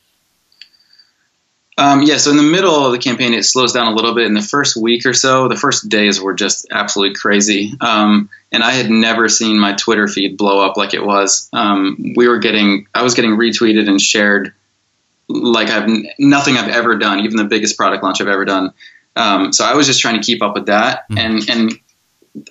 Um, 1.82 2.04
yeah, 2.04 2.18
so 2.18 2.30
in 2.30 2.38
the 2.38 2.44
middle 2.44 2.86
of 2.86 2.92
the 2.92 3.00
campaign, 3.00 3.34
it 3.34 3.44
slows 3.44 3.74
down 3.74 3.88
a 3.88 3.96
little 3.96 4.14
bit. 4.14 4.28
In 4.28 4.36
the 4.36 4.42
first 4.44 4.78
week 4.78 5.04
or 5.08 5.16
so, 5.16 5.48
the 5.48 5.56
first 5.56 5.90
days 5.90 6.22
were 6.22 6.36
just 6.36 6.68
absolutely 6.70 7.16
crazy. 7.16 7.74
Um, 7.82 8.30
and 8.52 8.62
I 8.62 8.70
had 8.74 8.92
never 8.92 9.28
seen 9.28 9.60
my 9.60 9.74
Twitter 9.74 10.08
feed 10.08 10.38
blow 10.38 10.64
up 10.64 10.78
like 10.78 10.94
it 10.94 11.04
was. 11.04 11.50
Um, 11.54 12.14
we 12.16 12.28
were 12.28 12.38
getting, 12.38 12.86
I 12.94 13.02
was 13.02 13.16
getting 13.16 13.32
retweeted 13.32 13.90
and 13.90 14.00
shared 14.00 14.54
like 15.28 15.70
I've 15.70 15.90
nothing 16.20 16.56
I've 16.58 16.70
ever 16.70 16.98
done, 16.98 17.22
even 17.22 17.38
the 17.38 17.46
biggest 17.46 17.78
product 17.78 18.04
launch 18.04 18.22
I've 18.22 18.28
ever 18.28 18.46
done. 18.46 18.74
Um, 19.16 19.52
so 19.52 19.66
I 19.66 19.74
was 19.74 19.88
just 19.88 20.02
trying 20.02 20.22
to 20.22 20.24
keep 20.24 20.44
up 20.44 20.54
with 20.54 20.68
that, 20.68 21.10
mm-hmm. 21.10 21.18
and 21.18 21.50
and 21.50 21.80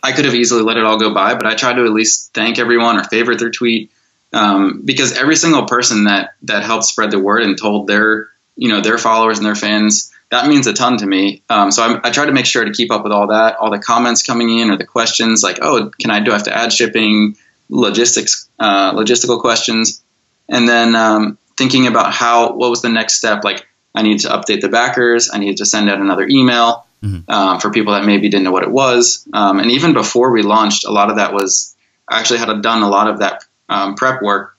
I 0.03 0.11
could 0.11 0.25
have 0.25 0.35
easily 0.35 0.63
let 0.63 0.77
it 0.77 0.85
all 0.85 0.99
go 0.99 1.15
by, 1.15 1.35
but 1.35 1.47
I 1.47 1.55
tried 1.55 1.75
to 1.75 1.85
at 1.85 1.93
least 1.93 2.35
thank 2.35 2.59
everyone 2.59 2.99
or 2.99 3.05
favorite 3.05 3.39
their 3.39 3.51
tweet 3.51 3.93
um, 4.33 4.83
because 4.85 5.17
every 5.17 5.37
single 5.37 5.67
person 5.67 6.05
that 6.05 6.35
that 6.43 6.65
helped 6.65 6.85
spread 6.85 7.13
the 7.13 7.19
word 7.19 7.43
and 7.43 7.57
told 7.57 7.87
their 7.87 8.31
you 8.61 8.69
know 8.69 8.83
their 8.83 8.99
followers 8.99 9.39
and 9.39 9.47
their 9.47 9.57
fans. 9.57 10.13
That 10.31 10.47
means 10.47 10.67
a 10.69 10.73
ton 10.73 10.99
to 10.99 11.07
me. 11.07 11.43
Um, 11.49 11.73
so 11.73 11.83
I, 11.83 12.09
I, 12.09 12.11
try 12.11 12.27
to 12.27 12.33
make 12.33 12.47
sure 12.47 12.65
to 12.65 12.71
keep 12.71 12.93
up 12.93 13.03
with 13.03 13.11
all 13.11 13.29
that 13.29 13.57
all 13.57 13.71
the 13.71 13.81
comments 13.81 14.23
coming 14.23 14.59
in 14.59 14.71
or 14.71 14.77
the 14.77 14.87
questions 14.87 15.43
like 15.43 15.59
oh 15.63 15.91
can 15.99 16.11
i 16.11 16.21
do 16.21 16.31
I 16.31 16.35
have 16.35 16.45
to 16.45 16.57
add 16.57 16.73
shipping 16.73 17.37
logistics 17.71 18.49
uh, 18.59 18.93
logistical 18.93 19.41
questions? 19.41 20.03
And 20.49 20.69
then 20.69 20.95
um, 20.95 21.39
thinking 21.57 21.87
about 21.87 22.13
how 22.13 22.53
what 22.53 22.71
was 22.71 22.83
the 22.83 22.91
next 22.91 23.15
step? 23.15 23.43
Like 23.45 23.67
i 23.95 24.03
need 24.03 24.21
to 24.21 24.29
update 24.29 24.61
the 24.61 24.69
backers. 24.69 25.31
I 25.33 25.39
need 25.39 25.57
to 25.57 25.67
send 25.67 25.89
out 25.89 25.99
another 25.99 26.29
email 26.29 26.87
mm-hmm. 27.03 27.31
um, 27.31 27.61
for 27.61 27.71
people 27.71 27.95
that 27.95 28.05
maybe 28.05 28.29
didn't 28.29 28.45
know 28.45 28.53
what 28.53 28.63
it 28.63 28.71
was. 28.71 29.27
Um, 29.33 29.59
and 29.59 29.71
even 29.71 29.95
before 29.95 30.31
we 30.31 30.43
launched 30.43 30.85
a 30.85 30.93
lot 30.93 31.09
of 31.09 31.17
that 31.17 31.33
was 31.33 31.75
i 32.07 32.21
actually 32.21 32.41
had 32.41 32.61
done 32.61 32.83
a 32.83 32.89
lot 32.89 33.09
of 33.09 33.21
that 33.21 33.45
um, 33.71 33.95
prep 33.95 34.21
work 34.21 34.59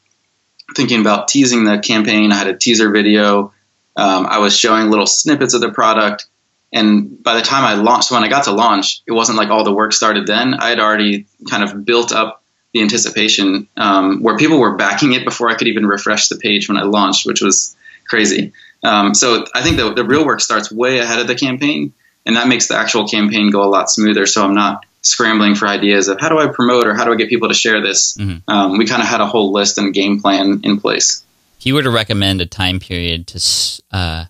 thinking 0.76 1.02
about 1.02 1.28
teasing 1.28 1.66
the 1.66 1.80
campaign. 1.80 2.32
I 2.32 2.36
had 2.36 2.48
a 2.48 2.58
teaser 2.58 2.90
video 2.90 3.54
um, 4.02 4.26
I 4.26 4.40
was 4.40 4.58
showing 4.58 4.90
little 4.90 5.06
snippets 5.06 5.54
of 5.54 5.62
the 5.62 5.72
product. 5.72 6.26
And 6.74 7.22
by 7.22 7.36
the 7.36 7.42
time 7.42 7.64
I 7.64 7.76
launched, 7.76 8.08
so 8.08 8.16
when 8.16 8.24
I 8.24 8.30
got 8.30 8.46
to 8.46 8.52
launch, 8.52 9.02
it 9.06 9.12
wasn't 9.12 9.38
like 9.38 9.50
all 9.50 9.64
the 9.64 9.74
work 9.74 9.94
started 9.94 10.26
then. 10.26 10.56
I 10.56 10.70
had 10.70 10.80
already 10.80 11.28
kind 11.50 11.64
of 11.64 11.86
built 11.86 12.12
up 12.12 12.42
the 12.74 12.82
anticipation 12.82 13.68
um, 13.78 14.24
where 14.24 14.38
people 14.38 14.60
were 14.60 14.76
backing 14.76 15.14
it 15.14 15.24
before 15.24 15.50
I 15.50 15.56
could 15.56 15.68
even 15.68 15.86
refresh 15.86 16.30
the 16.30 16.38
page 16.38 16.68
when 16.68 16.78
I 16.78 16.84
launched, 16.84 17.28
which 17.28 17.42
was 17.42 17.76
crazy. 18.08 18.54
Um, 18.84 19.14
so 19.14 19.46
I 19.54 19.62
think 19.62 19.78
the, 19.78 19.94
the 19.94 20.06
real 20.06 20.26
work 20.26 20.42
starts 20.42 20.72
way 20.72 20.98
ahead 20.98 21.20
of 21.20 21.28
the 21.28 21.36
campaign, 21.36 21.94
and 22.26 22.38
that 22.38 22.48
makes 22.48 22.68
the 22.68 22.78
actual 22.78 23.08
campaign 23.08 23.52
go 23.52 23.64
a 23.64 23.70
lot 23.70 23.92
smoother. 23.92 24.26
So 24.26 24.44
I'm 24.44 24.56
not 24.56 24.84
scrambling 25.04 25.54
for 25.54 25.68
ideas 25.68 26.08
of 26.08 26.20
how 26.20 26.30
do 26.30 26.40
I 26.40 26.48
promote 26.48 26.88
or 26.88 26.96
how 26.96 27.06
do 27.06 27.12
I 27.12 27.16
get 27.18 27.30
people 27.30 27.50
to 27.50 27.54
share 27.54 27.82
this. 27.82 28.18
Mm-hmm. 28.18 28.50
Um, 28.50 28.78
we 28.78 28.88
kind 28.88 29.02
of 29.02 29.08
had 29.08 29.22
a 29.22 29.28
whole 29.28 29.52
list 29.52 29.78
and 29.78 29.94
game 29.94 30.22
plan 30.22 30.62
in 30.64 30.80
place 30.80 31.24
if 31.62 31.67
you 31.67 31.76
were 31.76 31.84
to 31.84 31.91
recommend 31.91 32.42
a 32.42 32.46
time 32.48 32.79
period 32.79 33.27
to 33.27 33.83
uh, 33.92 34.25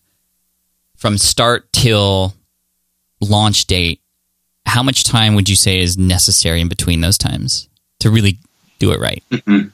from 0.98 1.18
start 1.18 1.72
till 1.72 2.34
launch 3.22 3.68
date, 3.68 4.02
how 4.66 4.84
much 4.84 5.06
time 5.06 5.34
would 5.36 5.48
you 5.48 5.56
say 5.56 5.80
is 5.80 5.98
necessary 5.98 6.60
in 6.60 6.68
between 6.68 7.00
those 7.00 7.18
times 7.18 7.70
to 8.02 8.12
really 8.12 8.38
do 8.80 8.92
it 8.92 9.00
right? 9.00 9.24
Mm-hmm. 9.32 9.70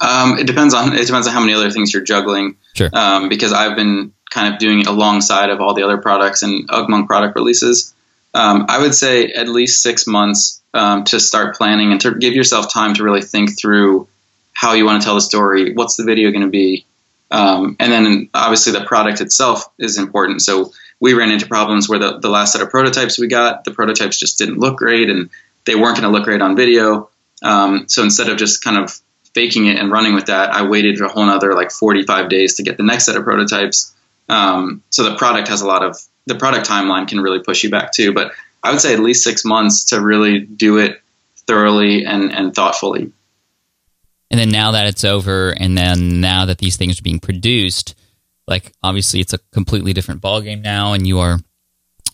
Um, 0.00 0.38
it 0.38 0.46
depends 0.46 0.72
on 0.72 0.94
it 0.94 1.06
depends 1.06 1.26
on 1.26 1.34
how 1.34 1.40
many 1.40 1.52
other 1.52 1.70
things 1.70 1.92
you're 1.92 2.02
juggling. 2.02 2.56
Sure. 2.72 2.88
Um, 2.94 3.28
because 3.28 3.52
I've 3.52 3.76
been 3.76 4.14
kind 4.30 4.54
of 4.54 4.58
doing 4.58 4.80
it 4.80 4.86
alongside 4.86 5.50
of 5.50 5.60
all 5.60 5.74
the 5.74 5.82
other 5.82 5.98
products 5.98 6.42
and 6.42 6.66
UgMonk 6.70 7.08
product 7.08 7.36
releases. 7.36 7.92
Um, 8.32 8.64
I 8.70 8.78
would 8.78 8.94
say 8.94 9.26
at 9.26 9.50
least 9.50 9.82
six 9.82 10.06
months 10.06 10.62
um, 10.72 11.04
to 11.04 11.20
start 11.20 11.56
planning 11.56 11.92
and 11.92 12.00
to 12.00 12.14
give 12.14 12.32
yourself 12.32 12.72
time 12.72 12.94
to 12.94 13.04
really 13.04 13.20
think 13.20 13.58
through 13.58 14.08
how 14.54 14.72
you 14.72 14.86
want 14.86 15.02
to 15.02 15.04
tell 15.04 15.16
the 15.16 15.20
story. 15.20 15.74
What's 15.74 15.96
the 15.96 16.04
video 16.04 16.30
going 16.30 16.44
to 16.44 16.48
be? 16.48 16.86
Um, 17.32 17.76
and 17.80 17.90
then 17.90 18.28
obviously 18.34 18.72
the 18.72 18.84
product 18.84 19.20
itself 19.20 19.64
is 19.78 19.96
important. 19.96 20.42
So 20.42 20.72
we 21.00 21.14
ran 21.14 21.30
into 21.30 21.46
problems 21.46 21.88
where 21.88 21.98
the, 21.98 22.18
the 22.18 22.28
last 22.28 22.52
set 22.52 22.60
of 22.60 22.70
prototypes 22.70 23.18
we 23.18 23.26
got, 23.26 23.64
the 23.64 23.72
prototypes 23.72 24.18
just 24.18 24.38
didn't 24.38 24.58
look 24.58 24.76
great. 24.76 25.08
And 25.08 25.30
they 25.64 25.74
weren't 25.74 25.96
going 25.96 26.10
to 26.10 26.16
look 26.16 26.24
great 26.24 26.42
on 26.42 26.54
video. 26.56 27.08
Um, 27.42 27.88
so 27.88 28.02
instead 28.02 28.28
of 28.28 28.36
just 28.36 28.62
kind 28.62 28.76
of 28.76 29.00
faking 29.34 29.66
it 29.66 29.78
and 29.78 29.90
running 29.90 30.14
with 30.14 30.26
that, 30.26 30.50
I 30.50 30.68
waited 30.68 31.00
a 31.00 31.08
whole 31.08 31.22
another 31.22 31.54
like 31.54 31.70
45 31.70 32.28
days 32.28 32.54
to 32.54 32.62
get 32.62 32.76
the 32.76 32.82
next 32.82 33.06
set 33.06 33.16
of 33.16 33.24
prototypes. 33.24 33.94
Um, 34.28 34.82
so 34.90 35.08
the 35.08 35.16
product 35.16 35.48
has 35.48 35.62
a 35.62 35.66
lot 35.66 35.82
of 35.82 35.96
the 36.26 36.34
product 36.34 36.68
timeline 36.68 37.08
can 37.08 37.20
really 37.20 37.40
push 37.40 37.64
you 37.64 37.70
back 37.70 37.92
too. 37.92 38.12
But 38.12 38.32
I 38.62 38.70
would 38.70 38.80
say 38.80 38.92
at 38.92 39.00
least 39.00 39.24
six 39.24 39.44
months 39.44 39.86
to 39.86 40.00
really 40.00 40.38
do 40.38 40.78
it 40.78 41.00
thoroughly 41.46 42.04
and, 42.04 42.32
and 42.32 42.54
thoughtfully. 42.54 43.10
And 44.32 44.40
then 44.40 44.48
now 44.48 44.72
that 44.72 44.86
it's 44.86 45.04
over, 45.04 45.50
and 45.50 45.76
then 45.76 46.22
now 46.22 46.46
that 46.46 46.56
these 46.56 46.76
things 46.78 46.98
are 46.98 47.02
being 47.02 47.20
produced, 47.20 47.94
like 48.48 48.72
obviously 48.82 49.20
it's 49.20 49.34
a 49.34 49.38
completely 49.52 49.92
different 49.92 50.22
ballgame 50.22 50.62
now, 50.62 50.94
and 50.94 51.06
you 51.06 51.20
are 51.20 51.38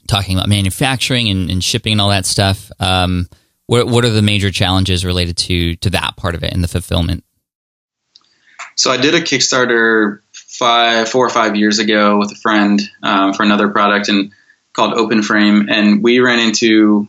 talking 0.09 0.37
about 0.37 0.49
manufacturing 0.49 1.29
and, 1.29 1.49
and 1.49 1.63
shipping 1.63 1.93
and 1.93 2.01
all 2.01 2.09
that 2.09 2.27
stuff. 2.27 2.73
Um, 2.81 3.29
what 3.67 3.87
what 3.87 4.05
are 4.05 4.11
the 4.11 4.21
major 4.21 4.51
challenges 4.51 5.05
related 5.05 5.37
to 5.37 5.77
to 5.77 5.91
that 5.91 6.17
part 6.17 6.35
of 6.35 6.43
it 6.43 6.53
and 6.53 6.65
the 6.65 6.69
fulfillment? 6.69 7.23
So 8.75 8.91
I 8.91 8.97
did 8.97 9.15
a 9.15 9.21
Kickstarter 9.21 10.21
five, 10.33 11.09
four 11.09 11.25
or 11.25 11.31
five 11.31 11.57
years 11.57 11.79
ago 11.79 12.19
with 12.19 12.33
a 12.33 12.37
friend 12.37 12.81
um, 13.03 13.33
for 13.33 13.45
another 13.45 13.69
product 13.69 14.09
and 14.09 14.33
called 14.73 14.95
Open 14.95 15.23
Frame, 15.23 15.69
and 15.69 16.03
we 16.03 16.19
ran 16.19 16.41
into 16.41 17.09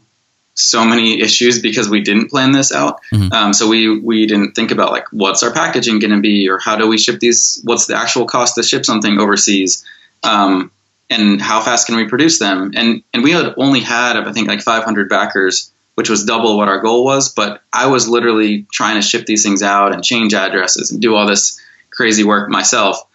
so 0.60 0.86
many 0.86 1.22
issues 1.22 1.62
because 1.62 1.89
we 1.89 2.01
didn't 2.01 2.30
plan 2.30 2.51
this 2.51 2.72
out. 2.72 2.99
Mm-hmm. 3.14 3.34
Um, 3.34 3.53
so 3.53 3.68
we 3.68 3.99
we 3.99 4.26
didn't 4.26 4.53
think 4.53 4.72
about 4.72 4.91
like 4.91 5.07
what's 5.12 5.43
our 5.43 5.53
packaging 5.53 5.99
going 5.99 6.12
to 6.12 6.22
be, 6.22 6.49
or 6.49 6.60
how 6.60 6.76
do 6.76 6.88
we 6.88 6.97
ship 6.97 7.20
these? 7.20 7.62
What's 7.64 7.88
the 7.88 7.95
actual 7.95 8.26
cost 8.26 8.55
to 8.55 8.64
ship 8.64 8.86
something 8.86 9.20
overseas? 9.20 9.86
Um, 10.24 10.72
and 11.10 11.41
how 11.41 11.62
fast 11.62 11.88
can 11.88 11.95
we 11.95 12.07
produce 12.07 12.39
them? 12.39 12.74
And 12.76 13.03
and 13.14 13.24
we 13.24 13.32
had 13.32 13.53
only 13.57 13.80
had 13.80 14.18
I 14.18 14.32
think 14.32 14.47
like 14.47 14.62
500 14.62 15.10
backers 15.10 15.72
which 15.99 16.10
was 16.10 16.24
double 16.24 16.55
what 16.55 16.70
our 16.70 16.80
goal 16.80 17.03
was. 17.03 17.34
But 17.34 17.62
I 17.74 17.88
was 17.88 18.07
literally 18.07 18.66
trying 18.72 18.95
to 18.95 19.01
ship 19.01 19.26
these 19.26 19.43
things 19.43 19.62
out 19.62 19.93
and 19.93 20.01
change 20.01 20.34
addresses 20.34 20.91
and 20.91 21.01
do 21.01 21.14
all 21.14 21.28
this 21.28 21.60
crazy 21.89 22.24
work 22.24 22.49
myself. 22.49 23.05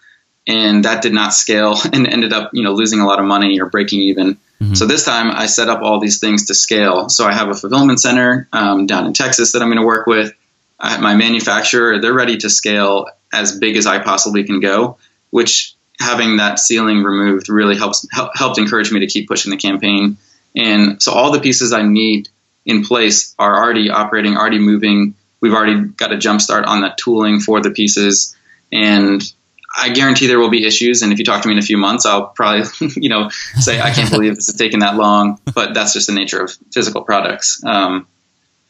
And 0.46 0.84
that 0.84 1.00
did 1.00 1.14
not 1.14 1.32
scale 1.32 1.78
and 1.94 2.06
ended 2.06 2.34
up, 2.34 2.50
you 2.52 2.62
know, 2.62 2.74
losing 2.74 3.00
a 3.00 3.06
lot 3.06 3.20
of 3.20 3.24
money 3.24 3.58
or 3.58 3.70
breaking 3.70 4.00
even. 4.00 4.36
Mm-hmm. 4.64 4.74
So 4.74 4.86
this 4.86 5.04
time 5.04 5.30
I 5.30 5.46
set 5.46 5.68
up 5.68 5.82
all 5.82 6.00
these 6.00 6.18
things 6.18 6.46
to 6.46 6.54
scale. 6.54 7.08
So 7.08 7.26
I 7.26 7.32
have 7.32 7.48
a 7.48 7.54
fulfillment 7.54 8.00
center 8.00 8.48
um, 8.52 8.86
down 8.86 9.06
in 9.06 9.12
Texas 9.12 9.52
that 9.52 9.62
I'm 9.62 9.68
going 9.68 9.80
to 9.80 9.86
work 9.86 10.06
with. 10.06 10.32
I, 10.80 10.98
my 11.00 11.14
manufacturer, 11.14 12.00
they're 12.00 12.14
ready 12.14 12.38
to 12.38 12.50
scale 12.50 13.08
as 13.32 13.58
big 13.58 13.76
as 13.76 13.86
I 13.86 13.98
possibly 13.98 14.44
can 14.44 14.60
go, 14.60 14.96
which 15.30 15.74
having 16.00 16.38
that 16.38 16.58
ceiling 16.58 17.02
removed 17.02 17.48
really 17.48 17.76
helps 17.76 18.06
help, 18.10 18.32
helped 18.34 18.58
encourage 18.58 18.90
me 18.90 19.00
to 19.00 19.06
keep 19.06 19.28
pushing 19.28 19.50
the 19.50 19.56
campaign. 19.56 20.16
And 20.56 21.02
so 21.02 21.12
all 21.12 21.32
the 21.32 21.40
pieces 21.40 21.72
I 21.72 21.82
need 21.82 22.28
in 22.64 22.84
place 22.84 23.34
are 23.38 23.56
already 23.62 23.90
operating, 23.90 24.36
already 24.36 24.58
moving. 24.58 25.14
We've 25.40 25.52
already 25.52 25.88
got 25.88 26.12
a 26.12 26.18
jump 26.18 26.40
start 26.40 26.64
on 26.64 26.80
the 26.80 26.94
tooling 26.96 27.40
for 27.40 27.60
the 27.60 27.70
pieces, 27.70 28.34
and 28.72 29.22
I 29.76 29.90
guarantee 29.90 30.26
there 30.26 30.38
will 30.38 30.50
be 30.50 30.66
issues. 30.66 31.02
And 31.02 31.12
if 31.12 31.18
you 31.18 31.24
talk 31.24 31.42
to 31.42 31.48
me 31.48 31.54
in 31.54 31.58
a 31.58 31.62
few 31.62 31.76
months, 31.76 32.06
I'll 32.06 32.28
probably, 32.28 32.64
you 32.96 33.08
know, 33.08 33.28
say 33.58 33.80
I 33.80 33.90
can't 33.90 34.10
believe 34.10 34.36
this 34.36 34.48
is 34.48 34.54
taking 34.54 34.80
that 34.80 34.96
long. 34.96 35.40
But 35.54 35.74
that's 35.74 35.92
just 35.92 36.06
the 36.06 36.14
nature 36.14 36.42
of 36.42 36.56
physical 36.72 37.02
products. 37.02 37.62
Um, 37.64 38.06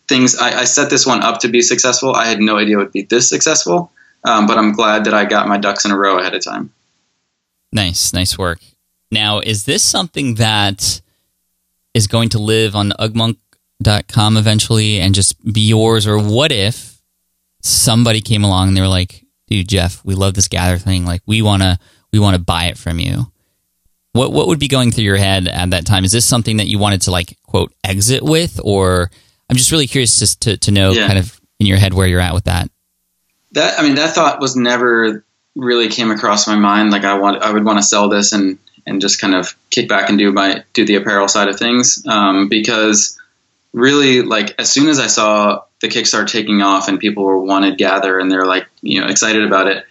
things 0.08 0.36
I, 0.36 0.60
I, 0.60 0.64
set 0.64 0.90
this 0.90 1.06
one 1.06 1.22
up 1.22 1.40
to 1.40 1.48
be 1.48 1.62
successful. 1.62 2.14
I 2.14 2.26
had 2.26 2.40
no 2.40 2.58
idea 2.58 2.76
it 2.76 2.78
would 2.78 2.92
be 2.92 3.02
this 3.02 3.28
successful, 3.28 3.90
um, 4.24 4.46
but 4.46 4.58
I'm 4.58 4.72
glad 4.72 5.04
that 5.04 5.14
I 5.14 5.24
got 5.24 5.48
my 5.48 5.58
ducks 5.58 5.84
in 5.84 5.90
a 5.90 5.96
row 5.96 6.18
ahead 6.18 6.34
of 6.34 6.44
time. 6.44 6.72
Nice, 7.72 8.12
nice 8.12 8.38
work. 8.38 8.60
Now, 9.10 9.40
is 9.40 9.64
this 9.64 9.82
something 9.82 10.36
that 10.36 11.00
is 11.94 12.06
going 12.06 12.28
to 12.30 12.38
live 12.38 12.74
on 12.76 12.92
Ugmonk 12.98 13.36
com 14.08 14.36
eventually 14.36 15.00
and 15.00 15.14
just 15.14 15.42
be 15.52 15.60
yours? 15.60 16.06
Or 16.06 16.18
what 16.18 16.52
if 16.52 17.00
somebody 17.62 18.20
came 18.20 18.44
along 18.44 18.68
and 18.68 18.76
they 18.76 18.80
were 18.80 18.88
like, 18.88 19.23
dude, 19.54 19.68
Jeff, 19.68 20.04
we 20.04 20.14
love 20.14 20.34
this 20.34 20.48
gather 20.48 20.78
thing. 20.78 21.04
Like 21.04 21.22
we 21.26 21.42
want 21.42 21.62
to, 21.62 21.78
we 22.12 22.18
want 22.18 22.36
to 22.36 22.42
buy 22.42 22.64
it 22.66 22.78
from 22.78 22.98
you. 22.98 23.30
What, 24.12 24.32
what 24.32 24.48
would 24.48 24.58
be 24.58 24.68
going 24.68 24.90
through 24.90 25.04
your 25.04 25.16
head 25.16 25.48
at 25.48 25.70
that 25.70 25.86
time? 25.86 26.04
Is 26.04 26.12
this 26.12 26.24
something 26.24 26.58
that 26.58 26.66
you 26.66 26.78
wanted 26.78 27.02
to 27.02 27.10
like 27.10 27.36
quote 27.42 27.72
exit 27.82 28.22
with, 28.22 28.60
or 28.62 29.10
I'm 29.48 29.56
just 29.56 29.72
really 29.72 29.86
curious 29.86 30.18
just 30.18 30.42
to, 30.42 30.56
to 30.56 30.70
know 30.70 30.92
yeah. 30.92 31.06
kind 31.06 31.18
of 31.18 31.40
in 31.58 31.66
your 31.66 31.78
head 31.78 31.94
where 31.94 32.06
you're 32.06 32.20
at 32.20 32.34
with 32.34 32.44
that. 32.44 32.70
That, 33.52 33.78
I 33.78 33.82
mean, 33.82 33.94
that 33.96 34.14
thought 34.14 34.40
was 34.40 34.56
never 34.56 35.24
really 35.54 35.88
came 35.88 36.10
across 36.10 36.46
my 36.46 36.56
mind. 36.56 36.90
Like 36.90 37.04
I 37.04 37.14
want, 37.14 37.42
I 37.42 37.52
would 37.52 37.64
want 37.64 37.78
to 37.78 37.82
sell 37.84 38.08
this 38.08 38.32
and, 38.32 38.58
and 38.86 39.00
just 39.00 39.20
kind 39.20 39.34
of 39.34 39.54
kick 39.70 39.88
back 39.88 40.08
and 40.08 40.18
do 40.18 40.32
my, 40.32 40.64
do 40.72 40.84
the 40.84 40.96
apparel 40.96 41.28
side 41.28 41.48
of 41.48 41.58
things. 41.58 42.04
Um, 42.06 42.48
because 42.48 43.20
really 43.72 44.22
like 44.22 44.54
as 44.58 44.70
soon 44.70 44.88
as 44.88 44.98
I 44.98 45.08
saw 45.08 45.62
the 45.84 45.90
kicks 45.90 46.14
are 46.14 46.24
taking 46.24 46.62
off 46.62 46.88
and 46.88 46.98
people 46.98 47.24
were 47.24 47.38
wanted 47.38 47.76
gather 47.76 48.18
and 48.18 48.32
they're 48.32 48.46
like 48.46 48.66
you 48.80 49.00
know 49.00 49.06
excited 49.06 49.44
about 49.44 49.68
it, 49.68 49.84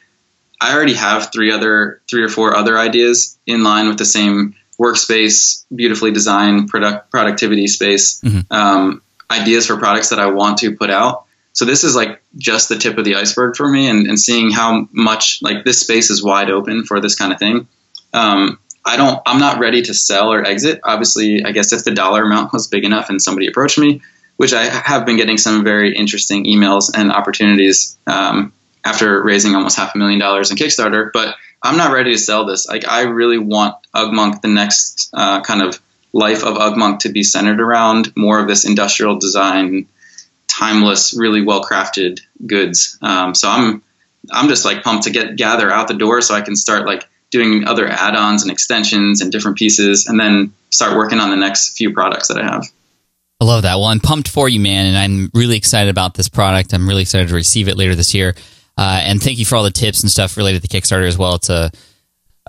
I 0.60 0.74
already 0.74 0.96
have 0.96 1.32
three 1.32 1.52
other 1.52 2.02
three 2.10 2.24
or 2.24 2.30
four 2.30 2.56
other 2.56 2.80
ideas 2.80 3.38
in 3.46 3.64
line 3.64 3.88
with 3.88 4.00
the 4.00 4.06
same 4.06 4.56
workspace, 4.82 5.66
beautifully 5.74 6.12
designed 6.12 6.68
product 6.68 7.12
productivity 7.12 7.68
space, 7.68 8.22
mm-hmm. 8.22 8.52
um, 8.52 9.04
ideas 9.30 9.68
for 9.68 9.78
products 9.78 10.10
that 10.10 10.18
I 10.18 10.32
want 10.32 10.58
to 10.60 10.76
put 10.76 10.90
out. 10.90 11.26
So 11.52 11.66
this 11.66 11.84
is 11.84 11.96
like 11.96 12.24
just 12.38 12.70
the 12.70 12.78
tip 12.80 12.98
of 12.98 13.06
the 13.06 13.16
iceberg 13.16 13.56
for 13.56 13.68
me, 13.68 13.88
and, 13.88 14.08
and 14.08 14.20
seeing 14.20 14.50
how 14.50 14.88
much 14.92 15.44
like 15.44 15.64
this 15.64 15.80
space 15.80 16.10
is 16.10 16.24
wide 16.24 16.50
open 16.50 16.86
for 16.86 17.00
this 17.00 17.16
kind 17.16 17.32
of 17.32 17.38
thing. 17.38 17.68
Um, 18.14 18.58
I 18.84 18.98
don't, 18.98 19.22
I'm 19.26 19.40
not 19.40 19.60
ready 19.60 19.84
to 19.84 19.94
sell 19.94 20.34
or 20.34 20.44
exit. 20.44 20.82
Obviously, 20.84 21.46
I 21.46 21.52
guess 21.52 21.72
if 21.72 21.86
the 21.86 21.94
dollar 21.94 22.24
amount 22.24 22.52
was 22.52 22.68
big 22.68 22.84
enough 22.84 23.10
and 23.10 23.22
somebody 23.22 23.48
approached 23.48 23.78
me, 23.78 24.02
which 24.38 24.54
I 24.54 24.64
have 24.66 25.06
been 25.06 25.18
getting 25.18 25.38
some 25.38 25.64
very 25.64 25.96
interesting 25.96 26.46
emails 26.46 26.92
and 26.96 27.12
opportunities 27.12 27.98
um, 28.08 28.52
after 28.84 29.24
raising 29.24 29.56
almost 29.56 29.78
half 29.78 29.96
a 29.96 29.98
million 29.98 30.20
dollars 30.20 30.52
in 30.52 30.58
Kickstarter. 30.58 31.12
But 31.14 31.36
I'm 31.62 31.78
not 31.78 31.94
ready 31.94 32.12
to 32.12 32.18
sell 32.18 32.46
this. 32.46 32.68
Like, 32.68 32.88
I 32.88 33.04
really 33.04 33.38
want 33.38 33.76
Ugmonk, 33.96 34.42
the 34.42 34.50
next 34.50 35.10
uh, 35.14 35.42
kind 35.42 35.62
of 35.62 35.80
life 36.12 36.44
of 36.44 36.58
Ugmonk, 36.58 37.00
to 37.00 37.10
be 37.10 37.24
centered 37.24 37.62
around 37.62 38.12
more 38.18 38.40
of 38.40 38.48
this 38.48 38.66
industrial 38.66 39.18
design, 39.18 39.88
timeless, 40.48 41.14
really 41.14 41.42
well 41.42 41.64
crafted 41.64 42.20
goods. 42.46 42.98
Um, 43.02 43.34
so 43.34 43.50
I'm, 43.50 43.82
I'm 44.32 44.50
just 44.50 44.66
like 44.66 44.84
pumped 44.84 45.04
to 45.04 45.12
get 45.12 45.36
gather 45.36 45.72
out 45.72 45.88
the 45.88 45.94
door 45.94 46.22
so 46.22 46.34
I 46.34 46.42
can 46.42 46.56
start 46.56 46.86
like 46.86 47.08
doing 47.32 47.66
other 47.68 47.88
add-ons 47.88 48.44
and 48.44 48.52
extensions 48.52 49.22
and 49.22 49.32
different 49.32 49.58
pieces, 49.58 50.08
and 50.08 50.20
then 50.20 50.54
start 50.70 50.98
working 50.98 51.20
on 51.20 51.30
the 51.30 51.36
next 51.36 51.78
few 51.78 51.94
products 51.94 52.28
that 52.28 52.38
I 52.38 52.44
have. 52.44 52.68
I 53.44 53.46
love 53.46 53.64
that. 53.64 53.76
Well, 53.76 53.88
I'm 53.88 54.00
pumped 54.00 54.30
for 54.30 54.48
you, 54.48 54.62
man, 54.62 54.86
and 54.86 54.98
I'm 54.98 55.30
really 55.34 55.58
excited 55.58 55.90
about 55.90 56.14
this 56.14 56.30
product. 56.30 56.74
I'm 56.74 56.88
really 56.88 57.02
excited 57.02 57.28
to 57.28 57.36
receive 57.36 57.68
it 57.68 57.76
later 57.76 57.94
this 57.94 58.14
year. 58.14 58.36
Uh, 58.78 59.02
and 59.04 59.22
thank 59.22 59.38
you 59.38 59.46
for 59.46 59.58
all 59.58 59.66
the 59.66 59.72
tips 59.72 60.02
and 60.02 60.10
stuff 60.10 60.38
related 60.38 60.62
to 60.62 60.70
Kickstarter 60.70 61.06
as 61.06 61.18
well. 61.18 61.36
It's 61.36 61.50
a 61.50 61.70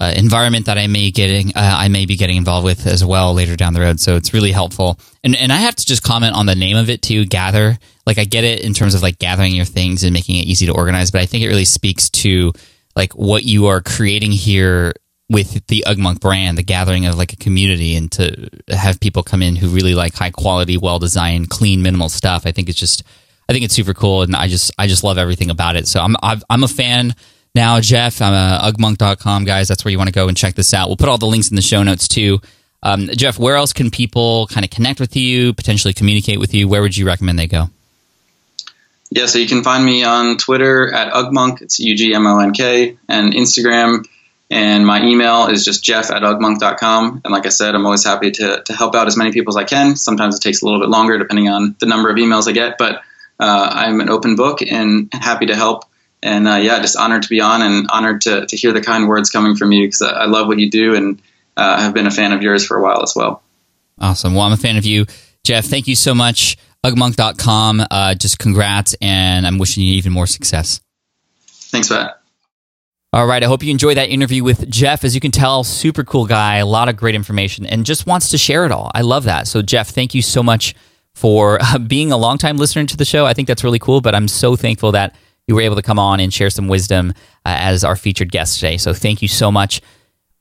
uh, 0.00 0.12
environment 0.16 0.66
that 0.66 0.78
I 0.78 0.86
may 0.86 1.10
getting 1.10 1.48
uh, 1.48 1.76
I 1.78 1.88
may 1.88 2.06
be 2.06 2.16
getting 2.16 2.36
involved 2.36 2.64
with 2.64 2.86
as 2.86 3.04
well 3.04 3.34
later 3.34 3.56
down 3.56 3.74
the 3.74 3.80
road. 3.80 3.98
So 3.98 4.14
it's 4.14 4.32
really 4.32 4.52
helpful. 4.52 5.00
And 5.24 5.34
and 5.34 5.52
I 5.52 5.56
have 5.56 5.74
to 5.74 5.84
just 5.84 6.04
comment 6.04 6.36
on 6.36 6.46
the 6.46 6.54
name 6.54 6.76
of 6.76 6.88
it 6.88 7.02
too. 7.02 7.26
Gather. 7.26 7.76
Like 8.06 8.18
I 8.18 8.24
get 8.24 8.44
it 8.44 8.60
in 8.60 8.72
terms 8.72 8.94
of 8.94 9.02
like 9.02 9.18
gathering 9.18 9.52
your 9.52 9.64
things 9.64 10.04
and 10.04 10.12
making 10.12 10.36
it 10.36 10.46
easy 10.46 10.66
to 10.66 10.72
organize, 10.72 11.10
but 11.10 11.22
I 11.22 11.26
think 11.26 11.42
it 11.42 11.48
really 11.48 11.64
speaks 11.64 12.08
to 12.10 12.52
like 12.94 13.14
what 13.14 13.42
you 13.42 13.66
are 13.66 13.80
creating 13.80 14.30
here 14.30 14.94
with 15.30 15.66
the 15.68 15.84
Ugmonk 15.86 16.20
brand, 16.20 16.58
the 16.58 16.62
gathering 16.62 17.06
of 17.06 17.16
like 17.16 17.32
a 17.32 17.36
community, 17.36 17.96
and 17.96 18.10
to 18.12 18.48
have 18.68 19.00
people 19.00 19.22
come 19.22 19.42
in 19.42 19.56
who 19.56 19.68
really 19.68 19.94
like 19.94 20.14
high 20.14 20.30
quality, 20.30 20.76
well 20.76 20.98
designed, 20.98 21.50
clean, 21.50 21.82
minimal 21.82 22.08
stuff. 22.08 22.46
I 22.46 22.52
think 22.52 22.68
it's 22.68 22.78
just, 22.78 23.02
I 23.48 23.52
think 23.52 23.64
it's 23.64 23.74
super 23.74 23.94
cool, 23.94 24.22
and 24.22 24.36
I 24.36 24.48
just, 24.48 24.70
I 24.78 24.86
just 24.86 25.04
love 25.04 25.18
everything 25.18 25.50
about 25.50 25.76
it. 25.76 25.88
So 25.88 26.00
I'm, 26.00 26.16
I'm 26.50 26.62
a 26.62 26.68
fan 26.68 27.14
now, 27.54 27.80
Jeff. 27.80 28.20
I'm 28.20 28.32
a 28.32 28.70
ugmonk.com 28.70 29.44
guys. 29.44 29.68
That's 29.68 29.84
where 29.84 29.92
you 29.92 29.98
want 29.98 30.08
to 30.08 30.14
go 30.14 30.28
and 30.28 30.36
check 30.36 30.54
this 30.54 30.74
out. 30.74 30.88
We'll 30.88 30.96
put 30.96 31.08
all 31.08 31.18
the 31.18 31.26
links 31.26 31.48
in 31.48 31.56
the 31.56 31.62
show 31.62 31.82
notes 31.82 32.08
too. 32.08 32.40
Um, 32.82 33.08
Jeff, 33.08 33.38
where 33.38 33.56
else 33.56 33.72
can 33.72 33.90
people 33.90 34.46
kind 34.48 34.64
of 34.64 34.70
connect 34.70 35.00
with 35.00 35.16
you, 35.16 35.54
potentially 35.54 35.94
communicate 35.94 36.38
with 36.38 36.52
you? 36.52 36.68
Where 36.68 36.82
would 36.82 36.96
you 36.96 37.06
recommend 37.06 37.38
they 37.38 37.46
go? 37.46 37.70
Yeah, 39.10 39.26
so 39.26 39.38
you 39.38 39.46
can 39.46 39.62
find 39.62 39.84
me 39.84 40.04
on 40.04 40.36
Twitter 40.36 40.92
at 40.92 41.12
Ugmonk. 41.12 41.62
It's 41.62 41.78
U 41.78 41.96
G 41.96 42.14
M 42.14 42.26
O 42.26 42.40
N 42.40 42.52
K, 42.52 42.98
and 43.08 43.32
Instagram. 43.32 44.04
And 44.54 44.86
my 44.86 45.02
email 45.02 45.48
is 45.48 45.64
just 45.64 45.82
jeff 45.82 46.12
at 46.12 46.22
ugmonk.com. 46.22 47.22
And 47.24 47.32
like 47.32 47.44
I 47.44 47.48
said, 47.48 47.74
I'm 47.74 47.84
always 47.84 48.04
happy 48.04 48.30
to, 48.30 48.62
to 48.62 48.72
help 48.72 48.94
out 48.94 49.08
as 49.08 49.16
many 49.16 49.32
people 49.32 49.50
as 49.50 49.56
I 49.56 49.64
can. 49.64 49.96
Sometimes 49.96 50.36
it 50.36 50.42
takes 50.42 50.62
a 50.62 50.64
little 50.64 50.78
bit 50.78 50.90
longer 50.90 51.18
depending 51.18 51.48
on 51.48 51.74
the 51.80 51.86
number 51.86 52.08
of 52.08 52.16
emails 52.18 52.48
I 52.48 52.52
get, 52.52 52.78
but 52.78 53.02
uh, 53.40 53.68
I'm 53.72 54.00
an 54.00 54.10
open 54.10 54.36
book 54.36 54.62
and 54.62 55.12
happy 55.12 55.46
to 55.46 55.56
help. 55.56 55.86
And 56.22 56.46
uh, 56.46 56.54
yeah, 56.54 56.78
just 56.78 56.96
honored 56.96 57.24
to 57.24 57.28
be 57.28 57.40
on 57.40 57.62
and 57.62 57.88
honored 57.90 58.20
to, 58.22 58.46
to 58.46 58.56
hear 58.56 58.72
the 58.72 58.80
kind 58.80 59.08
words 59.08 59.28
coming 59.28 59.56
from 59.56 59.72
you 59.72 59.88
because 59.88 60.02
I, 60.02 60.26
love 60.26 60.46
what 60.46 60.60
you 60.60 60.70
do 60.70 60.94
and 60.94 61.20
uh, 61.56 61.80
have 61.80 61.92
been 61.92 62.06
a 62.06 62.12
fan 62.12 62.32
of 62.32 62.40
yours 62.40 62.64
for 62.64 62.76
a 62.76 62.82
while 62.82 63.02
as 63.02 63.14
well. 63.16 63.42
Awesome. 64.00 64.34
Well, 64.34 64.42
I'm 64.42 64.52
a 64.52 64.56
fan 64.56 64.76
of 64.76 64.84
you, 64.84 65.06
Jeff. 65.42 65.64
Thank 65.64 65.88
you 65.88 65.96
so 65.96 66.14
much 66.14 66.56
ugmonk.com. 66.84 67.84
Uh, 67.90 68.14
just 68.14 68.38
congrats, 68.38 68.94
and 69.00 69.48
I'm 69.48 69.58
wishing 69.58 69.82
you 69.82 69.94
even 69.94 70.12
more 70.12 70.28
success. 70.28 70.80
Thanks, 71.72 71.88
Pat. 71.88 72.20
All 73.14 73.28
right. 73.28 73.44
I 73.44 73.46
hope 73.46 73.62
you 73.62 73.70
enjoyed 73.70 73.96
that 73.96 74.08
interview 74.08 74.42
with 74.42 74.68
Jeff. 74.68 75.04
As 75.04 75.14
you 75.14 75.20
can 75.20 75.30
tell, 75.30 75.62
super 75.62 76.02
cool 76.02 76.26
guy, 76.26 76.56
a 76.56 76.66
lot 76.66 76.88
of 76.88 76.96
great 76.96 77.14
information, 77.14 77.64
and 77.64 77.86
just 77.86 78.08
wants 78.08 78.30
to 78.30 78.38
share 78.38 78.66
it 78.66 78.72
all. 78.72 78.90
I 78.92 79.02
love 79.02 79.22
that. 79.22 79.46
So, 79.46 79.62
Jeff, 79.62 79.90
thank 79.90 80.16
you 80.16 80.22
so 80.22 80.42
much 80.42 80.74
for 81.14 81.62
uh, 81.62 81.78
being 81.86 82.10
a 82.10 82.16
longtime 82.16 82.56
listener 82.56 82.84
to 82.86 82.96
the 82.96 83.04
show. 83.04 83.24
I 83.24 83.32
think 83.32 83.46
that's 83.46 83.62
really 83.62 83.78
cool, 83.78 84.00
but 84.00 84.16
I'm 84.16 84.26
so 84.26 84.56
thankful 84.56 84.90
that 84.90 85.14
you 85.46 85.54
were 85.54 85.60
able 85.60 85.76
to 85.76 85.82
come 85.82 85.96
on 85.96 86.18
and 86.18 86.34
share 86.34 86.50
some 86.50 86.66
wisdom 86.66 87.12
uh, 87.46 87.54
as 87.56 87.84
our 87.84 87.94
featured 87.94 88.32
guest 88.32 88.56
today. 88.56 88.78
So 88.78 88.92
thank 88.92 89.22
you 89.22 89.28
so 89.28 89.52
much. 89.52 89.80